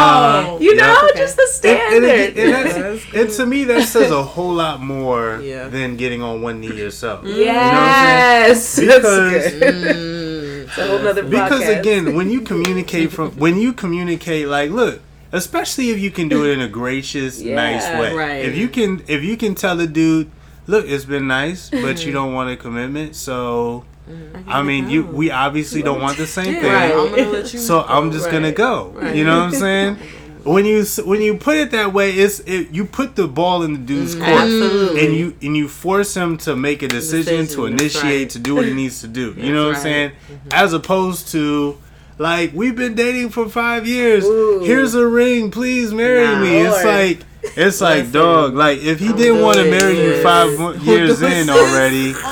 Uh, 0.00 0.58
you 0.60 0.74
know, 0.76 0.96
Okay. 1.10 1.18
just 1.18 1.36
the 1.36 1.42
And, 1.42 2.04
and, 2.04 2.04
standard. 2.04 2.38
and 2.38 2.52
that's- 2.54 2.74
That's 3.12 3.14
and 3.14 3.30
to 3.38 3.46
me, 3.46 3.64
that 3.64 3.82
says 3.84 4.10
a 4.10 4.22
whole 4.22 4.54
lot 4.54 4.80
more 4.80 5.40
Yeah. 5.42 5.68
than 5.68 5.96
getting 5.96 6.22
on 6.22 6.42
one 6.42 6.60
knee 6.60 6.74
yourself. 6.74 7.24
yes, 7.24 8.78
Because- 8.78 9.02
that's 9.02 9.54
good. 9.54 9.94
Mm. 9.96 10.64
It's 10.68 10.78
a 10.78 10.86
whole 10.86 10.98
nother 10.98 11.22
Because 11.22 11.62
podcast. 11.62 11.80
again, 11.80 12.14
when 12.14 12.30
you 12.30 12.42
communicate 12.42 13.10
from 13.12 13.30
when 13.32 13.58
you 13.58 13.72
communicate, 13.72 14.48
like, 14.48 14.70
look, 14.70 15.00
especially 15.32 15.90
if 15.90 15.98
you 15.98 16.10
can 16.10 16.28
do 16.28 16.44
it 16.44 16.52
in 16.52 16.60
a 16.60 16.68
gracious, 16.80 17.40
Yeah, 17.40 17.54
nice 17.56 17.84
way. 17.98 18.14
right. 18.14 18.44
If 18.44 18.56
you 18.56 18.68
can, 18.68 19.04
if 19.08 19.22
you 19.22 19.36
can 19.36 19.54
tell 19.54 19.76
the 19.76 19.86
dude, 19.86 20.30
look, 20.66 20.86
it's 20.86 21.04
been 21.04 21.26
nice, 21.26 21.70
but 21.70 21.80
you 21.80 21.84
mm-hmm. 21.84 22.12
don't 22.12 22.34
want 22.34 22.50
a 22.50 22.56
commitment, 22.56 23.16
so. 23.16 23.84
Mm-hmm. 24.08 24.48
I 24.50 24.62
mean, 24.62 24.88
you 24.88 25.04
we 25.04 25.30
obviously 25.30 25.82
don't 25.82 26.00
want 26.00 26.16
the 26.16 26.26
same 26.38 26.54
Yeah, 26.54 26.60
thing. 26.62 26.72
Right. 26.72 26.92
I'm 26.92 27.10
gonna 27.10 27.28
let 27.28 27.52
you. 27.52 27.58
So 27.58 27.82
I'm 27.82 28.10
just 28.10 28.30
gonna 28.30 28.52
go. 28.52 28.88
Right. 28.94 29.14
You 29.14 29.24
know 29.24 29.36
what 29.36 29.44
I'm 29.48 29.52
saying? 29.52 29.98
When 30.44 30.64
you 30.64 30.82
when 31.04 31.20
you 31.20 31.36
put 31.36 31.56
it 31.58 31.72
that 31.72 31.92
way, 31.92 32.12
it's 32.12 32.40
it, 32.40 32.70
you 32.70 32.86
put 32.86 33.16
the 33.16 33.28
ball 33.28 33.64
in 33.64 33.72
the 33.74 33.78
dude's 33.80 34.14
mm, 34.14 34.24
court, 34.24 34.40
Absolutely. 34.42 35.04
and 35.04 35.14
you 35.14 35.36
and 35.42 35.56
you 35.56 35.68
force 35.68 36.16
him 36.16 36.38
to 36.38 36.56
make 36.56 36.82
a 36.82 36.88
decision, 36.88 37.40
Decision, 37.40 37.56
to 37.56 37.66
initiate 37.66 38.04
right. 38.22 38.30
to 38.30 38.38
do 38.38 38.54
what 38.54 38.64
he 38.64 38.72
needs 38.72 39.02
to 39.02 39.08
do. 39.08 39.34
You 39.36 39.52
know 39.52 39.64
what 39.66 39.68
I'm 39.68 39.74
right. 39.74 39.82
saying? 39.82 40.10
Mm-hmm. 40.10 40.48
As 40.52 40.72
opposed 40.72 41.28
to 41.32 41.76
like 42.18 42.52
we've 42.52 42.76
been 42.76 42.94
dating 42.94 43.30
for 43.30 43.48
five 43.48 43.86
years. 43.86 44.24
Ooh. 44.24 44.60
Here's 44.64 44.94
a 44.94 45.06
ring, 45.06 45.50
please 45.50 45.92
marry 45.92 46.24
Nah. 46.24 46.40
me. 46.40 46.56
It's 46.60 46.84
Lord. 46.84 46.86
like 46.86 47.18
it's 47.56 47.80
like 47.80 48.12
dog. 48.12 48.54
Like 48.54 48.78
if 48.80 48.98
he 49.00 49.12
didn't 49.12 49.40
want 49.42 49.56
to 49.58 49.70
marry 49.70 49.98
you 49.98 50.22
five 50.22 50.50
years 50.84 51.22
in 51.22 51.48
already. 51.50 52.14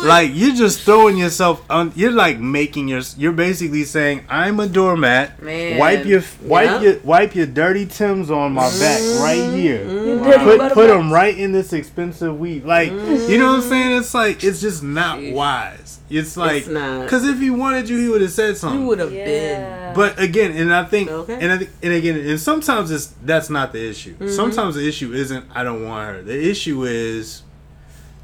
sis. 0.00 0.02
Do 0.02 0.06
it. 0.06 0.08
Like 0.08 0.30
you're 0.34 0.54
just 0.54 0.80
throwing 0.82 1.16
yourself 1.16 1.62
on. 1.70 1.92
You're 1.94 2.12
like 2.12 2.38
making 2.38 2.88
your. 2.88 3.02
You're 3.16 3.32
basically 3.32 3.84
saying, 3.84 4.24
"I'm 4.28 4.58
a 4.60 4.66
doormat. 4.66 5.42
Man. 5.42 5.78
Wipe 5.78 6.04
your 6.06 6.22
wipe 6.42 6.66
Yeah. 6.66 6.80
your 6.80 6.98
wipe 7.04 7.34
your 7.34 7.46
dirty 7.46 7.86
tims 7.86 8.30
on 8.30 8.52
my 8.52 8.68
back 8.78 9.00
right 9.20 9.50
here. 9.54 9.84
Dirty 9.84 10.44
Put 10.44 10.58
butter 10.58 10.74
put 10.74 10.86
them 10.88 11.12
right 11.12 11.36
in 11.36 11.52
this 11.52 11.72
expensive 11.72 12.38
weed. 12.38 12.64
Like 12.64 12.90
you 12.90 13.38
know 13.38 13.48
what 13.52 13.56
I'm 13.56 13.68
saying? 13.68 13.98
It's 13.98 14.14
like 14.14 14.42
it's 14.44 14.60
just 14.60 14.82
not 14.82 15.20
wise. 15.22 15.98
It's 16.10 16.36
like 16.36 16.66
not. 16.66 17.04
because 17.04 17.24
if 17.24 17.38
he 17.38 17.50
wanted 17.50 17.88
you, 17.88 17.96
he 17.98 18.08
would 18.08 18.20
have 18.20 18.32
said 18.32 18.56
something. 18.56 18.80
you 18.80 18.86
would 18.88 18.98
have 18.98 19.10
been. 19.10 19.94
But 19.94 20.18
again, 20.20 20.50
and 20.56 20.74
I 20.74 20.82
think, 20.84 21.08
Okay. 21.08 21.38
and 21.40 21.52
I 21.52 21.58
think, 21.58 21.70
and 21.84 21.92
again, 21.92 22.16
and 22.18 22.40
sometimes 22.40 22.90
it's 22.90 23.14
that's 23.24 23.48
not 23.48 23.72
the 23.72 23.88
issue. 23.88 24.14
Mm-hmm. 24.14 24.28
Sometimes 24.28 24.74
the 24.74 24.88
issue 24.88 25.12
isn't 25.12 25.44
I 25.54 25.62
don't 25.62 25.84
want 25.84 26.08
her. 26.16 26.22
The 26.22 26.50
issue 26.50 26.82
is 26.84 27.42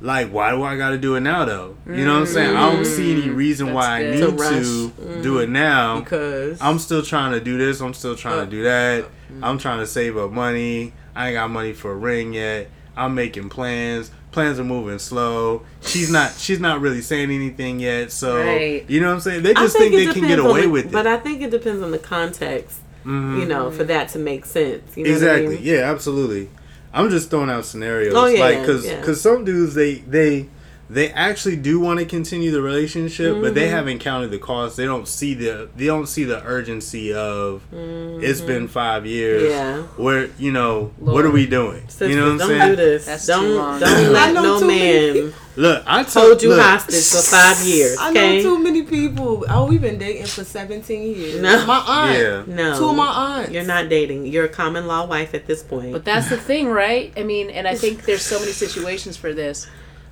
like 0.01 0.29
why 0.31 0.51
do 0.51 0.63
I 0.63 0.77
got 0.77 0.91
to 0.91 0.99
do 0.99 1.15
it 1.17 1.21
now 1.21 1.45
though? 1.45 1.77
You 1.87 2.05
know 2.05 2.15
what 2.15 2.21
I'm 2.21 2.27
saying? 2.27 2.57
I 2.57 2.73
don't 2.73 2.85
see 2.85 3.13
any 3.13 3.31
reason 3.31 3.73
why 3.73 3.99
I 3.99 4.03
That's 4.05 4.21
need. 4.21 4.31
To 4.31 4.37
to 4.37 4.91
Mm-hmm. 5.03 5.23
do 5.23 5.39
it 5.39 5.49
now. 5.49 6.01
Because 6.01 6.61
I'm 6.61 6.79
still 6.79 7.03
trying 7.03 7.33
to 7.33 7.41
do 7.41 7.57
this. 7.59 7.81
I'm 7.81 7.95
still 7.95 8.17
trying 8.17 8.45
to 8.45 8.51
do 8.51 8.63
that. 8.65 9.07
I'm 9.43 9.59
trying 9.59 9.79
to 9.79 9.87
save 9.87 10.17
up 10.17 10.31
money. 10.31 10.93
I 11.15 11.29
ain't 11.29 11.35
got 11.35 11.51
money 11.51 11.73
for 11.73 11.93
a 11.93 11.97
ring 11.97 12.35
yet. 12.35 12.69
I'm 12.97 13.15
making 13.15 13.49
plans. 13.51 14.11
Plans 14.33 14.59
are 14.61 14.65
moving 14.65 14.99
slow. 14.99 15.63
She's 15.81 16.11
not. 16.11 16.33
She's 16.37 16.61
not 16.61 16.81
really 16.83 17.01
saying 17.01 17.31
anything 17.31 17.81
yet. 17.81 18.13
So 18.13 18.37
Right. 18.45 18.85
you 18.89 19.01
know 19.01 19.07
what 19.09 19.15
I'm 19.15 19.21
saying? 19.21 19.43
They 19.45 19.51
I 19.55 19.61
just 19.63 19.77
think, 19.79 19.95
it 19.95 20.07
they 20.07 20.13
can 20.13 20.27
get 20.29 20.39
away 20.39 20.63
the- 20.63 20.69
with 20.71 20.87
it. 20.87 20.93
But 20.93 21.07
I 21.07 21.17
think 21.17 21.41
it 21.41 21.51
depends 21.51 21.83
on 21.83 21.91
the 21.91 21.99
context, 21.99 22.81
Mhm. 23.07 23.41
you 23.41 23.47
know, 23.47 23.71
for 23.71 23.85
that 23.85 24.11
to 24.11 24.19
make 24.19 24.45
sense. 24.45 24.95
You 24.97 25.05
know 25.05 25.11
what 25.11 25.23
I 25.23 25.27
exactly. 25.27 25.55
mean? 25.57 25.59
Yeah, 25.63 25.91
absolutely. 25.91 26.49
I'm 26.97 27.11
just 27.11 27.29
throwing 27.29 27.51
out 27.51 27.67
scenarios. 27.67 28.15
Oh, 28.15 28.25
yeah, 28.25 28.41
like 28.41 28.61
because 28.61 28.87
yeah. 28.87 29.13
some 29.13 29.45
dudes 29.45 29.75
they 29.75 29.97
they 29.97 30.49
they 30.89 31.11
actually 31.11 31.57
do 31.57 31.81
want 31.81 31.99
to 31.99 32.05
continue 32.07 32.51
the 32.51 32.63
relationship, 32.63 33.35
but 33.35 33.47
Mm-hmm. 33.47 33.55
they 33.55 33.69
haven't 33.69 33.99
counted 33.99 34.31
the 34.31 34.39
cost. 34.39 34.77
They 34.77 34.85
don't 34.85 35.09
see 35.09 35.35
the 35.35 35.69
they 35.77 35.87
don't 35.87 36.07
see 36.07 36.25
the 36.25 36.43
urgency 36.45 37.13
of 37.13 37.63
it's 37.73 38.41
been 38.41 38.69
five 38.69 39.05
years. 39.07 39.43
Mm-hmm. 39.43 39.51
Yeah. 39.53 39.83
Where 40.05 40.27
you 40.39 40.53
know 40.53 40.93
what 40.99 41.25
are 41.25 41.31
we 41.31 41.47
doing? 41.47 41.83
Sisters, 41.89 42.11
you 42.11 42.17
know 42.17 42.33
what 42.35 42.43
I'm 42.43 42.49
saying? 42.49 42.59
don't 42.61 42.71
do 42.71 42.77
this. 42.77 43.07
That's 43.07 43.27
don't 43.27 43.57
long. 43.57 43.81
don't 43.81 44.13
let 44.13 44.35
no 44.35 44.61
too 44.61 44.67
many 44.67 45.23
man 45.23 45.35
Look, 45.57 45.83
I 45.87 46.03
told 46.03 46.27
hold 46.27 46.43
you 46.43 46.51
look, 46.51 46.61
hostage 46.61 47.09
for 47.09 47.31
five 47.35 47.67
years. 47.67 47.97
I 47.99 48.13
know 48.13 48.43
too 48.43 48.59
many 48.63 48.83
people. 48.83 49.47
Oh, 49.49 49.65
we've 49.67 49.81
been 49.81 49.97
dating 49.99 50.27
for 50.27 50.45
17 50.45 51.03
years. 51.03 51.41
No. 51.41 51.65
My 51.65 51.83
aunt. 51.87 52.19
Yeah. 52.19 52.55
no, 52.55 52.79
Two 52.79 52.91
of 52.91 52.97
my 52.97 53.07
aunts. 53.07 53.51
You're 53.53 53.65
not 53.65 53.89
dating. 53.89 54.27
You're 54.27 54.45
a 54.45 54.49
common 54.51 54.87
law 54.87 55.07
wife 55.07 55.33
at 55.35 55.47
this 55.47 55.63
point. 55.63 55.93
But 55.93 56.05
that's 56.05 56.29
the 56.29 56.37
thing, 56.37 56.69
right? 56.69 57.11
I 57.17 57.23
mean, 57.23 57.49
and 57.49 57.67
I 57.67 57.75
think 57.75 58.05
there's 58.05 58.21
so 58.21 58.39
many 58.39 58.53
situations 58.53 59.17
for 59.17 59.33
this. 59.33 59.67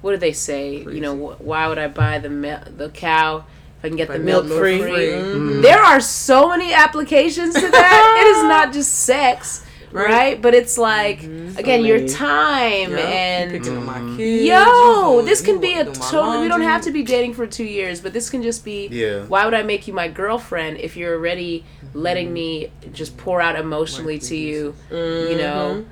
What 0.05 0.11
do 0.11 0.19
they 0.19 0.33
say? 0.35 0.77
You 0.83 1.01
know, 1.01 1.17
wh- 1.17 1.41
why 1.41 1.67
would 1.67 1.79
I 1.79 1.89
buy 1.89 2.19
the 2.19 2.29
mil- 2.29 2.61
the 2.77 2.91
cow 2.91 3.39
if 3.79 3.85
I 3.87 3.89
can 3.89 3.97
get 3.97 4.09
the 4.09 4.19
milk 4.19 4.45
milk 4.45 4.59
free? 4.61 4.79
free. 4.83 4.91
Mm-hmm. 5.13 5.63
There 5.63 5.81
are 5.81 5.99
so 5.99 6.51
many 6.51 6.75
applications 6.75 7.55
to 7.55 7.71
that. 7.71 8.21
it 8.21 8.27
is 8.37 8.43
not 8.45 8.75
just 8.75 8.93
sex, 8.93 9.65
right? 9.93 10.43
But 10.43 10.53
it's 10.55 10.77
like 10.77 11.23
again, 11.23 11.87
your 11.87 12.07
time 12.07 12.91
Yeah. 12.93 12.99
and 12.99 13.51
picking 13.53 13.79
up 13.79 13.85
my 13.85 13.99
Mhm. 14.01 14.17
kids. 14.19 14.45
Yo, 14.45 15.23
this 15.23 15.41
can 15.41 15.55
you 15.55 15.61
be 15.63 15.73
a 15.73 15.85
do 15.85 15.93
totally. 15.93 16.43
We 16.43 16.49
don't 16.49 16.61
have 16.61 16.83
to 16.83 16.91
be 16.91 17.03
dating 17.03 17.33
for 17.33 17.47
two 17.47 17.65
years, 17.65 18.03
but 18.03 18.13
this 18.13 18.29
can 18.29 18.43
just 18.43 18.63
be. 18.63 18.89
Yeah. 18.89 19.23
Why 19.23 19.47
would 19.47 19.55
I 19.55 19.63
make 19.63 19.89
you 19.89 19.95
my 19.95 20.09
girlfriend 20.09 20.77
if 20.81 20.99
you're 20.99 21.15
already 21.17 21.65
letting 21.95 22.31
me 22.31 22.71
just 22.93 23.17
pour 23.17 23.41
out 23.41 23.57
emotionally 23.57 24.19
to 24.19 24.37
you, 24.37 24.75
you 24.91 25.39
know, 25.39 25.87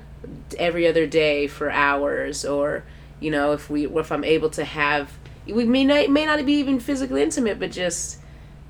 every 0.59 0.85
other 0.87 1.07
day 1.07 1.47
for 1.47 1.71
hours, 1.71 2.45
or 2.45 2.83
you 3.23 3.31
know, 3.31 3.53
if 3.53 3.69
we 3.69 3.87
if 3.87 4.11
I'm 4.11 4.23
able 4.23 4.49
to 4.51 4.63
have, 4.65 5.11
we 5.47 5.65
may 5.65 5.85
not 5.85 6.09
may 6.09 6.25
not 6.25 6.45
be 6.45 6.53
even 6.53 6.79
physically 6.79 7.21
intimate, 7.23 7.59
but 7.59 7.71
just. 7.71 8.19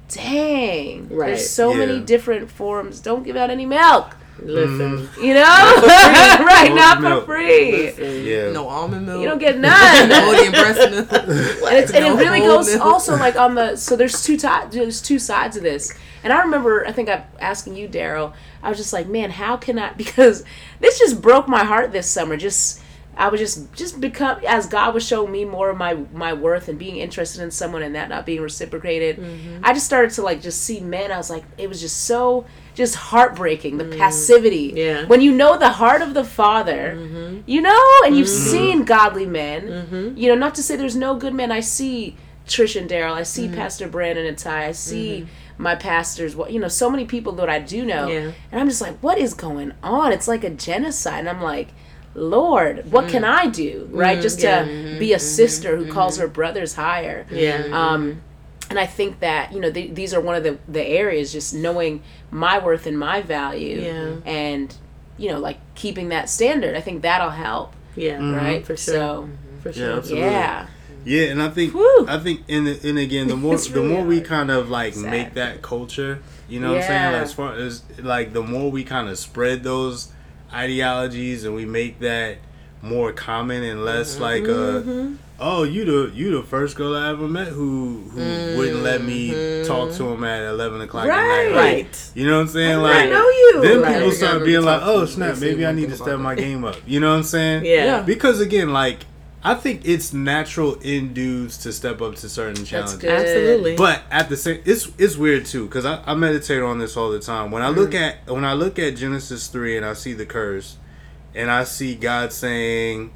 Dang, 0.09 1.07
Right. 1.09 1.27
there's 1.27 1.49
so 1.49 1.73
many 1.73 1.99
different 1.99 2.51
forms. 2.51 2.99
Don't 2.99 3.23
give 3.23 3.35
out 3.35 3.49
any 3.49 3.65
milk, 3.65 4.15
Listen, 4.39 5.09
you 5.19 5.33
know, 5.33 5.41
right? 5.43 6.67
No 6.69 6.75
Not 6.75 7.01
milk. 7.01 7.21
for 7.25 7.33
free. 7.33 7.71
listen. 7.71 8.23
Yeah. 8.23 8.51
No 8.51 8.67
almond 8.67 9.05
milk. 9.07 9.21
You 9.21 9.27
don't 9.29 9.39
get 9.39 9.57
none. 9.57 10.09
no 10.09 10.31
the 10.43 10.51
breast 10.51 10.91
milk. 10.91 11.11
and, 11.13 11.77
it's, 11.77 11.91
and 11.93 12.05
it 12.05 12.11
really 12.23 12.41
goes 12.41 12.67
milk. 12.75 12.85
also 12.85 13.15
like 13.15 13.37
on 13.37 13.55
the 13.55 13.75
so 13.75 13.95
there's 13.95 14.21
two 14.23 14.37
ti- 14.37 14.67
there's 14.71 15.01
two 15.01 15.17
sides 15.17 15.55
of 15.57 15.63
this 15.63 15.93
and 16.23 16.31
i 16.33 16.41
remember 16.41 16.85
i 16.87 16.91
think 16.91 17.09
i'm 17.09 17.23
asking 17.39 17.75
you 17.75 17.87
daryl 17.87 18.33
i 18.61 18.69
was 18.69 18.77
just 18.77 18.91
like 18.93 19.07
man 19.07 19.29
how 19.31 19.55
can 19.55 19.79
i 19.79 19.93
because 19.97 20.43
this 20.79 20.99
just 20.99 21.21
broke 21.21 21.47
my 21.47 21.63
heart 21.63 21.91
this 21.91 22.07
summer 22.09 22.35
just 22.37 22.81
i 23.17 23.27
was 23.27 23.39
just 23.39 23.71
just 23.73 23.99
become 23.99 24.39
as 24.47 24.67
god 24.67 24.93
was 24.93 25.05
showing 25.05 25.31
me 25.31 25.45
more 25.45 25.69
of 25.69 25.77
my 25.77 25.93
my 26.13 26.33
worth 26.33 26.67
and 26.67 26.79
being 26.79 26.97
interested 26.97 27.41
in 27.41 27.51
someone 27.51 27.81
and 27.81 27.95
that 27.95 28.09
not 28.09 28.25
being 28.25 28.41
reciprocated 28.41 29.17
mm-hmm. 29.17 29.59
i 29.63 29.73
just 29.73 29.85
started 29.85 30.11
to 30.11 30.21
like 30.21 30.41
just 30.41 30.61
see 30.61 30.79
men 30.79 31.11
i 31.11 31.17
was 31.17 31.29
like 31.29 31.43
it 31.57 31.67
was 31.67 31.79
just 31.81 32.05
so 32.05 32.45
just 32.73 32.95
heartbreaking 32.95 33.77
the 33.77 33.83
mm. 33.83 33.97
passivity. 33.97 34.73
Yeah. 34.75 35.05
when 35.05 35.21
you 35.21 35.31
know 35.31 35.57
the 35.57 35.69
heart 35.69 36.01
of 36.01 36.13
the 36.13 36.23
father 36.23 36.95
mm-hmm. 36.97 37.41
you 37.45 37.61
know 37.61 37.91
and 38.05 38.17
you've 38.17 38.27
mm-hmm. 38.27 38.49
seen 38.49 38.85
godly 38.85 39.25
men. 39.25 39.67
You 40.17 40.29
know 40.29 40.35
not 40.35 40.55
to 40.55 40.63
say 40.63 40.75
there's 40.75 40.95
no 40.95 41.15
good 41.15 41.33
men. 41.33 41.51
I 41.51 41.59
see 41.59 42.17
trish 42.47 42.79
and 42.79 42.89
daryl. 42.89 43.13
I 43.13 43.23
see 43.23 43.47
pastor 43.47 43.87
brandon 43.87 44.25
and 44.25 44.37
ty. 44.37 44.65
I 44.65 44.71
see 44.71 45.27
my 45.57 45.75
pastors. 45.75 46.35
What 46.35 46.51
you 46.51 46.59
know 46.59 46.67
so 46.67 46.89
many 46.89 47.05
people 47.05 47.33
that 47.33 47.49
i 47.49 47.59
do 47.59 47.85
know. 47.85 48.07
Yeah. 48.07 48.31
and 48.51 48.61
i'm 48.61 48.67
just 48.67 48.81
like 48.81 48.97
what 48.99 49.17
is 49.17 49.33
going 49.33 49.73
on? 49.83 50.11
It's 50.11 50.27
like 50.27 50.43
a 50.43 50.49
genocide. 50.49 51.19
And 51.19 51.29
i'm 51.29 51.41
like 51.41 51.69
lord 52.15 52.91
what 52.91 53.09
can 53.09 53.23
mm. 53.23 53.29
i 53.29 53.47
do 53.47 53.87
right 53.91 54.19
mm, 54.19 54.21
just 54.21 54.39
to 54.39 54.45
yeah. 54.45 54.63
be 54.99 55.13
a 55.13 55.17
mm-hmm. 55.17 55.25
sister 55.25 55.75
who 55.77 55.83
mm-hmm. 55.83 55.93
calls 55.93 56.17
her 56.17 56.27
brothers 56.27 56.75
higher 56.75 57.25
Yeah. 57.31 57.63
um, 57.71 57.71
mm-hmm. 57.71 58.19
and 58.69 58.79
I 58.79 58.85
think 58.85 59.19
that 59.19 59.51
you 59.53 59.59
know 59.59 59.71
th- 59.71 59.93
these 59.93 60.13
are 60.13 60.21
one 60.21 60.35
of 60.35 60.43
the 60.43 60.57
the 60.67 60.83
areas 60.83 61.31
just 61.31 61.53
knowing 61.53 62.01
my 62.31 62.57
worth 62.59 62.87
and 62.87 62.97
my 62.97 63.21
value, 63.21 63.81
Yeah. 63.81 64.15
and 64.25 64.75
you 65.17 65.29
know 65.29 65.39
like 65.39 65.57
keeping 65.75 66.09
that 66.09 66.29
standard. 66.29 66.75
I 66.75 66.81
think 66.81 67.01
that'll 67.01 67.29
help, 67.29 67.73
yeah. 67.95 68.35
right? 68.35 68.65
For 68.65 68.75
sure. 68.75 68.93
So 68.93 69.29
For 69.61 69.69
Yeah, 69.69 69.75
sure. 69.75 69.97
absolutely. 69.97 70.29
yeah, 70.29 70.67
Yeah, 71.05 71.23
and 71.25 71.41
I 71.41 71.49
think 71.49 71.73
Whew. 71.73 72.05
I 72.07 72.17
think 72.19 72.41
and 72.49 72.67
and 72.67 72.97
again 72.97 73.27
the 73.27 73.35
more 73.43 73.55
It's 73.55 73.67
the 73.67 73.81
really 73.81 73.93
more 73.93 74.03
we 74.05 74.21
kind 74.21 74.49
of 74.49 74.69
like 74.69 74.93
Sad. 74.95 75.11
make 75.11 75.33
that 75.35 75.61
culture, 75.61 76.19
you 76.49 76.59
know 76.59 76.69
what 76.73 76.81
I'm 76.81 76.87
saying? 76.87 77.13
Like, 77.13 77.21
as 77.21 77.33
far 77.33 77.53
as 77.53 77.83
like 77.99 78.33
the 78.33 78.41
more 78.41 78.71
we 78.71 78.83
kind 78.83 79.09
of 79.09 79.17
spread 79.19 79.63
those 79.63 80.11
ideologies 80.53 81.43
and 81.45 81.55
we 81.55 81.65
make 81.65 81.99
that 81.99 82.37
more 82.81 83.11
common 83.13 83.63
and 83.63 83.85
less 83.85 84.19
like 84.19 84.43
uh 84.43 84.81
oh 85.39 85.63
you 85.63 85.85
the 85.85 86.11
you 86.13 86.35
the 86.35 86.43
first 86.45 86.75
girl 86.75 86.93
I 86.95 87.09
ever 87.09 87.27
met 87.29 87.47
who 87.47 88.01
who 88.11 88.57
wouldn't 88.57 88.83
let 88.83 89.01
me 89.03 89.63
talk 89.65 89.93
to 89.93 90.03
him 90.09 90.23
at 90.25 90.43
eleven 90.49 90.81
o'clock 90.81 91.05
at 91.05 91.09
Right. 91.09 91.45
night. 91.49 91.55
Like, 91.55 91.73
Right. 91.85 92.11
You 92.13 92.27
know 92.27 92.35
what 92.35 92.41
I'm 92.41 92.47
saying? 92.49 92.79
Like 92.81 92.95
I 92.97 93.05
know 93.05 93.23
you. 93.29 93.61
then 93.61 93.81
Right. 93.81 93.95
people 93.95 94.11
start 94.11 94.43
being 94.43 94.63
like, 94.63 94.81
oh 94.83 95.05
snap, 95.05 95.37
maybe 95.39 95.65
I 95.65 95.71
need 95.71 95.89
to 95.89 95.95
about 95.95 96.05
step 96.07 96.19
my 96.19 96.35
game 96.35 96.65
up. 96.65 96.75
You 96.85 96.99
know 96.99 97.11
what 97.11 97.17
I'm 97.17 97.23
saying? 97.23 97.65
Yeah. 97.65 97.85
Yeah. 97.85 98.01
Because 98.01 98.41
again, 98.41 98.73
like 98.73 98.99
I 99.45 99.55
think 99.55 99.81
it's 99.85 100.13
natural 100.13 100.75
in 100.75 101.13
dudes 101.13 101.57
to 101.59 101.73
step 101.73 102.01
up 102.01 102.15
to 102.15 102.29
certain 102.29 102.63
challenges. 102.63 102.95
good. 102.95 103.09
Absolutely. 103.11 103.75
But 103.75 104.03
at 104.09 104.29
the 104.29 104.37
same, 104.37 104.61
it's 104.65 104.89
it's 104.97 105.17
weird 105.17 105.45
too 105.45 105.65
because 105.65 105.85
I, 105.85 106.01
I 106.05 106.13
meditate 106.15 106.61
on 106.61 106.79
this 106.79 106.95
all 106.95 107.11
the 107.11 107.19
time. 107.19 107.51
When 107.51 107.61
I 107.61 107.69
look 107.69 107.91
Mm-hmm. 107.91 108.27
at 108.29 108.33
when 108.33 108.45
I 108.45 108.53
look 108.53 108.79
at 108.79 108.95
Genesis 108.95 109.47
three 109.47 109.75
and 109.75 109.85
I 109.85 109.93
see 109.93 110.13
the 110.13 110.25
curse, 110.25 110.77
and 111.35 111.51
I 111.51 111.65
see 111.65 111.95
God 111.95 112.31
saying, 112.31 113.11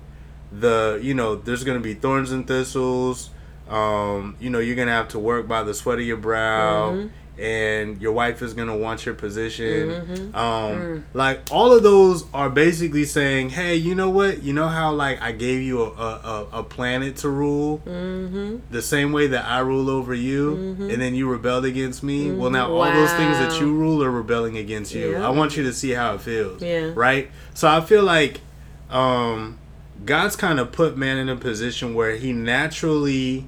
the 0.52 1.00
you 1.02 1.14
know 1.14 1.36
there's 1.36 1.64
gonna 1.64 1.80
be 1.80 1.94
thorns 1.94 2.32
and 2.32 2.46
thistles. 2.48 3.30
Um, 3.70 4.36
you 4.40 4.50
know 4.50 4.60
you're 4.60 4.76
gonna 4.76 4.92
have 4.92 5.10
to 5.10 5.20
work 5.20 5.48
by 5.48 5.64
the 5.64 5.74
sweat 5.74 6.00
of 6.00 6.06
your 6.06 6.18
brow, 6.18 6.92
Mm-hmm. 6.92 7.08
And 7.40 8.02
your 8.02 8.12
wife 8.14 8.42
is 8.42 8.54
gonna 8.54 8.76
want 8.76 9.06
your 9.06 9.14
position. 9.16 9.90
Mm-hmm. 9.90 10.36
Um, 10.36 10.68
Mm. 10.78 11.04
like 11.14 11.42
all 11.52 11.72
of 11.74 11.84
those 11.84 12.26
are 12.34 12.50
basically 12.50 13.06
saying, 13.06 13.50
hey, 13.50 13.76
you 13.76 13.94
know 13.96 14.10
what? 14.10 14.42
You 14.44 14.54
know 14.54 14.68
how 14.68 14.92
like 14.94 15.22
I 15.22 15.32
gave 15.32 15.62
you 15.62 15.82
a 15.84 15.90
a, 15.92 16.48
a, 16.54 16.64
planet 16.64 17.18
to 17.18 17.30
rule 17.30 17.80
Mm-hmm. 17.86 18.58
the 18.72 18.82
same 18.82 19.12
way 19.12 19.28
that 19.28 19.46
I 19.46 19.60
rule 19.60 19.90
over 19.90 20.14
you, 20.14 20.56
and 20.80 21.02
then 21.02 21.14
you 21.16 21.30
rebelled 21.30 21.66
against 21.66 22.02
me. 22.04 22.32
Well, 22.32 22.50
now 22.50 22.72
all 22.72 22.92
those 22.92 23.14
things 23.14 23.38
that 23.38 23.60
you 23.60 23.72
rule 23.74 24.04
are 24.04 24.12
rebelling 24.12 24.58
against 24.58 24.94
you. 24.94 25.12
Yeah. 25.12 25.28
I 25.28 25.30
want 25.30 25.56
you 25.58 25.64
to 25.64 25.74
see 25.74 25.92
how 25.92 26.16
it 26.16 26.22
feels. 26.22 26.62
Yeah. 26.62 26.92
Right. 26.96 27.30
So 27.54 27.68
I 27.68 27.82
feel 27.82 28.04
like 28.04 28.42
um, 28.90 29.58
God's 30.06 30.36
kind 30.36 30.60
of 30.60 30.72
put 30.72 30.98
man 30.98 31.18
in 31.18 31.30
a 31.30 31.36
position 31.36 31.94
where 31.94 32.16
he 32.16 32.32
naturally, 32.34 33.46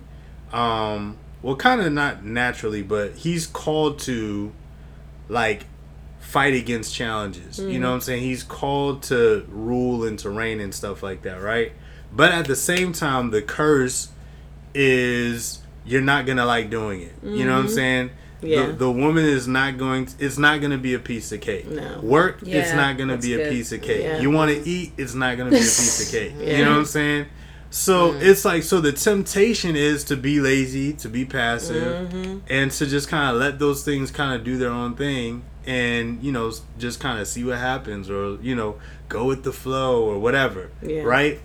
um, 0.51 1.17
well, 1.41 1.55
kind 1.55 1.81
of 1.81 1.91
not 1.93 2.23
naturally, 2.25 2.81
but 2.81 3.13
he's 3.15 3.47
called 3.47 3.99
to 3.99 4.51
like 5.27 5.65
fight 6.19 6.53
against 6.53 6.93
challenges. 6.93 7.59
You 7.59 7.79
know 7.79 7.87
mm. 7.87 7.89
what 7.89 7.95
I'm 7.95 8.01
saying? 8.01 8.23
He's 8.23 8.43
called 8.43 9.03
to 9.03 9.45
rule 9.49 10.03
and 10.03 10.19
to 10.19 10.29
reign 10.29 10.59
and 10.59 10.73
stuff 10.73 11.01
like 11.01 11.23
that, 11.23 11.41
right? 11.41 11.71
But 12.11 12.31
at 12.31 12.45
the 12.45 12.55
same 12.55 12.93
time, 12.93 13.31
the 13.31 13.41
curse 13.41 14.09
is 14.73 15.59
you're 15.85 16.01
not 16.01 16.25
gonna 16.25 16.45
like 16.45 16.69
doing 16.69 17.01
it. 17.01 17.13
You 17.23 17.45
know 17.45 17.53
what 17.53 17.59
I'm 17.59 17.65
mm-hmm. 17.65 17.73
saying? 17.73 18.09
Yeah. 18.41 18.67
The, 18.67 18.73
the 18.73 18.91
woman 18.91 19.25
is 19.25 19.47
not 19.47 19.77
going. 19.77 20.05
To, 20.05 20.25
it's 20.25 20.37
not 20.37 20.61
gonna 20.61 20.77
be 20.77 20.93
a 20.93 20.99
piece 20.99 21.31
of 21.31 21.41
cake. 21.41 21.67
No. 21.67 21.99
Work. 22.01 22.39
Yeah, 22.43 22.59
it's 22.59 22.73
not 22.73 22.97
gonna 22.97 23.13
that's 23.13 23.25
be 23.25 23.41
a 23.41 23.49
piece 23.49 23.71
of 23.71 23.81
cake. 23.81 24.03
Yeah. 24.03 24.19
You 24.19 24.31
want 24.31 24.51
to 24.51 24.69
eat. 24.69 24.93
It's 24.97 25.13
not 25.13 25.37
gonna 25.37 25.51
be 25.51 25.57
a 25.57 25.59
piece 25.59 26.05
of 26.05 26.11
cake. 26.11 26.33
Yeah. 26.37 26.57
You 26.59 26.65
know 26.65 26.71
what 26.71 26.79
I'm 26.79 26.85
saying? 26.85 27.25
So 27.71 28.13
it's 28.13 28.45
like 28.45 28.63
so 28.63 28.81
the 28.81 28.91
temptation 28.91 29.75
is 29.75 30.03
to 30.05 30.15
be 30.17 30.39
lazy, 30.39 30.93
to 30.93 31.07
be 31.09 31.23
passive, 31.25 32.09
Mm-hmm. 32.09 32.37
and 32.49 32.71
to 32.71 32.85
just 32.87 33.07
kind 33.09 33.29
of 33.35 33.39
let 33.39 33.59
those 33.59 33.83
things 33.83 34.09
kind 34.11 34.33
of 34.33 34.43
do 34.43 34.57
their 34.57 34.71
own 34.71 34.95
thing, 34.95 35.43
and 35.67 36.21
you 36.23 36.31
know 36.31 36.51
just 36.79 36.99
kind 36.99 37.19
of 37.19 37.27
see 37.27 37.43
what 37.43 37.59
happens, 37.59 38.09
or 38.09 38.37
you 38.41 38.55
know 38.55 38.79
go 39.07 39.25
with 39.25 39.43
the 39.43 39.53
flow 39.53 40.03
or 40.03 40.17
whatever, 40.19 40.71
Yeah. 40.81 41.01
right? 41.03 41.39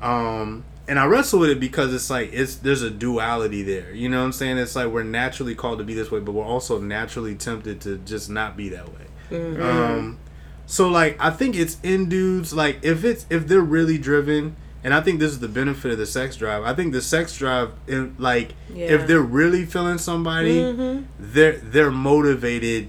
Um, 0.00 0.64
and 0.88 0.98
I 0.98 1.04
wrestle 1.06 1.40
with 1.40 1.50
it 1.50 1.60
because 1.60 1.92
it's 1.92 2.08
like 2.08 2.30
it's 2.32 2.56
there's 2.56 2.82
a 2.82 2.90
duality 2.90 3.62
there. 3.62 3.92
You 3.92 4.08
know 4.08 4.20
what 4.20 4.26
I'm 4.26 4.32
saying? 4.32 4.56
It's 4.58 4.76
like 4.76 4.88
we're 4.88 5.02
naturally 5.02 5.54
called 5.54 5.78
to 5.78 5.84
be 5.84 5.92
this 5.94 6.10
way, 6.10 6.20
but 6.20 6.32
we're 6.32 6.44
also 6.44 6.78
naturally 6.80 7.34
tempted 7.34 7.82
to 7.82 7.98
just 7.98 8.30
not 8.30 8.56
be 8.56 8.70
that 8.70 8.88
way. 8.88 9.06
Mm-hmm. 9.30 9.62
Um, 9.62 10.18
so 10.66 10.88
like 10.88 11.16
I 11.20 11.30
think 11.30 11.54
it's 11.56 11.76
in 11.82 12.08
dudes 12.08 12.54
like 12.54 12.78
if 12.82 13.04
it's 13.04 13.26
if 13.28 13.46
they're 13.46 13.60
really 13.60 13.98
driven, 13.98 14.56
and 14.86 14.94
I 14.94 15.00
think 15.02 15.18
this 15.18 15.32
is 15.32 15.40
the 15.40 15.48
benefit 15.60 15.90
of 15.90 15.98
the 15.98 16.06
sex 16.06 16.36
drive. 16.36 16.62
I 16.62 16.72
think 16.72 16.92
the 16.92 17.02
sex 17.02 17.36
drive, 17.36 17.70
in, 17.88 18.14
like 18.18 18.54
Yeah. 18.72 18.86
if 18.94 19.06
they're 19.08 19.20
really 19.40 19.64
feeling 19.66 19.98
somebody, 19.98 20.58
Mm-hmm. 20.60 21.02
they're 21.18 21.58
they're 21.72 21.90
motivated 22.10 22.88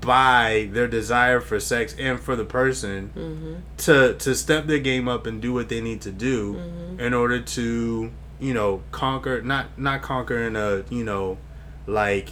by 0.00 0.68
their 0.72 0.88
desire 0.88 1.40
for 1.40 1.58
sex 1.60 1.94
and 1.98 2.20
for 2.20 2.34
the 2.36 2.44
person 2.44 3.10
Mm-hmm. 3.16 3.54
to 3.86 4.14
to 4.24 4.34
step 4.34 4.66
their 4.66 4.78
game 4.90 5.06
up 5.08 5.26
and 5.26 5.40
do 5.40 5.52
what 5.52 5.68
they 5.68 5.80
need 5.80 6.00
to 6.02 6.10
do 6.10 6.54
Mm-hmm. 6.54 7.00
in 7.06 7.14
order 7.14 7.40
to 7.56 8.10
you 8.40 8.54
know 8.54 8.82
conquer 8.92 9.40
not 9.42 9.64
not 9.78 10.02
conquer 10.02 10.38
in 10.48 10.54
a 10.56 10.84
you 10.90 11.04
know 11.04 11.38
like 11.86 12.28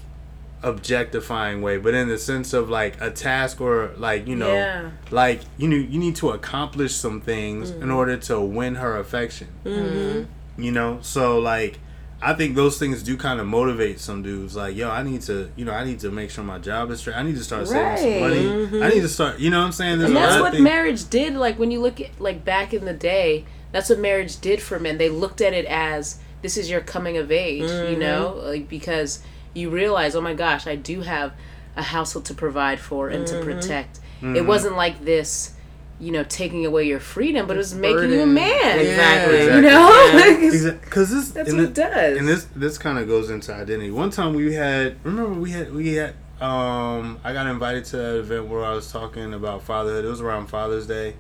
objectifying 0.63 1.61
way 1.63 1.77
but 1.77 1.95
in 1.95 2.09
the 2.09 2.19
sense 2.19 2.53
of 2.53 2.69
like 2.69 3.01
a 3.01 3.11
task 3.11 3.61
or 3.61 3.93
like 3.97 4.27
you 4.27 4.35
know 4.35 4.53
Yeah. 4.55 4.91
like 5.11 5.41
you 5.59 5.69
know 5.69 5.77
you 5.77 5.99
need 5.99 6.17
to 6.17 6.31
accomplish 6.31 6.95
some 6.95 7.21
things 7.21 7.71
Mm-hmm. 7.71 7.83
in 7.83 7.89
mm. 7.89 7.95
order 7.97 8.17
to 8.17 8.41
win 8.41 8.77
her 8.77 8.97
affection. 8.99 9.49
Mm-hmm. 9.65 10.63
You 10.63 10.73
know? 10.73 10.99
So 11.03 11.39
like 11.39 11.79
i 12.23 12.33
think 12.33 12.57
those 12.57 12.79
things 12.79 13.03
do 13.03 13.15
kind 13.17 13.39
of 13.41 13.47
motivate 13.47 14.01
some 14.01 14.23
dudes. 14.23 14.57
Like 14.57 14.75
yo 14.75 14.91
i 14.91 15.03
need 15.03 15.21
to 15.23 15.51
you 15.57 15.65
know 15.67 15.73
i 15.73 15.85
need 15.85 16.01
to 16.01 16.11
make 16.11 16.31
sure 16.31 16.43
my 16.43 16.59
job 16.59 16.91
is 16.91 17.01
straight. 17.01 17.17
I 17.17 17.23
need 17.23 17.37
to 17.37 17.45
start 17.45 17.69
saving 17.69 17.97
some 17.99 18.07
Right. 18.11 18.21
money. 18.21 18.45
Mm-hmm. 18.45 18.83
I 18.83 18.89
need 18.89 19.03
to 19.03 19.09
start 19.09 19.39
you 19.39 19.51
know 19.51 19.61
what 19.61 19.67
i'm 19.67 19.73
saying? 19.73 19.99
There's 19.99 20.11
and 20.11 20.17
that's 20.17 20.41
what 20.41 20.53
things- 20.53 20.63
marriage 20.65 21.09
did 21.11 21.35
like 21.35 21.59
when 21.59 21.71
you 21.71 21.81
look 21.81 22.01
at 22.01 22.19
like 22.19 22.45
back 22.45 22.73
in 22.73 22.85
the 22.87 22.95
day 22.95 23.45
that's 23.73 23.91
what 23.91 23.99
marriage 23.99 24.41
did 24.41 24.63
for 24.63 24.79
men. 24.81 24.97
They 24.97 25.11
looked 25.11 25.41
at 25.43 25.53
it 25.53 25.67
as 25.67 26.19
this 26.41 26.57
is 26.57 26.71
your 26.71 26.81
coming 26.81 27.19
of 27.19 27.31
age 27.31 27.63
you 27.63 27.69
mm-hmm. 27.69 28.01
know? 28.01 28.41
Like 28.43 28.69
because 28.69 29.21
you 29.57 29.71
realize 29.71 30.15
oh 30.15 30.21
my 30.21 30.35
gosh 30.35 30.67
i 30.67 30.77
do 30.77 31.01
have 31.01 31.33
a 31.77 31.83
household 31.83 32.25
to 32.25 32.35
provide 32.35 32.79
for 32.81 33.09
and 33.09 33.27
to 33.27 33.41
protect 33.43 33.99
Mm-hmm. 34.21 34.37
it 34.37 34.47
wasn't 34.47 34.77
like 34.77 35.05
this 35.05 35.53
you 36.01 36.11
know 36.11 36.25
taking 36.25 36.65
away 36.65 36.85
your 36.85 37.01
freedom 37.01 37.47
but 37.47 37.57
it 37.57 37.59
was 37.59 37.75
making 37.75 38.11
you 38.11 38.23
a 38.23 38.27
burden. 38.27 38.35
man 38.35 38.79
Exactly. 38.79 39.45
you 39.45 39.61
know 39.61 40.73
because 40.81 41.11
this 41.17 41.31
that's 41.33 41.53
what 41.53 41.61
it 41.63 41.67
thi- 41.69 41.73
does 41.75 42.19
and 42.19 42.27
this 42.27 42.47
this 42.57 42.79
kind 42.79 42.99
of 42.99 43.07
goes 43.09 43.29
into 43.29 43.53
identity. 43.53 43.91
One 43.91 44.09
time 44.11 44.33
we 44.35 44.55
had 44.55 44.97
remember 45.05 45.39
we 45.39 45.51
had 45.51 45.75
we 45.75 45.95
had 45.95 46.15
um 46.41 47.19
I 47.25 47.33
got 47.35 47.47
invited 47.47 47.85
to 47.87 47.97
that 47.99 48.17
event 48.21 48.47
where 48.49 48.65
I 48.65 48.73
was 48.75 48.91
talking 48.91 49.35
about 49.35 49.63
fatherhood. 49.63 50.05
It 50.05 50.09
was 50.09 50.21
around 50.23 50.47
Father's 50.47 50.87
Day. 50.87 51.15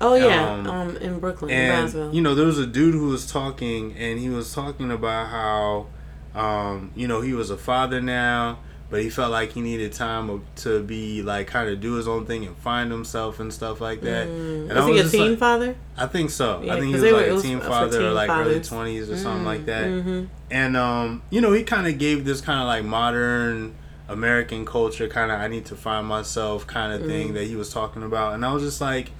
Oh 0.00 0.14
yeah, 0.14 0.52
Um, 0.52 0.66
um, 0.66 0.96
in 0.98 1.18
Brooklyn, 1.20 1.50
in 1.50 1.56
and 1.58 1.72
Brownsville. 1.92 2.14
you 2.14 2.20
know 2.22 2.34
there 2.34 2.46
was 2.46 2.58
a 2.58 2.66
dude 2.66 2.94
who 2.94 3.08
was 3.08 3.30
talking 3.30 3.94
and 3.96 4.18
he 4.20 4.28
was 4.28 4.52
talking 4.54 4.90
about 4.90 5.28
how 5.28 5.86
um 6.34 6.90
you 6.94 7.06
know 7.08 7.20
he 7.20 7.32
was 7.32 7.50
a 7.50 7.56
father 7.56 8.00
now 8.00 8.58
but 8.90 9.02
he 9.02 9.10
felt 9.10 9.30
like 9.30 9.52
he 9.52 9.60
needed 9.60 9.92
time 9.92 10.42
to 10.56 10.82
be 10.82 11.20
like 11.22 11.46
kind 11.46 11.68
of 11.68 11.78
do 11.80 11.94
his 11.94 12.08
own 12.08 12.24
thing 12.24 12.46
and 12.46 12.56
find 12.56 12.90
himself 12.90 13.38
and 13.40 13.52
stuff 13.52 13.80
like 13.80 14.00
that 14.00 14.26
and 14.26 14.68
was 14.68 14.76
I 14.78 14.90
he 14.92 14.98
a 14.98 15.08
teen 15.08 15.30
like- 15.30 15.38
father? 15.38 15.76
i 15.96 16.06
think 16.06 16.30
so 16.30 16.62
Yeah, 16.62 16.72
i 16.74 16.76
think 16.76 16.86
he 16.88 16.92
was 16.94 17.02
they 17.02 17.12
were- 17.12 17.18
like 17.18 17.28
a 17.28 17.34
was 17.34 17.42
teen 17.42 17.60
father 17.60 17.98
or 17.98 18.02
teen 18.02 18.14
like 18.14 18.30
early 18.30 18.60
20s 18.60 19.10
or 19.10 19.16
something 19.16 19.44
like 19.44 19.66
that 19.66 19.86
Mm-hmm. 19.86 20.24
and 20.50 20.76
um 20.76 21.22
you 21.30 21.40
know 21.40 21.52
he 21.52 21.62
kind 21.64 21.86
of 21.86 21.98
gave 21.98 22.24
this 22.24 22.40
kind 22.40 22.60
of 22.60 22.66
like 22.66 22.84
modern 22.84 23.74
american 24.08 24.64
culture 24.64 25.06
kind 25.06 25.30
of 25.30 25.38
i 25.38 25.48
need 25.48 25.66
to 25.66 25.76
find 25.76 26.06
myself 26.06 26.66
kind 26.66 26.92
of 26.92 27.00
Mm-hmm. 27.00 27.08
thing 27.10 27.34
that 27.34 27.44
he 27.44 27.56
was 27.56 27.70
talking 27.72 28.02
about 28.02 28.34
and 28.34 28.44
i 28.44 28.52
was 28.52 28.62
just 28.62 28.80
like 28.80 29.10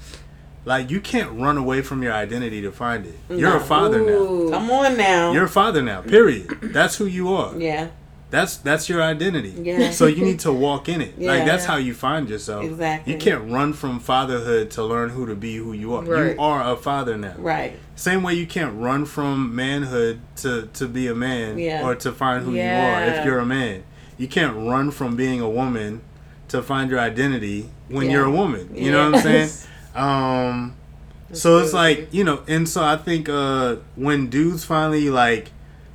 like 0.72 0.84
you 0.94 1.00
can't 1.12 1.30
run 1.44 1.56
away 1.64 1.80
from 1.88 1.98
your 2.04 2.12
identity 2.24 2.60
to 2.66 2.70
find 2.84 3.00
it 3.10 3.16
you're 3.40 3.56
a 3.56 3.60
No. 3.64 3.70
father 3.74 4.00
now 4.12 4.50
Come 4.54 4.70
on 4.70 4.96
now. 4.96 5.32
you're 5.34 5.44
a 5.52 5.56
father 5.62 5.82
now 5.82 6.00
period 6.02 6.46
that's 6.78 6.96
who 6.98 7.06
you 7.18 7.26
are 7.40 7.52
yeah, 7.68 7.84
that's 8.30 8.52
that's 8.68 8.84
your 8.90 9.00
identity 9.14 9.54
Yeah. 9.68 9.90
so 9.98 10.04
you 10.16 10.22
need 10.30 10.40
to 10.40 10.52
walk 10.66 10.88
in 10.94 11.00
it 11.00 11.12
Yeah. 11.16 11.30
like 11.32 11.44
that's 11.50 11.64
how 11.70 11.76
you 11.86 11.94
find 11.94 12.28
yourself 12.28 12.62
Exactly. 12.64 13.12
you 13.12 13.18
can't 13.26 13.44
run 13.56 13.72
from 13.72 13.92
fatherhood 14.00 14.70
to 14.76 14.80
learn 14.92 15.08
who 15.14 15.22
to 15.32 15.34
be 15.46 15.56
who 15.56 15.72
you 15.82 15.88
are 15.96 16.02
Right. 16.04 16.34
you 16.34 16.40
are 16.50 16.60
a 16.72 16.76
father 16.76 17.16
now 17.16 17.34
right. 17.38 17.72
same 17.96 18.20
way 18.26 18.34
you 18.34 18.46
can't 18.56 18.74
run 18.88 19.00
from 19.06 19.34
manhood 19.64 20.16
to 20.42 20.68
to 20.78 20.84
be 20.98 21.04
a 21.06 21.14
man 21.28 21.50
Yeah. 21.58 21.84
or 21.86 21.94
to 22.04 22.10
find 22.22 22.38
who 22.44 22.52
you 22.52 22.70
are 22.86 23.00
if 23.10 23.24
you're 23.24 23.42
a 23.48 23.50
man 23.60 23.76
you 24.22 24.28
can't 24.36 24.54
run 24.72 24.86
from 24.98 25.10
being 25.16 25.40
a 25.40 25.48
woman 25.62 25.90
to 26.52 26.62
find 26.62 26.90
your 26.90 27.00
identity 27.12 27.60
when 27.88 28.04
Yeah. 28.06 28.12
you're 28.12 28.28
a 28.34 28.36
woman 28.42 28.64
you 28.74 28.90
know 28.92 29.02
what 29.06 29.14
i'm 29.16 29.22
saying 29.28 29.50
um 29.98 30.74
so 31.32 31.58
it's 31.58 31.72
like 31.74 32.08
you 32.12 32.24
know 32.24 32.42
and 32.48 32.68
so 32.68 32.82
i 32.82 32.96
think 32.96 33.28
uh 33.28 33.76
when 33.96 34.28
dudes 34.30 34.64
finally 34.64 35.10
like 35.10 35.50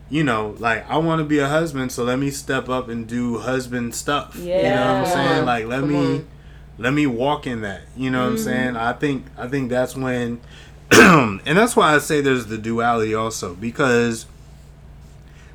you 0.09 0.23
know 0.23 0.55
like 0.59 0.87
i 0.89 0.97
want 0.97 1.19
to 1.19 1.25
be 1.25 1.39
a 1.39 1.47
husband 1.47 1.91
so 1.91 2.03
let 2.03 2.19
me 2.19 2.29
step 2.29 2.69
up 2.69 2.87
and 2.89 3.07
do 3.07 3.39
husband 3.39 3.95
stuff 3.95 4.35
Yeah. 4.35 4.57
you 4.67 4.73
know 4.75 4.85
what 4.93 4.95
i'm 4.97 5.05
saying 5.05 5.45
like 5.45 5.65
let 5.65 5.79
Come 5.79 5.89
me 5.89 6.15
on. 6.17 6.27
let 6.77 6.93
me 6.93 7.07
walk 7.07 7.47
in 7.47 7.61
that 7.61 7.81
you 7.97 8.11
know 8.11 8.19
what 8.21 8.27
i'm 8.27 8.35
Mm-hmm. 8.35 8.43
saying 8.43 8.75
i 8.75 8.93
think 8.93 9.25
i 9.37 9.47
think 9.47 9.69
that's 9.69 9.95
when 9.95 10.39
and 10.91 11.39
that's 11.57 11.75
why 11.75 11.95
i 11.95 11.97
say 11.97 12.21
there's 12.21 12.45
the 12.47 12.57
duality 12.57 13.15
also 13.15 13.55
because 13.55 14.27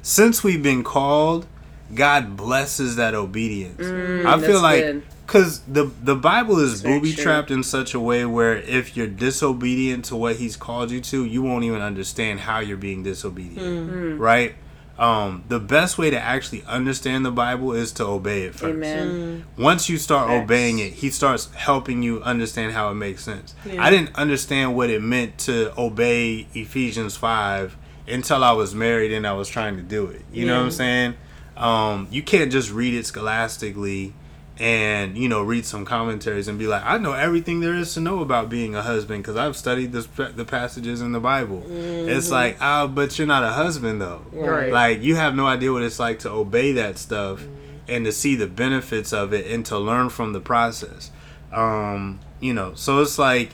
since 0.03 0.43
we've 0.43 0.63
been 0.63 0.83
called 0.83 1.47
god 1.95 2.37
blesses 2.37 2.97
that 2.97 3.15
obedience 3.15 3.81
i 4.27 4.39
feel 4.41 4.59
Mm, 4.59 4.63
like 4.63 4.83
good. 4.85 5.03
Because 5.29 5.61
the 5.61 5.85
the 6.03 6.17
bible 6.17 6.59
is 6.59 6.83
booby 6.83 7.13
trapped 7.13 7.51
in 7.51 7.63
such 7.63 7.93
a 7.95 8.01
way 8.01 8.25
where 8.25 8.57
if 8.57 8.97
you're 8.97 9.07
disobedient 9.07 10.05
to 10.07 10.17
what 10.17 10.37
he's 10.37 10.57
called 10.57 10.91
you 10.91 11.01
to 11.01 11.25
you 11.25 11.43
won't 11.43 11.63
even 11.65 11.81
understand 11.83 12.41
how 12.41 12.59
you're 12.59 12.77
being 12.79 13.03
disobedient 13.05 13.59
Mm. 13.91 14.19
right 14.19 14.55
um, 14.99 15.45
the 15.47 15.61
best 15.61 15.97
way 15.97 16.11
to 16.11 16.19
actually 16.19 16.65
understand 16.67 17.25
the 17.25 17.31
bible 17.31 17.73
is 17.73 17.93
to 17.93 18.05
obey 18.05 18.43
it 18.43 18.53
first 18.55 18.65
amen 18.75 19.45
once 19.57 19.89
you 19.89 19.97
start 19.97 20.29
Facts. 20.29 20.43
obeying 20.43 20.81
it, 20.81 20.93
he 20.95 21.11
starts 21.11 21.55
helping 21.55 22.03
you 22.03 22.21
understand 22.23 22.73
how 22.73 22.91
it 22.91 22.95
makes 22.95 23.23
sense. 23.23 23.55
Yeah. 23.65 23.81
I 23.85 23.91
didn't 23.91 24.17
understand 24.17 24.75
what 24.75 24.91
it 24.91 25.01
meant 25.03 25.39
to 25.47 25.73
obey 25.81 26.49
Ephesians 26.55 27.17
5 27.17 27.77
until 28.09 28.43
I 28.43 28.51
was 28.53 28.75
married 28.75 29.13
and 29.13 29.25
I 29.25 29.35
was 29.35 29.49
trying 29.49 29.77
to 29.77 29.83
do 29.83 30.07
it. 30.07 30.23
You 30.33 30.47
know 30.47 30.57
what 30.57 30.65
I'm 30.65 30.71
saying? 30.73 31.15
Um, 31.57 32.09
you 32.11 32.23
can't 32.23 32.51
just 32.51 32.73
read 32.73 32.95
it 32.95 33.07
scholastically 33.07 34.15
and 34.59 35.17
you 35.17 35.29
know 35.29 35.43
read 35.43 35.65
some 35.65 35.85
commentaries 35.85 36.49
and 36.49 36.59
be 36.59 36.67
like, 36.67 36.83
I 36.85 36.99
know 36.99 37.13
everything 37.13 37.61
there 37.61 37.75
is 37.75 37.95
to 37.95 38.01
know 38.01 38.21
about 38.21 38.49
being 38.49 38.75
a 38.75 38.83
husband 38.83 39.23
because 39.23 39.37
I've 39.37 39.57
studied 39.57 39.93
this, 39.93 40.07
the 40.07 40.45
passages 40.45 41.01
in 41.01 41.13
the 41.13 41.21
Bible. 41.21 41.63
It's 41.69 42.31
like, 42.31 42.57
ah, 42.61 42.87
but 42.87 43.19
you're 43.19 43.29
not 43.29 43.45
a 43.45 43.51
husband 43.51 44.01
though. 44.01 44.23
Right. 44.33 44.73
Like 44.73 45.03
you 45.03 45.17
have 45.17 45.35
no 45.35 45.47
idea 45.47 45.73
what 45.73 45.83
it's 45.83 46.01
like 46.01 46.21
to 46.21 46.31
obey 46.31 46.73
that 46.73 46.99
stuff 46.99 47.45
and 47.87 48.05
to 48.05 48.13
see 48.13 48.35
the 48.35 48.47
benefits 48.47 49.13
of 49.13 49.33
it 49.33 49.47
and 49.47 49.65
to 49.67 49.79
learn 49.79 50.11
from 50.11 50.33
the 50.33 50.41
process. 50.41 51.11
Um, 51.53 52.21
you 52.41 52.53
know, 52.53 52.75
so 52.75 53.01
it's 53.01 53.19
like 53.19 53.51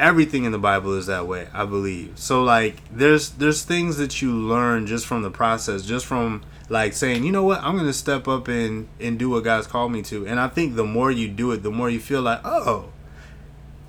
everything 0.00 0.44
in 0.44 0.52
the 0.52 0.58
Bible 0.58 0.94
is 0.94 1.06
that 1.06 1.26
way, 1.26 1.48
I 1.52 1.64
believe. 1.64 2.18
So 2.18 2.42
like 2.42 2.76
there's 2.90 3.30
there's 3.30 3.62
things 3.62 3.98
that 3.98 4.22
you 4.22 4.32
learn 4.32 4.86
just 4.86 5.06
from 5.06 5.22
the 5.22 5.30
process, 5.30 5.82
just 5.82 6.06
from 6.06 6.42
like 6.72 6.94
saying, 6.94 7.22
you 7.22 7.30
know 7.30 7.44
what, 7.44 7.62
I'm 7.62 7.76
gonna 7.76 7.92
step 7.92 8.26
up 8.26 8.48
and 8.48 8.88
and 8.98 9.18
do 9.18 9.28
what 9.28 9.44
God's 9.44 9.66
called 9.66 9.92
me 9.92 10.00
to. 10.04 10.26
And 10.26 10.40
I 10.40 10.48
think 10.48 10.74
the 10.74 10.84
more 10.84 11.10
you 11.10 11.28
do 11.28 11.52
it, 11.52 11.62
the 11.62 11.70
more 11.70 11.90
you 11.90 12.00
feel 12.00 12.22
like, 12.22 12.40
oh, 12.44 12.88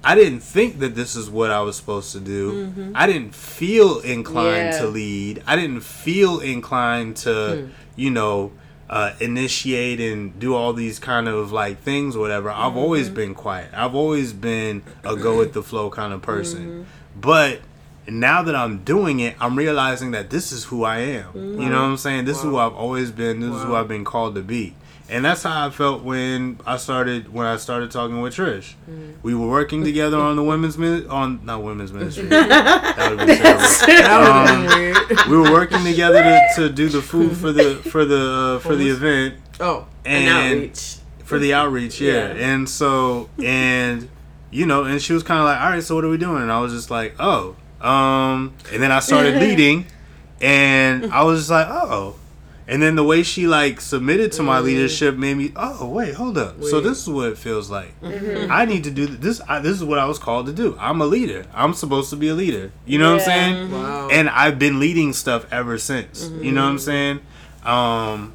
I 0.04 0.16
didn't 0.16 0.42
think 0.42 0.80
that 0.80 0.94
this 0.94 1.16
is 1.16 1.30
what 1.30 1.50
I 1.50 1.62
was 1.62 1.78
supposed 1.78 2.12
to 2.12 2.20
do. 2.20 2.68
Mm-hmm. 2.68 2.92
I 2.94 3.08
didn't 3.08 3.34
feel 3.34 4.00
inclined 4.02 4.74
Yeah. 4.74 4.80
to 4.80 4.88
lead. 4.88 5.42
I 5.48 5.56
didn't 5.56 5.80
feel 5.80 6.42
inclined 6.42 7.16
to, 7.18 7.68
hmm. 7.68 7.72
you 7.96 8.10
know, 8.10 8.52
uh, 8.90 9.14
initiate 9.22 10.02
and 10.02 10.38
do 10.38 10.54
all 10.54 10.74
these 10.74 11.00
kind 11.00 11.30
of 11.30 11.54
like 11.54 11.82
things, 11.82 12.18
whatever. 12.18 12.52
I've 12.52 12.76
always 12.76 13.06
mm-hmm. 13.06 13.16
been 13.16 13.34
quiet. 13.34 13.70
I've 13.74 13.96
always 13.96 14.34
been 14.34 14.84
a 15.06 15.16
go 15.16 15.38
with 15.38 15.54
the 15.54 15.64
flow 15.64 15.90
kind 15.90 16.12
of 16.12 16.22
person. 16.22 16.64
Mm-hmm. 16.68 16.84
But 17.16 17.62
now 18.08 18.42
that 18.44 18.56
I'm 18.56 18.84
doing 18.84 19.20
it, 19.20 19.36
I'm 19.40 19.58
realizing 19.58 20.12
that 20.12 20.30
this 20.30 20.52
is 20.52 20.66
who 20.66 20.84
I 20.84 20.98
am. 21.00 21.30
You 21.36 21.70
know 21.70 21.82
what 21.82 21.88
I'm 21.90 21.98
saying? 21.98 22.26
This 22.26 22.38
is 22.38 22.44
who 22.44 22.58
I've 22.58 22.74
always 22.74 23.12
been. 23.12 23.40
This 23.40 23.54
is 23.56 23.64
who 23.64 23.76
I've 23.76 23.88
been 23.88 24.04
called 24.04 24.36
to 24.36 24.42
be. 24.42 24.76
And 25.10 25.24
that's 25.26 25.44
how 25.44 25.68
I 25.68 25.70
felt 25.70 26.02
when 26.04 26.60
I 26.66 26.78
started 26.78 27.32
when 27.34 27.46
I 27.46 27.58
started 27.58 27.92
talking 27.92 28.22
with 28.22 28.36
Trish. 28.36 28.74
We 29.22 29.36
were 29.36 29.48
working 29.48 29.84
together 29.84 30.18
on 30.18 30.38
the 30.38 30.44
women's 30.44 30.78
min- 30.78 31.08
on 31.08 31.46
not 31.46 31.62
women's 31.62 31.92
ministry. 31.94 32.24
that 32.28 33.10
would 33.10 33.20
been 33.20 33.38
terrible. 33.38 34.26
Um, 34.26 34.66
weird. 34.66 35.26
we 35.30 35.38
were 35.38 35.52
working 35.52 35.84
together 35.84 36.24
to, 36.24 36.48
to 36.56 36.70
do 36.70 36.88
the 36.90 37.02
food 37.02 37.36
for 37.38 37.52
the 37.52 37.76
for 37.76 38.06
the 38.06 38.56
uh, 38.58 38.60
for 38.66 38.76
the 38.76 38.90
event 38.90 39.36
Oh, 39.60 39.86
An 40.06 40.24
and 40.24 40.54
outreach. 40.56 40.96
for 41.26 41.38
the 41.38 41.54
outreach, 41.54 42.00
yeah. 42.02 42.34
Yeah. 42.34 42.54
And 42.54 42.68
so 42.70 43.30
and 43.44 44.10
you 44.52 44.66
know, 44.66 44.84
and 44.86 45.02
she 45.02 45.14
was 45.14 45.22
kind 45.22 45.40
of 45.40 45.46
like, 45.46 45.60
"All 45.60 45.70
right, 45.70 45.84
so 45.84 45.96
what 45.96 46.06
are 46.06 46.10
we 46.10 46.18
doing?" 46.18 46.42
And 46.42 46.52
I 46.52 46.60
was 46.60 46.72
just 46.74 46.90
like, 46.90 47.16
"Oh." 47.20 47.56
Um 47.84 48.54
and 48.72 48.82
then 48.82 48.92
I 48.92 49.00
started 49.00 49.36
leading 49.42 49.86
and 50.42 51.12
I 51.14 51.24
was 51.24 51.42
just 51.42 51.50
like, 51.52 51.68
"Oh." 51.70 52.16
And 52.66 52.82
then 52.82 52.96
the 52.96 53.04
way 53.04 53.24
she 53.24 53.46
like 53.46 53.82
submitted 53.82 54.32
to 54.34 54.44
my 54.44 54.60
leadership 54.60 55.18
made 55.18 55.36
me, 55.36 55.52
"Oh, 55.56 55.90
wait, 55.90 56.14
hold 56.14 56.38
up. 56.38 56.64
So 56.64 56.80
this 56.80 57.02
is 57.02 57.10
what 57.10 57.28
it 57.28 57.38
feels 57.38 57.70
like. 57.70 57.94
I 58.02 58.64
need 58.66 58.86
to 58.86 58.92
do 58.92 59.06
this 59.06 59.42
I, 59.48 59.60
this 59.60 59.74
is 59.74 59.84
what 59.84 60.00
I 60.00 60.06
was 60.06 60.18
called 60.18 60.46
to 60.46 60.54
do. 60.54 60.78
I'm 60.80 61.02
a 61.02 61.06
leader. 61.06 61.46
I'm 61.54 61.74
supposed 61.74 62.10
to 62.12 62.16
be 62.16 62.30
a 62.30 62.34
leader. 62.34 62.72
You 62.86 63.00
know 63.00 63.16
what 63.16 63.22
I'm 63.22 63.26
saying? 63.26 63.72
wow. 63.72 64.08
and 64.10 64.30
I've 64.30 64.60
been 64.60 64.80
leading 64.80 65.12
stuff 65.14 65.46
ever 65.52 65.78
since. 65.78 66.30
You 66.42 66.52
know 66.54 66.64
what 66.64 66.70
I'm 66.70 66.80
saying? 66.80 67.20
Um, 67.64 68.34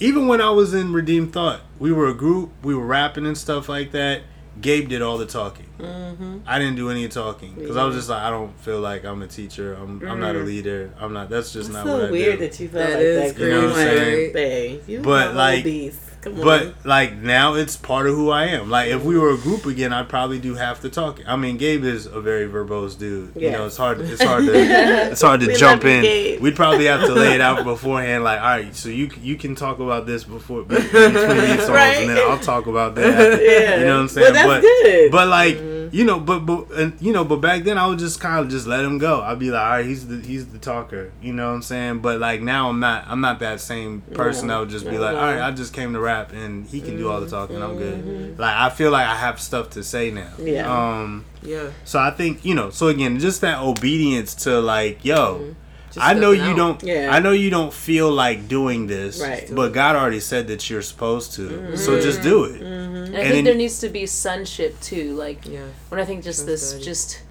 even 0.00 0.28
when 0.28 0.40
I 0.40 0.50
was 0.50 0.72
in 0.74 0.92
Redeemed 0.92 1.32
Thought, 1.32 1.60
we 1.78 1.92
were 1.92 2.08
a 2.08 2.14
group, 2.14 2.50
we 2.62 2.74
were 2.74 2.86
rapping 2.86 3.26
and 3.26 3.36
stuff 3.36 3.68
like 3.68 3.92
that. 3.92 4.22
Gabe 4.60 4.88
did 4.88 5.02
all 5.02 5.18
the 5.18 5.26
talking. 5.26 5.66
Mm-hmm. 5.78 6.38
I 6.46 6.58
didn't 6.58 6.76
do 6.76 6.90
any 6.90 7.06
talking 7.08 7.54
because 7.54 7.76
I 7.76 7.84
was 7.84 7.94
just 7.94 8.08
like, 8.08 8.22
I 8.22 8.30
don't 8.30 8.58
feel 8.60 8.80
like 8.80 9.04
I'm 9.04 9.22
a 9.22 9.26
teacher. 9.26 9.74
I'm, 9.74 10.02
I'm 10.08 10.18
not 10.20 10.34
a 10.34 10.40
mm. 10.40 10.46
leader. 10.46 10.92
I'm 10.98 11.12
not. 11.12 11.28
That's 11.28 11.52
just 11.52 11.68
It's 11.68 11.74
not 11.74 11.86
so 11.86 11.92
what 11.98 12.06
I 12.06 12.10
weird 12.10 12.38
do. 12.38 12.46
that 12.48 12.60
you 12.60 12.68
feel 12.68 12.78
That 12.80 12.90
like 12.90 12.98
is 12.98 13.34
that. 13.34 13.40
You 13.42 13.50
know 13.50 13.60
what 13.62 13.70
I'm 13.70 13.74
saying? 13.76 14.32
babe, 14.32 14.82
you 14.88 15.00
But, 15.00 15.34
like- 15.34 15.64
beast. 15.64 16.00
Come 16.20 16.34
on. 16.34 16.44
But 16.44 16.74
like 16.84 17.14
now, 17.16 17.54
it's 17.54 17.76
part 17.76 18.06
of 18.08 18.14
who 18.14 18.30
I 18.30 18.46
am. 18.46 18.68
Like 18.70 18.88
if 18.88 19.04
we 19.04 19.16
were 19.16 19.30
a 19.30 19.36
group 19.38 19.66
again, 19.66 19.92
I'd 19.92 20.08
probably 20.08 20.38
do 20.40 20.54
half 20.54 20.80
the 20.80 20.90
talking. 20.90 21.24
I 21.28 21.36
mean, 21.36 21.56
Gabe 21.58 21.84
is 21.84 22.06
a 22.06 22.20
very 22.20 22.48
verbose 22.48 22.98
dude. 22.98 23.34
You 23.36 23.50
know, 23.52 23.66
it's 23.66 23.76
hard. 23.76 24.00
It's 24.00 24.22
hard 24.22 24.44
to. 24.46 24.52
It's 25.12 25.22
hard 25.22 25.40
to 25.40 25.54
jump 25.54 25.84
in. 25.84 26.02
Gabe. 26.02 26.40
We'd 26.40 26.56
probably 26.56 26.86
have 26.86 27.02
to 27.06 27.14
lay 27.14 27.34
it 27.34 27.40
out 27.40 27.64
beforehand. 27.72 28.24
Like, 28.24 28.40
all 28.40 28.46
right, 28.46 28.74
so 28.74 28.88
you 28.88 29.10
you 29.22 29.36
can 29.36 29.54
talk 29.54 29.78
about 29.78 30.06
this 30.06 30.24
before 30.24 30.62
be- 30.62 30.74
between 30.76 30.92
these 31.12 31.56
songs, 31.58 31.70
Right. 31.70 31.98
and 31.98 32.10
then 32.10 32.18
I'll 32.18 32.38
talk 32.38 32.66
about 32.66 32.94
that. 32.96 33.40
yeah. 33.42 33.78
You 33.78 33.84
know 33.86 33.94
what 33.96 34.00
I'm 34.02 34.08
saying? 34.08 34.24
Well, 34.24 34.32
that's 34.34 34.46
but 34.48 34.60
good. 34.62 35.12
but 35.12 35.28
like 35.28 35.54
mm-hmm. 35.56 35.77
You 35.92 36.04
know, 36.04 36.18
but 36.20 36.40
but 36.40 36.70
and 36.72 37.00
you 37.00 37.12
know, 37.12 37.24
but 37.24 37.36
back 37.36 37.64
then 37.64 37.78
I 37.78 37.86
would 37.86 37.98
just 37.98 38.20
kind 38.20 38.44
of 38.44 38.50
just 38.50 38.66
let 38.66 38.84
him 38.84 38.98
go. 38.98 39.20
I'd 39.20 39.38
be 39.38 39.50
like, 39.50 39.60
all 39.62 39.70
right, 39.70 39.84
he's 39.86 40.06
the 40.06 40.16
he's 40.20 40.46
the 40.48 40.58
talker. 40.58 41.12
You 41.22 41.32
know 41.32 41.48
what 41.48 41.54
I'm 41.54 41.62
saying? 41.62 41.98
But 42.00 42.20
like 42.20 42.40
now 42.40 42.68
I'm 42.68 42.80
not. 42.80 43.04
I'm 43.08 43.20
not 43.20 43.40
that 43.40 43.60
same 43.60 44.00
person 44.14 44.48
No. 44.48 44.54
that 44.54 44.60
would 44.60 44.68
just 44.70 44.84
be 44.88 44.98
like, 44.98 45.16
all 45.16 45.22
right, 45.22 45.40
I 45.40 45.50
just 45.52 45.72
came 45.72 45.92
to 45.94 46.00
rap 46.00 46.32
and 46.32 46.66
he 46.66 46.80
can 46.80 46.96
do 46.96 47.10
all 47.10 47.20
the 47.20 47.28
talking. 47.28 47.62
I'm 47.62 47.76
Mm-hmm. 47.76 48.08
good. 48.10 48.38
Like 48.38 48.54
I 48.56 48.70
feel 48.70 48.90
like 48.90 49.06
I 49.06 49.14
have 49.16 49.40
stuff 49.40 49.70
to 49.70 49.82
say 49.82 50.10
now. 50.10 50.32
Yeah. 50.38 50.70
Um. 50.72 51.24
yeah. 51.42 51.70
So 51.84 51.98
I 51.98 52.10
think 52.10 52.44
you 52.44 52.54
know. 52.54 52.70
So 52.70 52.88
again, 52.88 53.18
just 53.18 53.40
that 53.42 53.60
obedience 53.60 54.34
to 54.44 54.60
like, 54.60 55.04
yo. 55.04 55.54
Just 55.92 56.04
I 56.06 56.12
know 56.14 56.32
you 56.32 56.42
out. 56.42 56.56
don't. 56.56 56.82
Yeah. 56.82 57.10
I 57.12 57.20
know 57.20 57.32
you 57.32 57.50
don't 57.50 57.72
feel 57.72 58.10
like 58.10 58.48
doing 58.48 58.86
this, 58.86 59.20
Right. 59.20 59.48
but 59.52 59.72
God 59.72 59.96
already 59.96 60.20
said 60.20 60.48
that 60.48 60.68
you're 60.68 60.82
supposed 60.82 61.32
to. 61.34 61.48
Mm-hmm. 61.48 61.76
So 61.76 62.00
just 62.00 62.22
do 62.22 62.44
it. 62.44 62.60
Mm-hmm. 62.60 62.64
And 62.64 62.96
I 62.98 63.04
And 63.04 63.14
think 63.14 63.28
then- 63.34 63.44
there 63.44 63.54
needs 63.54 63.80
to 63.80 63.88
be 63.88 64.06
sonship 64.06 64.80
too. 64.80 65.14
Like 65.14 65.46
Yeah. 65.46 65.66
when 65.88 66.00
I 66.00 66.04
think 66.04 66.24
just 66.24 66.46
That's 66.46 66.72
this, 66.72 66.74
good. 66.74 66.82
just 66.84 67.22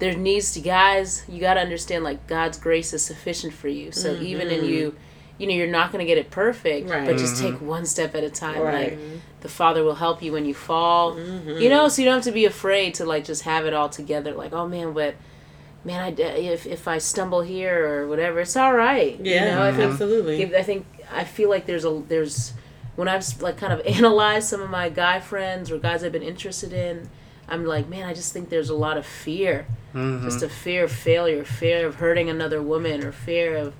there 0.00 0.14
needs 0.14 0.52
to 0.54 0.60
guys. 0.60 1.24
You 1.28 1.40
got 1.40 1.54
to 1.54 1.60
understand 1.60 2.04
like 2.04 2.26
God's 2.26 2.58
grace 2.58 2.92
is 2.92 3.02
sufficient 3.02 3.52
for 3.54 3.68
you. 3.68 3.92
So 3.92 4.14
mm-hmm. 4.14 4.24
even 4.24 4.48
in 4.48 4.64
you, 4.64 4.94
you 5.38 5.46
know, 5.46 5.54
you're 5.54 5.66
not 5.66 5.90
going 5.90 6.00
to 6.00 6.06
get 6.06 6.18
it 6.18 6.30
perfect, 6.30 6.88
Right. 6.90 7.06
but 7.06 7.16
just 7.16 7.40
take 7.40 7.54
mm-hmm. 7.54 7.66
one 7.66 7.86
step 7.86 8.14
at 8.14 8.22
a 8.22 8.30
time. 8.30 8.60
Right. 8.60 8.90
Like 8.90 8.98
the 9.40 9.48
Father 9.48 9.82
will 9.82 9.94
help 9.96 10.22
you 10.22 10.32
when 10.32 10.44
you 10.46 10.54
fall. 10.54 11.18
You 11.18 11.68
know, 11.68 11.88
so 11.88 12.02
you 12.02 12.06
don't 12.06 12.16
have 12.16 12.24
to 12.24 12.32
be 12.32 12.44
afraid 12.44 12.94
to 12.94 13.04
like 13.04 13.24
just 13.24 13.42
have 13.42 13.66
it 13.66 13.72
all 13.74 13.88
together. 13.88 14.32
Like, 14.32 14.52
oh 14.52 14.66
man, 14.68 14.92
but 14.92 15.14
man, 15.84 16.00
I 16.00 16.10
if 16.22 16.66
if 16.66 16.88
I 16.88 16.98
stumble 16.98 17.42
here 17.42 17.86
or 17.86 18.08
whatever, 18.08 18.40
it's 18.40 18.56
all 18.56 18.74
right. 18.74 19.18
yeah, 19.20 19.44
you 19.44 19.50
know, 19.52 19.62
I 19.62 19.72
think 19.72 19.92
absolutely. 19.92 20.56
I 20.56 20.62
think 20.62 20.86
I 21.12 21.24
feel 21.24 21.48
like 21.50 21.66
there's 21.66 21.84
a 21.84 22.02
there's 22.08 22.52
when 22.96 23.08
I've 23.08 23.24
like 23.42 23.56
kind 23.56 23.72
of 23.72 23.80
analyzed 23.86 24.48
some 24.48 24.60
of 24.60 24.70
my 24.70 24.88
guy 24.88 25.20
friends 25.20 25.70
or 25.70 25.78
guys 25.78 26.04
I've 26.04 26.12
been 26.12 26.22
interested 26.22 26.72
in, 26.72 27.08
I'm 27.48 27.64
like, 27.66 27.88
man, 27.88 28.06
I 28.08 28.14
just 28.14 28.32
think 28.32 28.48
there's 28.48 28.70
a 28.70 28.74
lot 28.76 28.96
of 28.96 29.04
fear, 29.06 29.66
Mm-hmm. 29.94 30.24
just 30.24 30.42
a 30.42 30.48
fear 30.48 30.84
of 30.84 30.90
failure, 30.92 31.44
fear 31.44 31.86
of 31.86 31.96
hurting 31.96 32.28
another 32.28 32.60
woman, 32.60 33.04
or 33.04 33.12
fear 33.12 33.56
of 33.56 33.74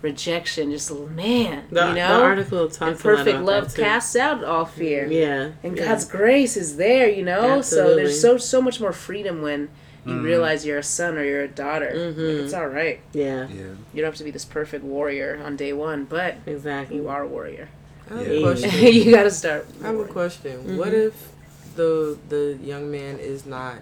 rejection. 0.00 0.70
Just 0.72 0.92
man, 0.92 1.64
the, 1.70 1.80
you 1.80 1.86
the 1.88 1.94
know, 1.94 2.22
article 2.22 2.68
talks 2.68 2.80
and 2.80 2.98
perfect 2.98 3.40
love 3.42 3.74
casts 3.74 4.16
out 4.16 4.42
all 4.44 4.64
fear. 4.64 5.06
Yeah, 5.06 5.52
And 5.62 5.76
yeah. 5.76 5.84
God's 5.84 6.04
grace 6.04 6.56
is 6.56 6.76
there, 6.76 7.08
you 7.08 7.22
know. 7.22 7.62
So 7.62 7.94
there's 7.94 8.20
so 8.20 8.38
so 8.38 8.60
much 8.60 8.80
more 8.80 8.92
freedom 8.92 9.42
when 9.42 9.68
you 10.04 10.12
Mm-hmm. 10.14 10.24
realize 10.24 10.66
you're 10.66 10.78
a 10.78 10.82
son 10.82 11.16
or 11.16 11.24
you're 11.24 11.42
a 11.42 11.48
daughter. 11.48 11.90
Like, 11.94 12.16
Mhm. 12.16 12.44
it's 12.44 12.54
all 12.54 12.66
right. 12.66 13.00
yeah, 13.12 13.46
Yeah. 13.48 13.62
You 13.94 14.02
don't 14.02 14.06
have 14.06 14.16
to 14.16 14.24
be 14.24 14.30
this 14.32 14.44
perfect 14.44 14.84
warrior 14.84 15.40
on 15.44 15.56
day 15.56 15.72
one, 15.72 16.04
but 16.04 16.36
exactly. 16.46 16.96
you 16.96 17.08
are 17.08 17.22
a 17.22 17.26
warrior. 17.26 17.68
I 18.10 18.14
have 18.18 18.26
Yeah. 18.26 18.32
a 18.34 18.40
question. 18.42 18.70
you 18.94 19.10
got 19.14 19.22
to 19.24 19.30
start. 19.30 19.66
I 19.80 19.86
have 19.86 19.94
a 19.94 19.98
warring. 19.98 20.12
question. 20.12 20.76
What 20.76 20.92
if 20.92 21.28
the 21.76 22.18
the 22.28 22.58
young 22.62 22.90
man 22.90 23.18
is 23.18 23.46
not 23.46 23.78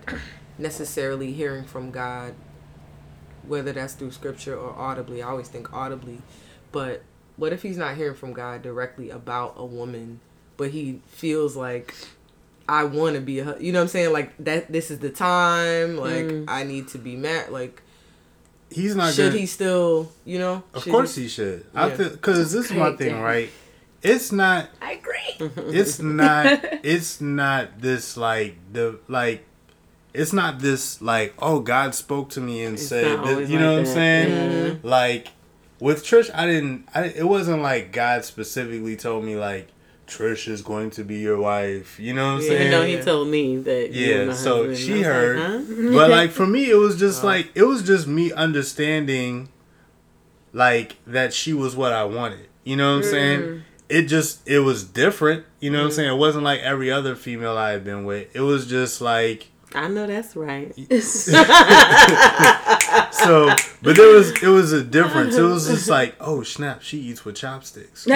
necessarily 0.59 1.33
hearing 1.33 1.65
from 1.65 1.91
God, 1.91 2.35
whether 3.47 3.73
that's 3.73 3.95
through 3.95 4.11
scripture 4.13 4.57
or 4.57 4.75
audibly? 4.79 5.23
I 5.23 5.29
always 5.31 5.49
think 5.49 5.73
audibly, 5.73 6.19
but 6.73 7.03
what 7.37 7.53
if 7.53 7.63
he's 7.63 7.79
not 7.79 7.97
hearing 7.97 8.15
from 8.15 8.33
God 8.35 8.63
directly 8.63 9.09
about 9.11 9.55
a 9.57 9.65
woman, 9.65 10.21
but 10.59 10.71
he 10.71 11.01
feels 11.09 11.57
like 11.57 11.95
I 12.71 12.85
want 12.85 13.17
to 13.17 13.21
be 13.21 13.41
a, 13.41 13.59
you 13.59 13.73
know 13.73 13.81
what 13.81 13.85
I'm 13.85 13.89
saying? 13.89 14.13
Like 14.13 14.31
that. 14.45 14.71
This 14.73 14.91
is 14.93 14.99
the 15.01 15.11
time. 15.11 15.97
Like 15.97 16.25
Mm. 16.27 16.45
I 16.49 16.63
need 16.65 16.87
to 16.89 16.99
be 16.99 17.17
married. 17.17 17.51
Like 17.51 17.83
He's 18.71 18.95
not 18.95 19.13
should 19.15 19.31
gonna, 19.31 19.41
he 19.41 19.47
still? 19.47 20.13
You 20.25 20.39
know? 20.39 20.63
Of 20.73 20.85
course 20.85 21.17
he 21.17 21.27
should. 21.29 21.67
I 21.75 21.89
Yeah. 21.89 21.97
feel 21.97 22.11
because 22.11 22.53
this 22.53 22.67
is 22.71 22.73
my 22.77 22.93
thing, 22.95 23.15
dad. 23.15 23.23
right? 23.25 23.51
It's 24.03 24.31
not. 24.33 24.69
I 24.81 24.93
agree. 24.93 25.51
It's 25.81 25.99
not. 25.99 26.61
it's 26.85 27.21
not 27.21 27.81
this 27.81 28.17
like 28.17 28.57
the 28.73 28.99
like. 29.09 29.45
It's 30.15 30.33
not 30.33 30.59
this 30.61 31.01
like 31.03 31.35
oh 31.39 31.61
God 31.61 31.95
spoke 31.95 32.31
to 32.31 32.41
me 32.41 32.65
and 32.65 32.75
It's 32.75 32.87
said 32.89 33.17
not 33.17 33.27
this, 33.27 33.51
you 33.51 33.59
know 33.59 33.77
like 33.77 33.87
what 33.87 33.89
I'm 33.91 33.95
that. 33.95 34.29
saying? 34.29 34.81
Like 34.83 35.29
with 35.81 36.05
Trish, 36.05 36.31
I 36.35 36.47
didn't. 36.47 36.89
I 36.95 37.05
it 37.07 37.27
wasn't 37.29 37.63
like 37.63 37.93
God 37.93 38.25
specifically 38.25 38.97
told 38.97 39.25
me 39.25 39.35
like 39.37 39.69
Trish 40.11 40.49
is 40.49 40.63
going 40.63 40.91
to 40.91 41.05
be 41.05 41.19
your 41.19 41.39
wife. 41.39 41.99
You 42.01 42.15
know 42.15 42.27
what 42.27 42.33
I'm 42.33 42.41
Even 42.43 42.57
saying? 42.59 42.71
though 42.73 42.87
he 42.87 43.01
told 43.01 43.29
me 43.29 43.57
that. 43.59 43.93
you 43.93 44.07
Yeah, 44.07 44.19
were 44.19 44.27
my 44.27 44.33
so 44.35 44.57
husband. 44.69 44.79
she 44.79 45.03
heard. 45.03 45.39
Like, 45.39 45.49
huh? 45.49 45.93
but 45.93 46.11
like 46.11 46.31
for 46.33 46.47
me 46.47 46.69
it 46.69 46.75
was 46.77 46.99
just 46.99 47.23
like 47.25 47.51
it 47.55 47.63
was 47.63 47.83
just 47.83 48.07
me 48.07 48.33
understanding 48.33 49.49
like 50.53 50.97
that 51.07 51.33
she 51.33 51.53
was 51.53 51.77
what 51.77 51.93
I 51.93 52.05
wanted. 52.05 52.49
You 52.65 52.77
know 52.77 52.97
what 52.97 53.05
I'm 53.05 53.11
saying? 53.11 53.41
Mm. 53.41 53.63
It 53.89 54.03
just 54.03 54.47
it 54.49 54.61
was 54.61 54.85
different. 54.85 55.45
You 55.61 55.71
know 55.71 55.79
what 55.79 55.85
I'm 55.85 55.91
mm. 55.91 55.97
saying? 55.97 56.13
It 56.13 56.19
wasn't 56.19 56.45
like 56.45 56.61
every 56.61 56.91
other 56.91 57.15
female 57.15 57.57
I 57.57 57.71
had 57.71 57.85
been 57.85 58.05
with. 58.05 58.35
It 58.35 58.41
was 58.41 58.67
just 58.67 59.01
like 59.01 59.49
I 59.75 59.89
know 59.89 60.07
that's 60.07 60.35
right. 60.35 60.73
so, 63.13 63.55
but 63.83 63.97
there 63.97 64.15
was 64.15 64.31
it 64.43 64.49
was 64.49 64.73
a 64.73 64.83
difference. 64.83 65.37
It 65.37 65.43
was 65.43 65.67
just 65.69 65.89
like, 65.89 66.15
oh 66.21 66.43
snap, 66.43 66.83
she 66.83 66.99
eats 66.99 67.25
with 67.25 67.37
chopsticks. 67.37 68.07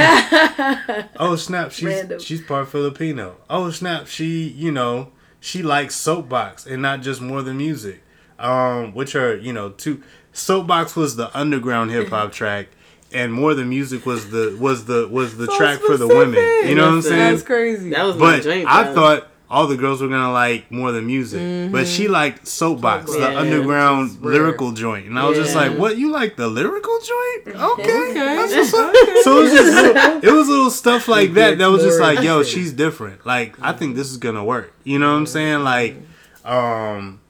oh 1.19 1.37
snap, 1.37 1.73
she's 1.73 1.85
Random. 1.85 2.21
she's 2.21 2.43
part 2.43 2.69
Filipino. 2.69 3.37
Oh 3.49 3.71
snap, 3.71 4.07
she 4.07 4.49
you 4.49 4.71
know 4.73 5.13
she 5.41 5.63
likes 5.63 5.95
soapbox 5.95 6.67
and 6.67 6.83
not 6.83 7.03
just 7.03 7.21
more 7.21 7.43
than 7.43 7.57
music. 7.57 8.03
Um, 8.39 8.95
which 8.95 9.15
are 9.15 9.37
you 9.37 9.53
know 9.53 9.71
two. 9.71 10.03
Soapbox 10.33 10.97
was 10.97 11.17
the 11.17 11.37
underground 11.37 11.93
hip 11.93 12.09
hop 12.09 12.33
track, 12.33 12.67
and 13.13 13.33
more 13.33 13.55
than 13.55 13.69
music 13.69 14.05
was 14.05 14.31
the 14.31 14.57
was 14.61 14.87
the 14.87 15.07
was 15.09 15.37
the 15.37 15.47
So 15.47 15.57
track 15.57 15.79
for 15.79 15.97
the 15.97 16.09
women. 16.09 16.35
You 16.69 16.75
know 16.75 16.83
what 16.83 16.89
I'm 16.89 16.97
Listen, 16.97 17.11
saying? 17.13 17.33
That's 17.35 17.43
crazy. 17.47 17.91
That 17.91 18.05
was 18.05 18.17
my 18.17 18.37
But 18.37 18.43
dream. 18.43 18.67
I 18.69 18.93
thought 18.93 19.29
all 19.51 19.67
the 19.67 19.77
girls 19.77 20.01
were 20.03 20.09
gonna 20.09 20.33
like 20.33 20.71
more 20.73 20.91
than 20.91 21.07
music, 21.07 21.71
but 21.71 21.87
she 21.87 22.09
liked 22.09 22.47
soapbox, 22.49 23.13
the 23.13 23.39
underground 23.39 24.09
Which 24.09 24.11
is 24.11 24.17
rare. 24.19 24.33
lyrical 24.35 24.73
joint, 24.73 25.07
and 25.07 25.19
I 25.19 25.29
was 25.29 25.37
just 25.39 25.55
like, 25.55 25.77
"What? 25.79 25.97
You 25.99 26.11
like 26.11 26.37
the 26.37 26.49
lyrical 26.49 26.99
joint? 26.99 27.57
Okay, 27.73 28.11
Okay. 28.11 28.15
that's 28.15 28.53
what's 28.55 28.75
up." 28.75 28.95
So 29.23 29.39
it 29.39 29.43
was 29.43 29.53
just 29.53 29.75
little, 29.83 30.25
it 30.25 30.33
was 30.33 30.49
little 30.49 30.71
stuff 30.71 31.09
like 31.09 31.35
that 31.35 31.59
that 31.59 31.67
was 31.67 31.83
just 31.83 32.01
like, 32.01 32.23
"Yo, 32.23 32.43
she's 32.43 32.73
different." 32.73 33.25
Like 33.27 33.55
I 33.61 33.73
think 33.73 33.97
this 33.97 34.11
is 34.11 34.17
gonna 34.17 34.45
work. 34.45 34.73
You 34.83 34.99
know 34.99 35.11
what 35.13 35.19
I'm 35.19 35.27
saying? 35.27 35.63
Like, 35.63 35.97
um, 36.45 37.21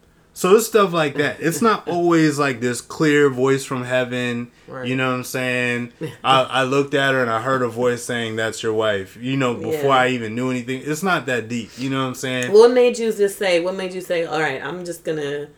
so 0.45 0.57
it's 0.57 0.67
stuff 0.67 0.93
like 0.93 1.15
that. 1.15 1.41
It's 1.41 1.63
not 1.63 1.89
always 1.89 2.39
like 2.39 2.61
this 2.61 2.83
clear 2.83 3.31
voice 3.31 3.65
from 3.65 3.83
heaven. 3.83 4.51
Right. 4.69 4.87
You 4.87 4.95
know 4.95 5.09
what 5.09 5.17
I'm 5.17 5.25
saying? 5.25 5.95
I, 6.23 6.43
I 6.43 6.63
looked 6.65 6.93
at 6.93 7.15
her 7.15 7.23
and 7.23 7.31
I 7.31 7.41
heard 7.41 7.63
a 7.63 7.69
voice 7.69 8.05
saying, 8.05 8.37
"That's 8.37 8.63
your 8.63 8.75
wife." 8.75 9.17
You 9.17 9.39
know, 9.39 9.55
before 9.55 9.73
Yeah. 9.73 9.97
I 9.97 10.09
even 10.09 10.35
knew 10.35 10.51
anything. 10.51 10.83
It's 10.85 11.03
not 11.03 11.25
that 11.27 11.49
deep. 11.49 11.71
You 11.79 11.89
know 11.89 12.03
what 12.03 12.09
I'm 12.09 12.15
saying? 12.15 12.53
What 12.53 12.73
made 12.73 12.99
you 12.99 13.11
just 13.11 13.39
say? 13.39 13.61
What 13.61 13.75
made 13.75 13.95
you 13.95 14.03
say? 14.03 14.27
All 14.27 14.39
right, 14.39 14.63
I'm 14.63 14.85
just 14.85 15.03
gonna 15.03 15.49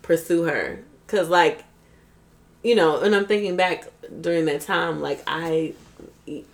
pursue 0.00 0.44
her. 0.44 0.80
Cause 1.06 1.28
like, 1.28 1.64
you 2.62 2.74
know, 2.74 2.98
and 3.02 3.14
I'm 3.14 3.26
thinking 3.26 3.56
back 3.56 3.88
during 4.22 4.46
that 4.46 4.62
time, 4.62 5.02
like 5.02 5.22
I, 5.26 5.74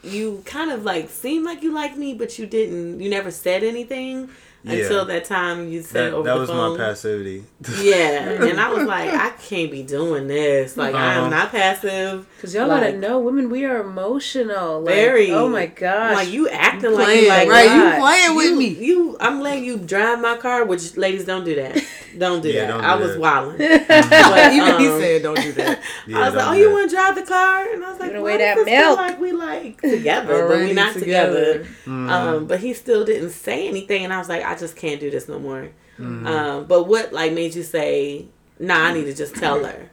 you 0.02 0.42
kind 0.44 0.72
of 0.72 0.82
like 0.82 1.08
seemed 1.08 1.44
like 1.44 1.62
you 1.62 1.70
liked 1.70 1.96
me, 1.96 2.14
but 2.14 2.36
you 2.36 2.46
didn't. 2.46 2.98
You 2.98 3.08
never 3.08 3.30
said 3.30 3.62
anything 3.62 4.28
Yeah. 4.66 4.82
until 4.82 5.04
that 5.06 5.24
time 5.24 5.68
you 5.68 5.80
said 5.82 6.06
that 6.12 6.14
over 6.14 6.24
that 6.28 6.34
the 6.34 6.40
was 6.40 6.50
phone. 6.50 6.72
my 6.76 6.84
passivity. 6.84 7.44
Yeah, 7.80 8.42
and 8.42 8.58
I 8.60 8.72
was 8.72 8.84
like, 8.94 9.10
I 9.14 9.30
can't 9.30 9.70
be 9.70 9.82
doing 9.84 10.26
this. 10.26 10.76
Like, 10.76 10.94
I 10.94 11.14
Uh-huh. 11.14 11.24
am 11.26 11.30
not 11.30 11.50
passive. 11.52 12.26
Because 12.36 12.52
y'all 12.54 12.66
Like- 12.68 12.82
gotta 12.82 12.96
know, 12.98 13.20
women, 13.20 13.48
we 13.48 13.64
are 13.64 13.80
emotional. 13.80 14.80
Like, 14.82 14.94
Very. 14.94 15.30
Oh 15.32 15.48
my 15.48 15.66
gosh. 15.66 16.14
Like 16.16 16.30
you 16.32 16.48
acting 16.48 16.92
like 16.94 17.04
playing, 17.04 17.22
you 17.24 17.28
like 17.28 17.48
right? 17.48 17.94
You 17.94 18.00
playing 18.00 18.34
with 18.36 18.46
you, 18.50 18.56
me. 18.56 18.68
You, 18.86 19.16
I'm 19.20 19.40
letting 19.40 19.64
you 19.64 19.76
drive 19.78 20.20
my 20.20 20.36
car, 20.36 20.64
which 20.64 20.96
ladies 20.96 21.24
don't 21.24 21.44
do 21.44 21.54
that. 21.56 21.82
Don't 22.18 22.42
do 22.42 22.48
Yeah, 22.50 22.66
that. 22.66 22.72
don't 22.72 22.84
I 22.84 22.96
do 22.96 23.02
was 23.02 23.12
that. 23.12 23.20
wilding. 23.20 23.58
But 23.88 24.52
even 24.52 24.80
he 24.80 24.86
um, 24.88 25.00
said, 25.00 25.22
"Don't 25.22 25.40
do 25.42 25.52
that." 25.52 25.82
Yeah, 26.06 26.18
I 26.18 26.26
was 26.26 26.34
like, 26.34 26.46
"Oh, 26.48 26.52
you 26.52 26.70
want 26.72 26.90
to 26.90 26.96
drive 26.96 27.14
the 27.14 27.22
car?" 27.22 27.72
And 27.72 27.84
I 27.84 27.90
was 27.90 27.98
like, 28.00 28.08
Giving 28.10 28.22
"Why 28.22 28.32
away 28.32 28.38
does 28.38 28.56
that 28.56 28.60
it 28.62 28.64
feel 28.64 28.86
milk. 28.86 28.98
like 28.98 29.20
we 29.20 29.32
like 29.32 29.80
together, 29.80 30.26
but 30.26 30.40
Already 30.52 30.66
we 30.68 30.72
not 30.72 30.92
together." 30.94 31.66
Mhm. 31.84 32.10
Um, 32.10 32.46
but 32.46 32.60
he 32.60 32.72
still 32.74 33.04
didn't 33.04 33.30
say 33.30 33.68
anything, 33.68 34.04
and 34.04 34.12
I 34.12 34.18
was 34.18 34.28
like, 34.28 34.44
"I 34.44 34.54
just 34.56 34.76
can't 34.76 35.00
do 35.00 35.10
this 35.10 35.28
no 35.28 35.38
more." 35.38 35.70
Mm-hmm. 35.98 36.26
Um, 36.26 36.64
but 36.66 36.84
what 36.84 37.12
like 37.12 37.32
made 37.32 37.54
you 37.54 37.62
say, 37.62 38.26
"Nah, 38.58 38.86
I 38.88 38.92
need 38.94 39.04
to 39.04 39.14
just 39.14 39.34
tell 39.36 39.64
her"? 39.64 39.90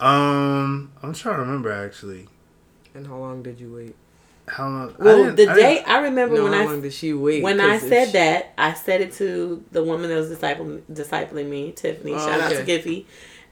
Um, 0.00 0.92
I'm 1.02 1.12
trying 1.14 1.36
to 1.36 1.40
remember 1.42 1.70
actually. 1.70 2.28
And 2.94 3.06
how 3.06 3.16
long 3.16 3.42
did 3.42 3.60
you 3.60 3.72
wait? 3.74 3.96
How 4.46 4.64
long? 4.64 4.94
Well, 4.98 5.16
didn't- 5.16 5.36
the 5.36 5.50
I 5.50 5.54
day 5.54 5.82
I 5.86 5.98
remember 6.00 6.42
when 6.42 6.52
I 6.54 6.80
did 6.80 6.92
she 6.92 7.12
wait? 7.14 7.42
when 7.42 7.60
I 7.60 7.78
'Cause 7.78 7.84
if 7.84 7.88
said 7.88 8.06
she- 8.08 8.12
that, 8.12 8.52
I 8.58 8.74
said 8.74 9.00
it 9.00 9.12
to 9.14 9.64
the 9.72 9.82
woman 9.82 10.10
that 10.10 10.16
was 10.16 10.28
disciple, 10.28 10.80
discipling 10.92 11.48
me, 11.48 11.72
Tiffany. 11.72 12.12
Oh, 12.12 12.18
Shout 12.18 12.40
out 12.40 12.50
to 12.50 12.62
okay. 12.62 12.78
Giffy. 12.78 13.04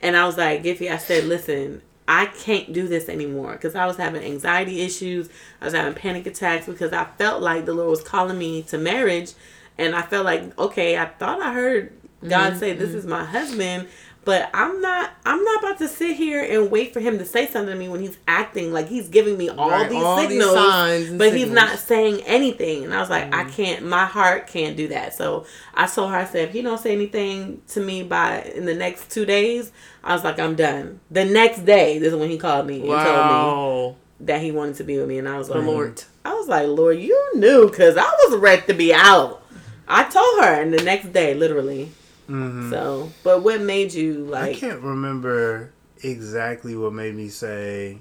And 0.03 0.17
I 0.17 0.27
was 0.27 0.37
like, 0.37 0.63
Giffy, 0.63 0.91
I 0.91 0.97
said, 0.99 1.25
listen, 1.25 1.81
I 2.09 2.27
can't 2.27 2.73
do 2.73 2.89
this 2.89 3.09
anymore 3.09 3.53
because 3.53 3.75
I 3.75 3.87
was 3.87 3.97
having 3.97 4.23
anxiety 4.23 4.83
issues. 4.83 5.29
I 5.61 5.67
was 5.67 5.75
having 5.75 5.95
panic 5.95 6.27
attacks 6.27 6.67
because 6.67 6.93
I 6.93 7.07
felt 7.17 7.41
like 7.41 7.65
the 7.65 7.73
Lord 7.75 7.91
was 7.91 8.03
calling 8.03 8.37
me 8.37 8.63
to 8.65 8.79
marriage. 8.79 9.33
And 9.79 9.95
I 9.95 10.03
felt 10.03 10.25
like, 10.27 10.59
okay, 10.59 10.99
I 10.99 11.07
thought 11.07 11.41
I 11.41 11.53
heard 11.55 11.93
God 12.29 12.51
mm-hmm, 12.51 12.59
say, 12.59 12.73
this 12.75 12.91
mm-hmm. 12.91 12.99
is 12.99 13.07
my 13.07 13.25
husband. 13.25 13.89
But 14.25 14.51
I'm 14.55 14.81
not. 14.81 15.11
I'm 15.27 15.43
not 15.43 15.59
about 15.65 15.79
to 15.79 15.89
sit 15.89 16.17
here 16.17 16.45
and 16.45 16.71
wait 16.71 16.93
for 16.93 17.01
him 17.01 17.19
to 17.19 17.25
say 17.25 17.47
something 17.47 17.73
to 17.73 17.79
me 17.79 17.89
when 17.89 18.01
he's 18.01 18.19
acting 18.29 18.73
like 18.73 18.89
he's 18.89 19.09
giving 19.09 19.37
me 19.37 19.49
all 19.49 19.69
Right, 19.69 19.91
these 19.91 20.03
all 20.03 20.17
these 20.17 20.29
signals, 20.29 20.55
signs 20.55 21.09
and 21.09 21.19
but 21.19 21.35
he's 21.35 21.51
not 21.51 21.79
saying 21.79 22.21
anything. 22.25 22.85
And 22.85 22.95
I 22.95 23.01
was 23.01 23.11
like, 23.11 23.35
I 23.35 23.43
mm-hmm. 23.43 23.51
can't. 23.51 23.87
My 23.87 24.05
heart 24.05 24.47
can't 24.47 24.77
do 24.77 24.89
that. 24.89 25.15
So 25.15 25.47
I 25.75 25.89
told 25.89 26.11
her, 26.11 26.17
I 26.17 26.25
said, 26.25 26.49
if 26.49 26.55
he 26.55 26.63
don't 26.63 26.79
say 26.79 26.93
anything 26.93 27.63
to 27.69 27.81
me 27.81 28.05
by 28.05 28.43
in 28.43 28.65
the 28.65 28.75
next 28.75 29.11
two 29.11 29.25
days, 29.25 29.73
I 30.05 30.15
was 30.15 30.23
like, 30.23 30.39
I'm 30.39 30.55
done. 30.55 31.01
The 31.11 31.25
next 31.25 31.65
day, 31.65 31.99
this 31.99 32.13
is 32.13 32.19
when 32.19 32.31
he 32.31 32.39
called 32.39 32.67
me 32.67 32.81
and 32.81 32.89
told 32.89 33.93
me 33.93 33.97
that 34.27 34.41
he 34.41 34.53
wanted 34.53 34.77
to 34.77 34.85
be 34.85 34.99
with 34.99 35.09
me, 35.09 35.19
and 35.19 35.29
I 35.29 35.37
was 35.37 35.51
like, 35.51 35.65
Lord. 35.65 36.03
I 36.25 36.35
was 36.35 36.47
like, 36.47 36.69
Lord, 36.69 37.01
you 37.01 37.33
knew 37.35 37.69
because 37.69 37.97
I 37.97 38.05
was 38.05 38.39
ready 38.39 38.63
to 38.69 38.75
be 38.75 38.95
out. 38.95 39.43
I 39.89 40.05
told 40.05 40.45
her, 40.45 40.63
and 40.63 40.73
the 40.73 40.85
next 40.85 41.13
day, 41.13 41.35
literally. 41.35 41.91
Mhm. 42.29 42.71
So, 42.71 43.11
but 43.23 43.43
what 43.43 43.61
made 43.61 43.93
you 43.93 44.25
like? 44.25 44.57
I 44.57 44.59
can't 44.59 44.81
remember 44.81 45.73
exactly 46.03 46.77
what 46.77 46.93
made 46.93 47.15
me 47.15 47.29
say, 47.29 47.99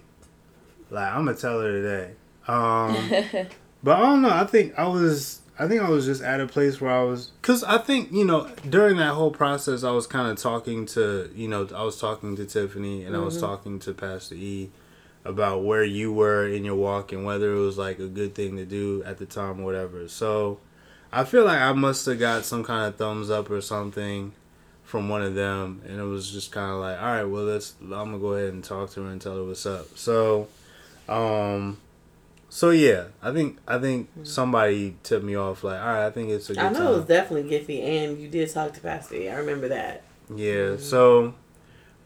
like, 0.90 1.12
I'm 1.12 1.26
gonna 1.26 1.38
tell 1.38 1.60
her 1.62 1.72
today. 1.72 2.12
Um, 2.48 3.10
but 3.84 3.98
I 3.98 4.00
don't 4.02 4.22
know. 4.22 4.30
I 4.30 4.46
think 4.46 4.78
I 4.78 4.88
was. 4.88 5.40
I 5.60 5.68
think 5.68 5.82
I 5.84 5.90
was 5.90 6.06
just 6.06 6.24
at 6.24 6.40
a 6.42 6.48
place 6.48 6.82
where 6.82 6.92
I 6.92 7.04
was, 7.04 7.32
cause 7.44 7.64
I 7.64 7.78
think 7.78 8.12
you 8.12 8.26
know 8.26 8.50
during 8.68 8.98
that 8.98 9.14
whole 9.14 9.30
process 9.30 9.84
I 9.84 9.92
was 9.92 10.08
kind 10.08 10.32
of 10.32 10.38
talking 10.38 10.88
to 10.88 11.30
you 11.36 11.48
know 11.48 11.68
I 11.76 11.84
was 11.84 12.00
talking 12.00 12.36
to 12.38 12.46
Tiffany 12.46 13.04
and 13.04 13.16
I 13.16 13.20
was 13.20 13.40
talking 13.40 13.78
to 13.80 13.94
Pastor 13.94 14.34
E 14.36 14.72
about 15.24 15.64
where 15.64 15.84
you 15.84 16.12
were 16.12 16.48
in 16.48 16.66
your 16.66 16.74
walk 16.76 17.12
and 17.12 17.26
whether 17.26 17.54
it 17.54 17.60
was 17.60 17.78
like 17.78 18.00
a 18.00 18.08
good 18.08 18.34
thing 18.34 18.56
to 18.58 18.66
do 18.66 19.04
at 19.06 19.20
the 19.20 19.26
time 19.28 19.60
or 19.62 19.66
whatever. 19.66 20.08
So 20.08 20.58
I 21.14 21.24
feel 21.24 21.46
like 21.46 21.60
I 21.60 21.74
must 21.74 22.06
have 22.06 22.20
got 22.20 22.46
some 22.46 22.64
kind 22.64 22.86
of 22.88 22.96
thumbs 22.96 23.30
up 23.30 23.50
or 23.50 23.62
something 23.62 24.32
from 24.84 25.10
one 25.10 25.22
of 25.22 25.36
them, 25.36 25.82
and 25.88 26.00
it 26.00 26.04
was 26.04 26.32
just 26.32 26.52
kind 26.52 26.72
of 26.72 26.78
like, 26.80 26.98
all 26.98 27.06
right, 27.06 27.24
well, 27.24 27.44
let's. 27.44 27.76
I'm 27.82 27.90
gonna 27.90 28.20
go 28.20 28.34
ahead 28.34 28.54
and 28.54 28.64
talk 28.64 28.92
to 28.92 29.04
her 29.04 29.10
and 29.12 29.22
tell 29.22 29.36
her 29.36 29.44
what's 29.44 29.66
up. 29.66 29.98
So, 29.98 30.48
um, 31.10 31.78
so 32.50 32.70
yeah, 32.72 33.06
I 33.22 33.32
think 33.32 33.58
I 33.68 33.78
think 33.78 34.10
somebody 34.24 34.96
tipped 35.04 35.24
me 35.24 35.36
off 35.36 35.64
like, 35.64 35.80
all 35.80 35.86
right, 35.88 36.06
I 36.06 36.12
think 36.12 36.30
it's 36.30 36.50
a 36.50 36.54
good 36.54 36.64
I 36.64 36.70
know 36.70 36.80
time. 36.80 36.88
it 36.88 36.92
was 36.98 37.06
definitely 37.06 37.50
Giffy, 37.50 37.82
and 37.84 38.20
you 38.20 38.28
did 38.28 38.50
talk 38.50 38.74
to 38.74 38.82
Pastor. 38.82 39.16
I 39.16 39.36
remember 39.36 39.70
that. 39.70 40.04
Yeah. 40.34 40.76
So, 40.78 41.34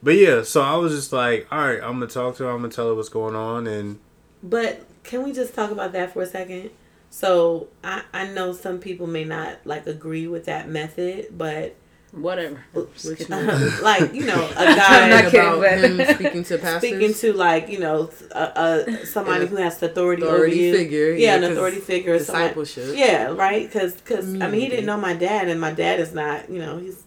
but 0.03 0.15
yeah, 0.15 0.43
so 0.43 0.61
I 0.61 0.75
was 0.77 0.93
just 0.93 1.11
like, 1.13 1.47
all 1.51 1.59
right, 1.59 1.81
I'm 1.81 1.93
gonna 1.93 2.07
talk 2.07 2.37
to 2.37 2.43
her. 2.43 2.49
I'm 2.51 2.61
gonna 2.61 2.73
tell 2.73 2.87
her 2.87 2.95
what's 2.95 3.09
going 3.09 3.35
on, 3.35 3.65
and 3.67 3.99
But 4.43 4.85
can 5.03 5.23
we 5.23 5.31
just 5.33 5.53
talk 5.55 5.71
about 5.71 5.91
that 5.93 6.13
for 6.13 6.21
a 6.21 6.25
second? 6.27 6.69
So 7.09 7.67
I 7.83 8.03
I 8.13 8.27
know 8.27 8.53
some 8.53 8.79
people 8.79 9.07
may 9.07 9.23
not 9.23 9.57
like 9.65 9.87
agree 9.87 10.27
with 10.27 10.45
that 10.45 10.69
method, 10.69 11.27
but 11.37 11.75
Whatever. 12.11 12.63
Which 12.73 13.03
like 13.81 14.13
you 14.13 14.25
know 14.25 14.41
a 14.41 14.53
I'm 14.57 14.77
guy 14.77 15.09
not 15.09 15.31
kidding, 15.31 15.39
about 15.49 15.59
but- 15.59 15.79
him 16.07 16.15
speaking 16.15 16.43
to 16.45 16.57
pastors. 16.57 16.89
speaking 16.89 17.13
to 17.13 17.33
like 17.33 17.67
you 17.67 17.79
know 17.79 18.09
uh, 18.31 18.37
uh 18.37 19.05
somebody 19.05 19.41
An 19.41 19.47
who 19.49 19.57
has 19.57 19.83
authority, 19.83 20.21
authority 20.23 20.45
over 20.45 20.47
you. 20.47 20.73
figure, 20.77 21.11
yeah, 21.11 21.17
yeah, 21.17 21.35
an 21.35 21.41
'cause 21.41 21.51
authority 21.51 21.79
figure, 21.81 22.13
or 22.13 22.19
somebody- 22.19 22.45
discipleship. 22.53 22.95
Yeah, 22.97 23.33
right. 23.33 23.67
Because 23.69 23.95
because 23.95 24.29
I 24.41 24.49
mean, 24.49 24.61
he 24.61 24.69
didn't 24.69 24.85
know 24.85 24.95
my 24.95 25.13
dad, 25.13 25.49
and 25.49 25.59
my 25.59 25.71
dad 25.73 25.99
is 25.99 26.13
not. 26.13 26.49
You 26.49 26.59
know, 26.59 26.77
he's 26.77 27.03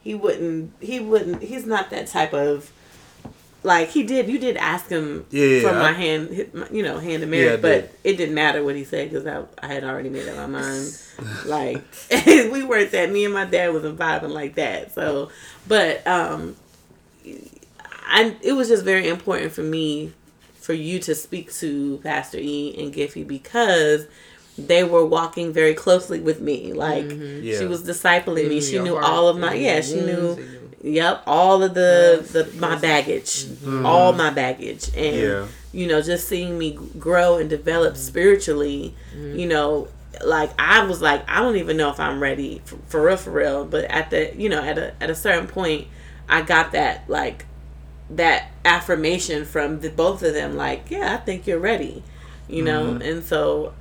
he 0.00 0.16
wouldn't 0.16 0.72
he 0.80 0.98
wouldn't 0.98 1.40
he's 1.40 1.64
not 1.64 1.90
that 1.90 2.08
type 2.08 2.34
of 2.34 2.72
like 3.64 3.88
he 3.90 4.02
did. 4.04 4.28
You 4.28 4.38
did 4.38 4.56
ask 4.56 4.88
him 4.88 5.26
Yeah, 5.30 5.60
for 5.62 5.72
my 5.72 5.88
I- 5.90 5.92
hand, 5.92 6.68
you 6.70 6.82
know, 6.82 6.98
hand 6.98 7.22
in 7.22 7.32
Yeah, 7.32 7.44
marriage, 7.44 7.62
but 7.62 7.80
did. 7.80 7.90
it 8.04 8.16
didn't 8.16 8.34
matter 8.34 8.62
what 8.64 8.76
he 8.76 8.84
said 8.84 9.10
because 9.10 9.26
I 9.26 9.42
I 9.60 9.72
had 9.74 9.84
already 9.84 10.08
made 10.10 10.28
up 10.28 10.36
my 10.36 10.46
mind. 10.46 10.98
like 11.46 11.82
we 12.26 12.62
weren't 12.64 12.92
that. 12.92 13.10
Me 13.10 13.24
and 13.24 13.34
my 13.34 13.44
dad 13.44 13.72
wasn't 13.72 13.98
vibing 13.98 14.30
like 14.30 14.54
that. 14.54 14.94
So, 14.94 15.30
but 15.66 16.06
um, 16.06 16.56
I 18.06 18.36
it 18.42 18.52
was 18.52 18.68
just 18.68 18.84
very 18.84 19.08
important 19.08 19.52
for 19.52 19.62
me 19.62 20.12
for 20.60 20.72
you 20.72 20.98
to 21.00 21.14
speak 21.14 21.52
to 21.54 21.98
Pastor 22.02 22.38
E 22.38 22.74
and 22.78 22.92
Giffy 22.94 23.26
because 23.26 24.06
they 24.56 24.82
were 24.84 25.04
walking 25.04 25.52
very 25.52 25.74
closely 25.74 26.20
with 26.20 26.40
me. 26.40 26.72
Like 26.72 27.06
Yeah. 27.10 27.58
she 27.58 27.66
was 27.66 27.82
discipling 27.84 28.48
me. 28.48 28.60
She 28.60 28.78
knew 28.78 28.94
heart, 28.94 29.04
all 29.06 29.28
of 29.28 29.38
my 29.38 29.54
yeah. 29.54 29.80
She 29.80 30.00
knew. 30.00 30.36
Yep, 30.82 31.24
all 31.26 31.62
of 31.62 31.74
the 31.74 32.18
Yes, 32.20 32.32
the 32.32 32.50
my 32.58 32.76
baggage, 32.76 33.44
mm-hmm. 33.44 33.84
all 33.84 34.12
my 34.12 34.30
baggage, 34.30 34.88
and 34.96 35.16
Yeah. 35.16 35.46
you 35.72 35.86
know, 35.86 36.00
just 36.00 36.28
seeing 36.28 36.56
me 36.58 36.78
grow 36.98 37.36
and 37.36 37.50
develop 37.50 37.94
mm-hmm. 37.94 38.02
spiritually, 38.02 38.94
mm-hmm. 39.12 39.38
you 39.38 39.46
know, 39.46 39.88
like 40.24 40.50
I 40.58 40.84
was 40.84 41.02
like, 41.02 41.28
I 41.28 41.40
don't 41.40 41.56
even 41.56 41.76
know 41.76 41.90
if 41.90 41.98
I'm 41.98 42.20
ready 42.20 42.62
for, 42.64 42.76
for 42.86 43.04
real, 43.04 43.16
for 43.16 43.30
real. 43.30 43.64
But 43.64 43.84
at 43.86 44.10
the, 44.10 44.32
you 44.36 44.48
know, 44.48 44.62
at 44.62 44.78
a 44.78 44.94
at 45.02 45.10
a 45.10 45.14
certain 45.14 45.48
point, 45.48 45.88
I 46.28 46.42
got 46.42 46.72
that 46.72 47.08
like 47.08 47.44
that 48.10 48.50
affirmation 48.64 49.44
from 49.44 49.80
the 49.80 49.90
both 49.90 50.22
of 50.22 50.32
them, 50.32 50.56
like, 50.56 50.90
yeah, 50.90 51.14
I 51.14 51.16
think 51.18 51.46
you're 51.46 51.58
ready, 51.58 52.02
you 52.48 52.62
know, 52.62 52.94
and 53.02 53.24
so 53.24 53.74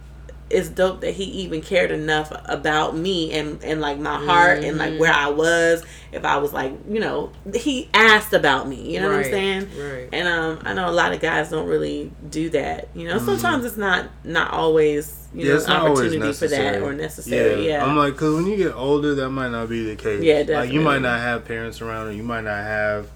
it's 0.50 0.70
dope 0.70 1.02
that 1.02 1.14
he 1.14 1.26
even 1.26 1.62
cared 1.62 1.92
enough 1.92 2.32
about 2.46 2.96
me 2.96 3.34
and 3.34 3.62
and 3.64 3.82
like 3.82 4.00
my 4.00 4.16
heart 4.24 4.64
and 4.64 4.78
like 4.78 4.98
where 5.00 5.12
I 5.14 5.30
was. 5.30 5.84
If 6.12 6.24
I 6.24 6.38
was 6.38 6.54
like, 6.54 6.74
you 6.90 7.00
know, 7.02 7.32
he 7.54 7.90
asked 7.94 8.34
about 8.34 8.68
me. 8.68 8.94
You 8.94 9.02
know 9.02 9.10
what 9.10 9.18
I'm 9.18 9.24
saying? 9.26 9.70
right. 9.78 10.10
And 10.14 10.28
um, 10.28 10.60
I 10.64 10.74
know 10.74 10.90
a 10.90 10.92
lot 10.92 11.12
of 11.12 11.20
guys 11.20 11.50
don't 11.50 11.68
really 11.68 12.12
do 12.30 12.50
that. 12.52 12.88
You 12.96 13.08
know, 13.10 13.18
sometimes 13.18 13.66
it's 13.66 13.78
not 13.78 14.10
not 14.24 14.52
always 14.52 15.28
you 15.34 15.48
Yeah, 15.50 15.58
know 15.58 15.66
an 15.66 15.72
opportunity 15.92 16.32
for 16.34 16.48
that 16.48 16.82
or 16.82 16.94
necessary. 16.94 17.68
Yeah. 17.68 17.86
I'm 17.86 17.98
like, 17.98 18.16
cause 18.16 18.34
when 18.34 18.46
you 18.48 18.56
get 18.56 18.74
older, 18.74 19.16
that 19.16 19.30
might 19.30 19.50
not 19.52 19.68
be 19.68 19.84
the 19.84 19.96
case. 19.98 20.24
Yeah, 20.24 20.44
Like 20.48 20.72
you 20.72 20.80
might 20.82 21.02
not 21.02 21.20
have 21.20 21.44
parents 21.46 21.82
around, 21.82 22.08
or 22.08 22.12
you 22.12 22.24
might 22.24 22.46
not 22.46 22.64
have 22.64 23.10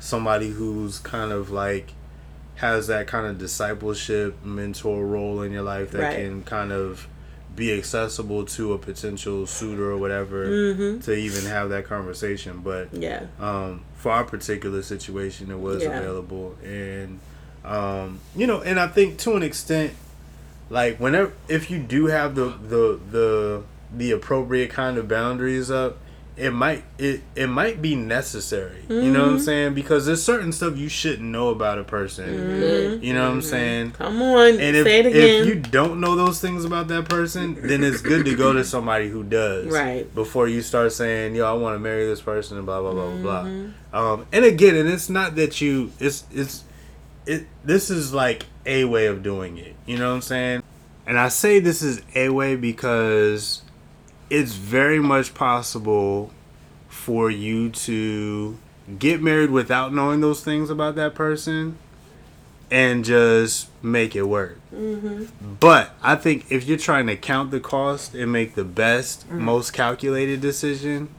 somebody 0.00 0.48
who's 0.50 0.98
kind 0.98 1.30
of 1.30 1.50
like 1.50 1.92
has 2.62 2.86
that 2.86 3.08
kind 3.08 3.26
of 3.26 3.38
discipleship 3.38 4.42
mentor 4.44 5.04
role 5.04 5.42
in 5.42 5.50
your 5.50 5.62
life 5.64 5.90
that 5.90 6.00
Right. 6.00 6.16
can 6.16 6.44
kind 6.44 6.70
of 6.72 7.08
be 7.56 7.76
accessible 7.76 8.44
to 8.46 8.72
a 8.72 8.78
potential 8.78 9.46
suitor 9.46 9.90
or 9.90 9.98
whatever 9.98 10.46
Mm-hmm. 10.46 11.00
to 11.00 11.12
even 11.14 11.44
have 11.46 11.70
that 11.70 11.84
conversation. 11.86 12.60
But 12.64 12.94
yeah. 12.94 13.24
um, 13.40 13.82
for 13.96 14.12
our 14.12 14.22
particular 14.24 14.80
situation, 14.82 15.50
it 15.50 15.58
was 15.58 15.82
Yeah. 15.82 15.98
available, 15.98 16.56
and 16.64 17.18
um, 17.64 18.20
you 18.36 18.46
know, 18.46 18.60
and 18.62 18.78
I 18.80 18.86
think 18.86 19.18
to 19.18 19.34
an 19.34 19.42
extent, 19.42 19.92
like 20.70 20.98
whenever 20.98 21.32
if 21.48 21.68
you 21.70 21.78
do 21.80 22.06
have 22.06 22.34
the 22.36 22.46
the 22.46 23.00
the 23.10 23.62
the 23.94 24.12
appropriate 24.12 24.70
kind 24.70 24.96
of 24.98 25.06
boundaries 25.08 25.68
up, 25.70 25.98
it 26.36 26.50
might 26.50 26.82
it 26.98 27.20
it 27.36 27.46
might 27.46 27.82
be 27.82 27.94
necessary. 27.94 28.84
You 28.88 29.10
know 29.10 29.20
what 29.24 29.32
I'm 29.32 29.38
saying? 29.38 29.74
Because 29.74 30.06
there's 30.06 30.22
certain 30.22 30.50
stuff 30.52 30.76
you 30.78 30.88
shouldn't 30.88 31.28
know 31.28 31.48
about 31.50 31.78
a 31.78 31.84
person. 31.84 33.00
You 33.02 33.12
know 33.12 33.24
what 33.28 33.34
I'm 33.34 33.42
saying? 33.42 33.92
Come 33.92 34.22
on, 34.22 34.48
And 34.60 34.76
if, 34.76 34.84
say 34.84 35.00
it 35.00 35.06
if 35.14 35.46
you 35.46 35.56
don't 35.56 36.00
know 36.00 36.16
those 36.16 36.40
things 36.40 36.64
about 36.64 36.88
that 36.88 37.08
person, 37.08 37.56
then 37.60 37.84
it's 37.84 38.00
good 38.00 38.24
to 38.24 38.34
go 38.34 38.52
to 38.54 38.64
somebody 38.64 39.08
who 39.08 39.22
does. 39.24 39.66
Right. 39.72 40.12
Before 40.14 40.48
you 40.48 40.62
start 40.62 40.92
saying, 40.92 41.34
yo, 41.34 41.44
I 41.46 41.52
want 41.52 41.74
to 41.74 41.78
marry 41.78 42.06
this 42.06 42.20
person 42.22 42.56
and 42.56 42.64
blah 42.66 42.80
blah 42.80 42.92
blah 42.92 43.10
blah 43.16 43.42
Mm-hmm. 43.44 43.70
blah. 43.90 44.12
Um, 44.12 44.26
and 44.32 44.44
again, 44.44 44.74
and 44.74 44.88
it's 44.88 45.10
not 45.10 45.36
that 45.36 45.60
you 45.60 45.92
it's 46.00 46.24
it's 46.32 46.64
it 47.26 47.46
this 47.64 47.90
is 47.90 48.12
like 48.14 48.46
a 48.64 48.84
way 48.84 49.06
of 49.06 49.22
doing 49.22 49.58
it. 49.58 49.74
You 49.86 49.98
know 49.98 50.08
what 50.08 50.14
I'm 50.16 50.22
saying? 50.22 50.62
And 51.06 51.18
I 51.18 51.28
say 51.28 51.58
this 51.58 51.82
is 51.82 52.00
a 52.14 52.30
way 52.30 52.56
because 52.56 53.62
it's 54.32 54.54
very 54.54 54.98
much 54.98 55.34
possible 55.34 56.30
for 56.88 57.30
you 57.30 57.68
to 57.68 58.56
get 58.98 59.20
married 59.20 59.50
without 59.50 59.92
knowing 59.92 60.22
those 60.22 60.42
things 60.42 60.70
about 60.70 60.94
that 60.94 61.14
person 61.14 61.76
and 62.70 63.04
just 63.04 63.68
make 63.82 64.16
it 64.16 64.22
work. 64.22 64.58
Mm-hmm. 64.74 65.26
But 65.60 65.94
I 66.02 66.16
think 66.16 66.50
if 66.50 66.64
you're 66.64 66.78
trying 66.78 67.08
to 67.08 67.16
count 67.16 67.50
the 67.50 67.60
cost 67.60 68.14
and 68.14 68.32
make 68.32 68.54
the 68.54 68.64
best, 68.64 69.28
mm. 69.28 69.32
most 69.32 69.74
calculated 69.74 70.40
decision, 70.40 71.10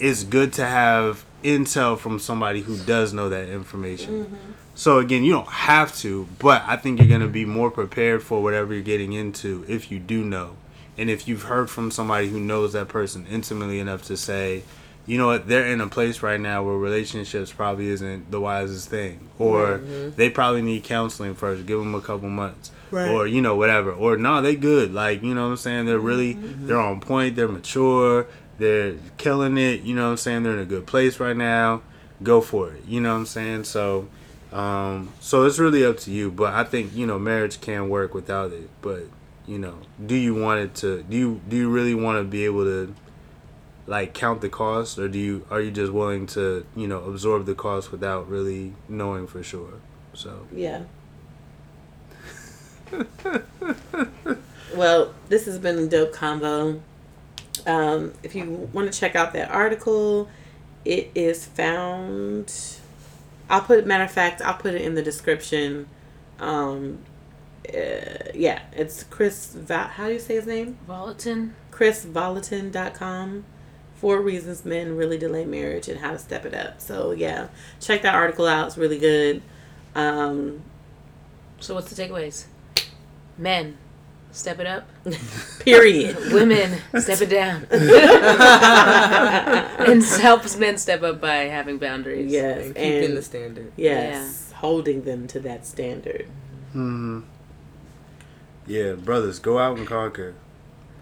it's 0.00 0.24
good 0.24 0.54
to 0.54 0.64
have 0.64 1.26
intel 1.42 1.98
from 1.98 2.18
somebody 2.18 2.62
who 2.62 2.78
does 2.78 3.12
know 3.12 3.28
that 3.28 3.50
information. 3.50 4.24
Mm-hmm. 4.24 4.52
So 4.74 5.00
again, 5.00 5.22
you 5.22 5.32
don't 5.32 5.48
have 5.48 5.94
to, 5.98 6.26
but 6.38 6.62
I 6.66 6.76
think 6.76 6.98
you're 6.98 7.08
going 7.08 7.20
to 7.20 7.28
be 7.28 7.44
more 7.44 7.70
prepared 7.70 8.22
for 8.22 8.42
whatever 8.42 8.72
you're 8.72 8.82
getting 8.82 9.12
into 9.12 9.66
if 9.68 9.90
you 9.90 9.98
do 9.98 10.24
know. 10.24 10.56
And 10.96 11.10
if 11.10 11.26
you've 11.26 11.44
heard 11.44 11.70
from 11.70 11.90
somebody 11.90 12.28
who 12.28 12.38
knows 12.38 12.72
that 12.72 12.88
person 12.88 13.26
intimately 13.26 13.80
enough 13.80 14.02
to 14.04 14.16
say, 14.16 14.62
you 15.06 15.18
know 15.18 15.26
what, 15.26 15.48
they're 15.48 15.66
in 15.66 15.80
a 15.80 15.86
place 15.86 16.22
right 16.22 16.40
now 16.40 16.62
where 16.62 16.76
relationships 16.76 17.52
probably 17.52 17.88
isn't 17.88 18.30
the 18.30 18.40
wisest 18.40 18.88
thing, 18.88 19.28
or 19.38 19.78
mm-hmm. 19.78 20.16
they 20.16 20.30
probably 20.30 20.62
need 20.62 20.84
counseling 20.84 21.34
first. 21.34 21.66
Give 21.66 21.78
them 21.78 21.94
a 21.94 22.00
couple 22.00 22.30
months, 22.30 22.70
Right. 22.90 23.10
or 23.10 23.26
you 23.26 23.42
know 23.42 23.54
whatever, 23.56 23.92
or 23.92 24.16
no, 24.16 24.40
they 24.40 24.56
good. 24.56 24.94
Like 24.94 25.22
you 25.22 25.34
know 25.34 25.44
what 25.44 25.50
I'm 25.50 25.56
saying. 25.58 25.86
They're 25.86 25.98
really 25.98 26.34
mm-hmm. 26.34 26.46
Mm-hmm. 26.46 26.66
they're 26.68 26.80
on 26.80 27.00
point. 27.00 27.36
They're 27.36 27.48
mature. 27.48 28.26
They're 28.56 28.94
killing 29.18 29.58
it. 29.58 29.82
You 29.82 29.94
know 29.94 30.04
what 30.04 30.10
I'm 30.12 30.16
saying. 30.16 30.42
They're 30.42 30.54
in 30.54 30.60
a 30.60 30.64
good 30.64 30.86
place 30.86 31.20
right 31.20 31.36
now. 31.36 31.82
Go 32.22 32.40
for 32.40 32.72
it. 32.72 32.84
You 32.86 33.00
know 33.00 33.12
what 33.12 33.20
I'm 33.20 33.26
saying. 33.26 33.64
So, 33.64 34.08
um, 34.52 35.12
so 35.20 35.44
it's 35.44 35.58
really 35.58 35.84
up 35.84 35.98
to 36.00 36.10
you. 36.10 36.30
But 36.30 36.54
I 36.54 36.64
think 36.64 36.94
you 36.94 37.04
know 37.06 37.18
marriage 37.18 37.60
can 37.60 37.90
work 37.90 38.14
without 38.14 38.52
it. 38.52 38.70
But 38.80 39.08
you 39.46 39.58
know, 39.58 39.78
do 40.04 40.14
you 40.14 40.34
want 40.34 40.60
it 40.60 40.74
to? 40.76 41.02
Do 41.02 41.16
you 41.16 41.40
do 41.48 41.56
you 41.56 41.70
really 41.70 41.94
want 41.94 42.18
to 42.18 42.24
be 42.24 42.44
able 42.44 42.64
to? 42.64 42.94
like 43.86 44.14
count 44.14 44.40
the 44.40 44.48
cost 44.48 44.98
or 44.98 45.08
do 45.08 45.18
you 45.18 45.46
are 45.50 45.60
you 45.60 45.70
just 45.70 45.92
willing 45.92 46.24
to 46.24 46.64
you 46.74 46.86
know 46.88 47.04
absorb 47.04 47.44
the 47.44 47.54
cost 47.54 47.92
without 47.92 48.26
really 48.26 48.72
knowing 48.88 49.26
for 49.26 49.42
sure 49.42 49.74
so 50.14 50.46
Yeah. 50.50 50.84
well, 54.74 55.14
this 55.28 55.46
has 55.46 55.58
been 55.58 55.78
a 55.78 55.86
dope 55.86 56.12
combo. 56.12 56.80
Um, 57.66 58.12
if 58.22 58.34
you 58.34 58.68
want 58.72 58.92
to 58.92 58.98
check 58.98 59.16
out 59.16 59.32
that 59.32 59.50
article, 59.50 60.28
it 60.84 61.10
is 61.14 61.44
found. 61.46 62.52
I'll 63.48 63.60
put 63.60 63.86
matter 63.86 64.04
of 64.04 64.10
fact, 64.10 64.42
I'll 64.42 64.54
put 64.54 64.74
it 64.74 64.82
in 64.82 64.94
the 64.94 65.02
description. 65.02 65.86
Um, 66.40 66.98
uh, 67.68 68.30
yeah, 68.34 68.62
it's 68.72 69.04
Chris. 69.04 69.52
Va- 69.54 69.90
how 69.94 70.06
do 70.08 70.12
you 70.14 70.18
say 70.18 70.34
his 70.34 70.46
name? 70.46 70.78
Volatin. 70.88 71.52
ChrisVolatin.com. 71.72 73.44
Four 73.96 74.20
reasons 74.20 74.64
men 74.64 74.96
really 74.96 75.16
delay 75.18 75.44
marriage 75.46 75.88
and 75.88 76.00
how 76.00 76.10
to 76.12 76.18
step 76.18 76.44
it 76.44 76.52
up. 76.54 76.80
So 76.80 77.12
yeah, 77.12 77.48
check 77.80 78.02
that 78.02 78.14
article 78.14 78.46
out. 78.46 78.66
It's 78.68 78.76
really 78.76 78.98
good. 78.98 79.40
Um, 79.94 80.62
So 81.60 81.74
what's 81.74 81.88
the 81.92 82.02
takeaways? 82.02 82.44
Men, 83.38 83.78
step 84.30 84.58
it 84.60 84.66
up. 84.66 84.86
period. 85.60 86.16
Women, 86.32 86.78
step 87.00 87.20
it 87.22 87.30
down. 87.30 87.66
and 89.80 90.02
helps 90.04 90.56
men 90.58 90.76
step 90.76 91.02
up 91.02 91.20
by 91.20 91.36
having 91.44 91.78
boundaries. 91.78 92.30
Yes, 92.30 92.66
and 92.66 92.74
keeping 92.76 93.04
and 93.04 93.16
the 93.16 93.22
standard. 93.22 93.72
yes, 93.76 94.52
holding 94.56 95.02
them 95.04 95.26
to 95.28 95.40
that 95.40 95.64
standard. 95.66 96.26
hmm 96.72 97.20
yeah 98.66 98.92
brothers 98.92 99.38
go 99.38 99.58
out 99.58 99.76
and 99.78 99.86
conquer 99.86 100.34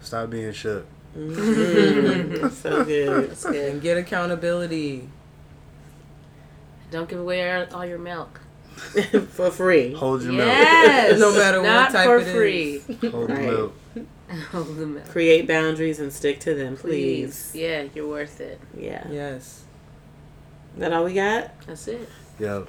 stop 0.01 0.29
being 0.29 0.51
shook 0.51 0.85
Mm, 1.15 2.51
so 2.63 2.83
good. 2.83 3.29
That's 3.29 3.45
good. 3.45 3.73
And 3.73 3.81
get 3.83 3.97
accountability. 3.97 5.07
Don't 6.89 7.07
give 7.07 7.19
away 7.19 7.65
all 7.71 7.85
your 7.85 7.99
milk. 7.99 8.41
For 9.29 9.51
free. 9.51 9.93
hold 9.93 10.23
your 10.23 10.33
Yes. 10.33 11.19
No 11.19 11.31
matter 11.35 11.61
what 11.61 11.67
Not 11.67 11.91
type 11.91 12.05
for 12.05 12.17
it 12.17 12.27
is. 12.27 12.33
free. 12.33 12.97
milk 13.01 13.13
hold 13.13 13.29
Right. 13.29 13.41
the 13.45 13.51
milk 13.51 13.75
Hold 14.51 14.75
the 14.75 14.85
milk. 14.87 15.07
Create 15.09 15.47
boundaries 15.47 15.99
and 15.99 16.11
stick 16.11 16.39
to 16.39 16.55
them, 16.55 16.75
Please. 16.77 17.51
please. 17.51 17.61
Yeah, 17.61 17.83
you're 17.93 18.07
worth 18.07 18.41
it. 18.41 18.59
Yeah. 18.75 19.05
Yes. 19.11 19.65
That 20.77 20.91
all 20.93 21.03
we 21.05 21.13
got? 21.13 21.51
That's 21.67 21.87
it. 21.87 22.09
yep 22.39 22.67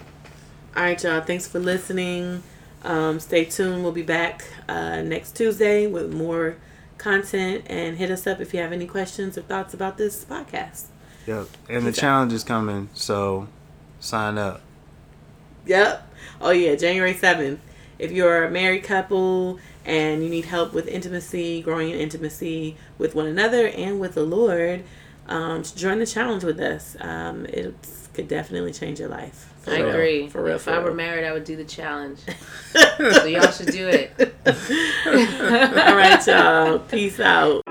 All 0.76 0.82
right, 0.82 1.02
y'all. 1.02 1.22
Thanks 1.22 1.48
for 1.48 1.58
listening. 1.60 2.42
Um, 2.84 3.18
stay 3.20 3.44
tuned. 3.46 3.82
We'll 3.82 3.92
be 3.92 4.02
back 4.02 4.44
uh, 4.68 5.02
next 5.02 5.32
Tuesday 5.36 5.86
with 5.86 6.12
more 6.12 6.56
content. 6.98 7.64
And 7.68 7.96
hit 7.96 8.10
us 8.10 8.26
up 8.26 8.40
if 8.40 8.54
you 8.54 8.60
have 8.60 8.72
any 8.72 8.86
questions 8.86 9.36
or 9.38 9.42
thoughts 9.42 9.74
about 9.74 9.96
this 9.98 10.24
podcast. 10.24 10.84
yep 11.26 11.48
and 11.68 11.84
the 11.84 11.88
out. 11.88 11.94
challenge 11.94 12.32
is 12.34 12.44
coming 12.44 12.88
so 12.92 13.48
sign 14.00 14.36
up 14.38 14.60
Yep. 15.66 16.06
Oh 16.42 16.50
yeah, 16.50 16.74
January 16.74 17.14
seventh. 17.14 17.60
If 17.98 18.12
you're 18.12 18.44
a 18.44 18.50
married 18.50 18.84
couple 18.84 19.58
and 19.84 20.22
you 20.22 20.28
need 20.28 20.44
help 20.46 20.74
with 20.74 20.86
intimacy, 20.88 21.62
growing 21.62 21.90
in 21.90 21.98
intimacy 21.98 22.76
with 22.98 23.14
one 23.14 23.26
another 23.26 23.68
and 23.68 23.98
with 23.98 24.14
the 24.14 24.24
Lord, 24.24 24.84
um, 25.26 25.62
join 25.62 26.00
the 26.00 26.06
challenge 26.06 26.44
with 26.44 26.60
us. 26.60 26.96
Um, 27.00 27.46
it 27.46 27.74
could 28.12 28.28
definitely 28.28 28.72
change 28.72 29.00
your 29.00 29.08
life. 29.08 29.53
For 29.64 29.70
I 29.72 29.80
real. 29.80 29.88
agree. 29.90 30.28
For 30.28 30.42
real. 30.42 30.56
if 30.56 30.62
for 30.62 30.70
I 30.72 30.76
real. 30.76 30.84
were 30.84 30.94
married, 30.94 31.24
I 31.24 31.32
would 31.32 31.44
do 31.44 31.56
the 31.56 31.64
challenge. 31.64 32.18
so 32.72 33.24
y'all 33.24 33.50
should 33.50 33.68
do 33.72 33.88
it. 33.88 34.12
All 34.46 35.96
right, 35.96 36.26
y'all. 36.26 36.78
Peace 36.80 37.18
out. 37.18 37.63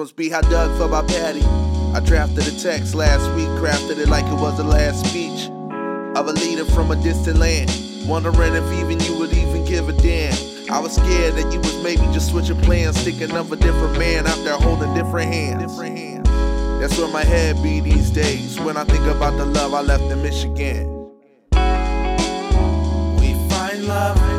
Must 0.00 0.16
be 0.16 0.30
how 0.30 0.40
Doug 0.40 0.74
felt 0.78 0.88
about 0.88 1.08
Patti. 1.08 1.42
I 1.92 2.00
drafted 2.00 2.48
a 2.48 2.58
text 2.58 2.94
last 2.94 3.22
week, 3.36 3.48
crafted 3.60 3.98
it 3.98 4.08
like 4.08 4.24
it 4.24 4.40
was 4.40 4.56
the 4.56 4.64
last 4.64 5.04
speech 5.04 5.50
of 6.16 6.26
a 6.26 6.32
leader 6.32 6.64
from 6.64 6.90
a 6.90 6.96
distant 6.96 7.36
land. 7.36 7.70
Wondering 8.08 8.54
if 8.54 8.64
even 8.80 8.98
you 9.00 9.18
would 9.18 9.30
even 9.34 9.62
give 9.66 9.90
a 9.90 9.92
damn. 9.92 10.32
I 10.72 10.78
was 10.78 10.94
scared 10.94 11.34
that 11.34 11.52
you 11.52 11.58
was 11.58 11.82
maybe 11.82 12.00
just 12.14 12.30
switching 12.30 12.58
plans, 12.62 12.98
sticking 12.98 13.32
up 13.32 13.52
a 13.52 13.56
different 13.56 13.98
man 13.98 14.26
out 14.26 14.42
there 14.42 14.56
holding 14.56 14.94
different. 14.94 15.60
Different 15.60 15.98
hands. 15.98 16.30
That's 16.80 16.96
where 16.96 17.12
my 17.12 17.22
head 17.22 17.62
be 17.62 17.80
these 17.80 18.08
days 18.08 18.58
when 18.60 18.78
I 18.78 18.84
think 18.84 19.04
about 19.04 19.36
the 19.36 19.44
love 19.44 19.74
I 19.74 19.82
left 19.82 20.04
in 20.04 20.22
Michigan. 20.22 20.88
We 23.20 23.34
find 23.50 23.86
love, 23.86 24.29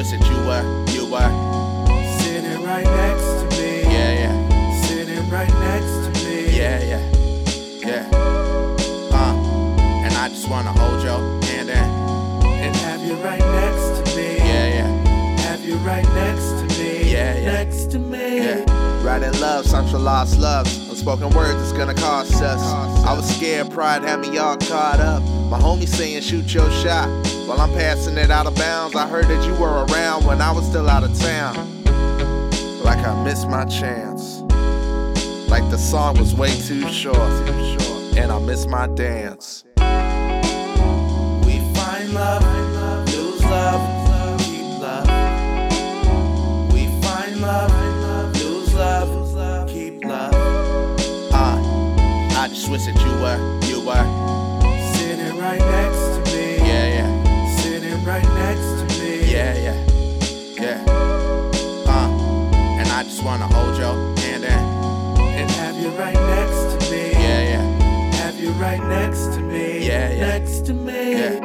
I 0.00 0.02
that 0.02 0.30
you 0.30 0.36
were, 0.46 0.64
you 0.94 1.12
were 1.12 2.20
Sitting 2.22 2.64
right 2.64 2.86
next 2.86 3.22
to 3.22 3.60
me. 3.60 3.82
Yeah, 3.82 4.12
yeah, 4.22 4.82
Sitting 4.84 5.28
right 5.28 5.46
next 5.46 6.18
to 6.18 6.24
me. 6.24 6.56
yeah, 6.56 6.82
yeah, 6.82 7.04
yeah. 7.86 8.08
Uh, 9.12 9.34
and 10.02 10.14
I 10.14 10.28
just 10.30 10.48
wanna 10.48 10.72
hold 10.72 11.02
your 11.02 11.18
hand 11.42 11.68
and 11.68 12.44
And 12.46 12.74
have 12.76 13.02
you 13.02 13.12
right 13.16 13.40
next 13.40 14.10
to 14.10 14.16
me. 14.16 14.38
yeah, 14.38 14.68
yeah. 14.68 15.40
Have 15.40 15.62
you 15.66 15.74
right 15.76 16.08
next 16.14 16.48
to 16.48 16.78
me. 16.82 17.12
Yeah, 17.12 17.36
yeah. 17.38 17.52
Next 17.52 17.90
to 17.90 17.98
me. 17.98 18.38
Yeah. 18.38 19.04
Writing 19.04 19.38
love, 19.38 19.66
songs 19.66 19.90
for 19.90 19.98
lost 19.98 20.38
loves. 20.38 20.88
Unspoken 20.88 21.28
words, 21.36 21.60
it's 21.60 21.72
gonna 21.72 21.92
cost 21.92 22.40
us. 22.40 22.62
I 23.04 23.12
was 23.12 23.28
scared, 23.36 23.70
pride 23.70 24.02
had 24.02 24.20
me 24.20 24.38
all 24.38 24.56
caught 24.56 25.00
up. 25.00 25.22
My 25.50 25.58
homie 25.58 25.88
saying, 25.88 26.22
shoot 26.22 26.54
your 26.54 26.70
shot. 26.70 27.08
While 27.48 27.60
I'm 27.60 27.72
passing 27.72 28.16
it 28.16 28.30
out 28.30 28.46
of 28.46 28.54
bounds, 28.54 28.94
I 28.94 29.08
heard 29.08 29.24
that 29.24 29.44
you 29.44 29.52
were 29.54 29.84
around 29.86 30.24
when 30.24 30.40
I 30.40 30.52
was 30.52 30.64
still 30.64 30.88
out 30.88 31.02
of 31.02 31.18
town. 31.18 31.82
Like 32.84 33.04
I 33.04 33.20
missed 33.24 33.48
my 33.48 33.64
chance. 33.64 34.42
Like 35.50 35.68
the 35.68 35.76
song 35.76 36.16
was 36.20 36.36
way 36.36 36.56
too 36.60 36.88
short. 36.92 37.18
And 38.16 38.30
I 38.30 38.38
missed 38.38 38.68
my 38.68 38.86
dance. 38.86 39.64
We 41.44 41.58
find 41.74 42.14
love, 42.14 42.44
lose 43.08 43.42
love, 43.42 44.40
keep 44.42 44.78
love. 44.80 45.08
We 46.72 46.86
find 47.02 47.40
love, 47.40 48.36
lose 48.36 48.72
love, 48.72 49.68
keep 49.68 50.04
love. 50.04 50.32
I 51.32 52.46
just 52.48 52.70
wish 52.70 52.86
that 52.86 52.96
you 53.04 53.12
were, 53.20 53.38
right 55.50 55.58
next 55.60 56.28
to 56.28 56.36
me. 56.36 56.56
Yeah, 56.58 56.86
yeah. 56.96 57.56
Sitting 57.56 58.04
right 58.04 58.22
next 58.22 58.70
to 58.80 59.00
me. 59.00 59.32
Yeah, 59.32 59.54
yeah, 59.66 59.78
yeah. 60.64 60.84
Uh, 61.86 62.08
and 62.78 62.88
I 62.88 63.02
just 63.02 63.24
wanna 63.24 63.48
hold 63.48 63.76
your 63.76 63.94
hand 64.20 64.44
and 64.44 65.18
And 65.40 65.50
have 65.50 65.76
you 65.82 65.88
right 65.98 66.14
next 66.14 66.62
to 66.84 66.90
me. 66.90 67.10
yeah, 67.12 67.42
yeah, 67.52 68.12
Have 68.22 68.38
you 68.38 68.50
right 68.52 68.82
next 68.96 69.32
to 69.34 69.40
me. 69.40 69.86
Yeah, 69.86 70.10
yeah. 70.12 70.26
Next 70.38 70.66
to 70.66 70.72
me. 70.74 71.12
yeah. 71.18 71.40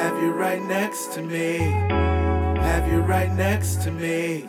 Have 0.00 0.16
you 0.22 0.30
right 0.32 0.62
next 0.62 1.12
to 1.14 1.22
me. 1.22 1.58
Have 2.68 2.86
you 2.92 3.00
right 3.00 3.32
next 3.32 3.82
to 3.82 3.90
me. 3.90 4.48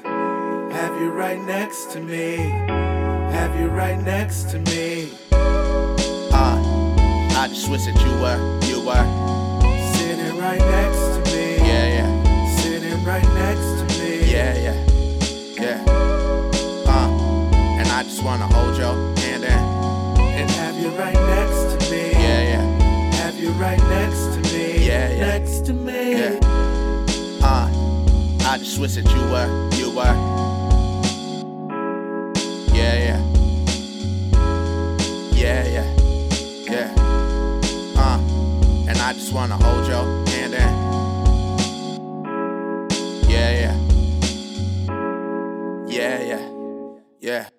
Have 0.77 1.01
you 1.01 1.09
right 1.11 1.41
next 1.41 1.91
to 1.93 1.99
me. 1.99 2.35
Have 3.37 3.59
you 3.59 3.67
right 3.67 3.99
next 3.99 4.49
to 4.51 4.59
me. 4.59 5.11
Uh, 5.31 6.57
I 7.41 7.47
just 7.49 7.67
wish 7.69 7.85
that 7.85 7.97
you 8.05 8.13
were, 8.23 8.39
Sitting 9.95 10.37
right 10.37 10.59
next 10.59 10.99
to 11.15 11.19
me. 11.35 11.57
Yeah, 11.57 11.87
yeah, 11.97 12.55
Sitting 12.57 13.03
right 13.03 13.23
next 13.33 13.67
to 13.79 13.99
me. 13.99 14.31
yeah, 14.31 14.53
yeah, 14.65 14.77
yeah. 15.61 15.83
Uh, 16.87 17.09
and 17.79 17.87
I 17.89 18.03
just 18.03 18.23
wanna 18.23 18.47
hold 18.47 18.77
your 18.77 18.93
hand 19.17 19.43
and 19.45 20.19
And 20.19 20.49
have 20.51 20.75
you 20.79 20.89
right 20.89 21.13
next 21.13 21.83
to 21.85 21.91
me. 21.91 22.11
yeah, 22.11 22.41
yeah, 22.51 23.11
Have 23.15 23.35
you 23.39 23.51
right 23.51 23.79
next 23.89 24.33
to 24.35 24.39
me. 24.53 24.85
Yeah, 24.85 25.09
yeah. 25.11 25.25
Next 25.37 25.65
to 25.65 25.73
me. 25.73 26.11
yeah. 26.19 26.39
Uh, 27.43 27.69
I 28.47 28.57
just 28.57 28.79
wish 28.79 28.95
that 28.95 29.05
you 29.09 29.21
were, 29.31 29.49
you 29.75 29.89
were. 29.95 30.15
Yeah. 32.73 32.93
Yeah, 32.95 33.21
yeah, 35.33 35.67
yeah. 35.67 35.94
I 39.05 39.13
just 39.13 39.31
wanna 39.33 39.55
hold 39.55 39.85
your 39.87 40.03
hand 40.29 40.55
and 40.55 40.75
yeah, 43.29 43.51
yeah. 43.61 43.77
Yeah, 45.87 46.23
yeah, 46.23 46.49
yeah. 47.21 47.49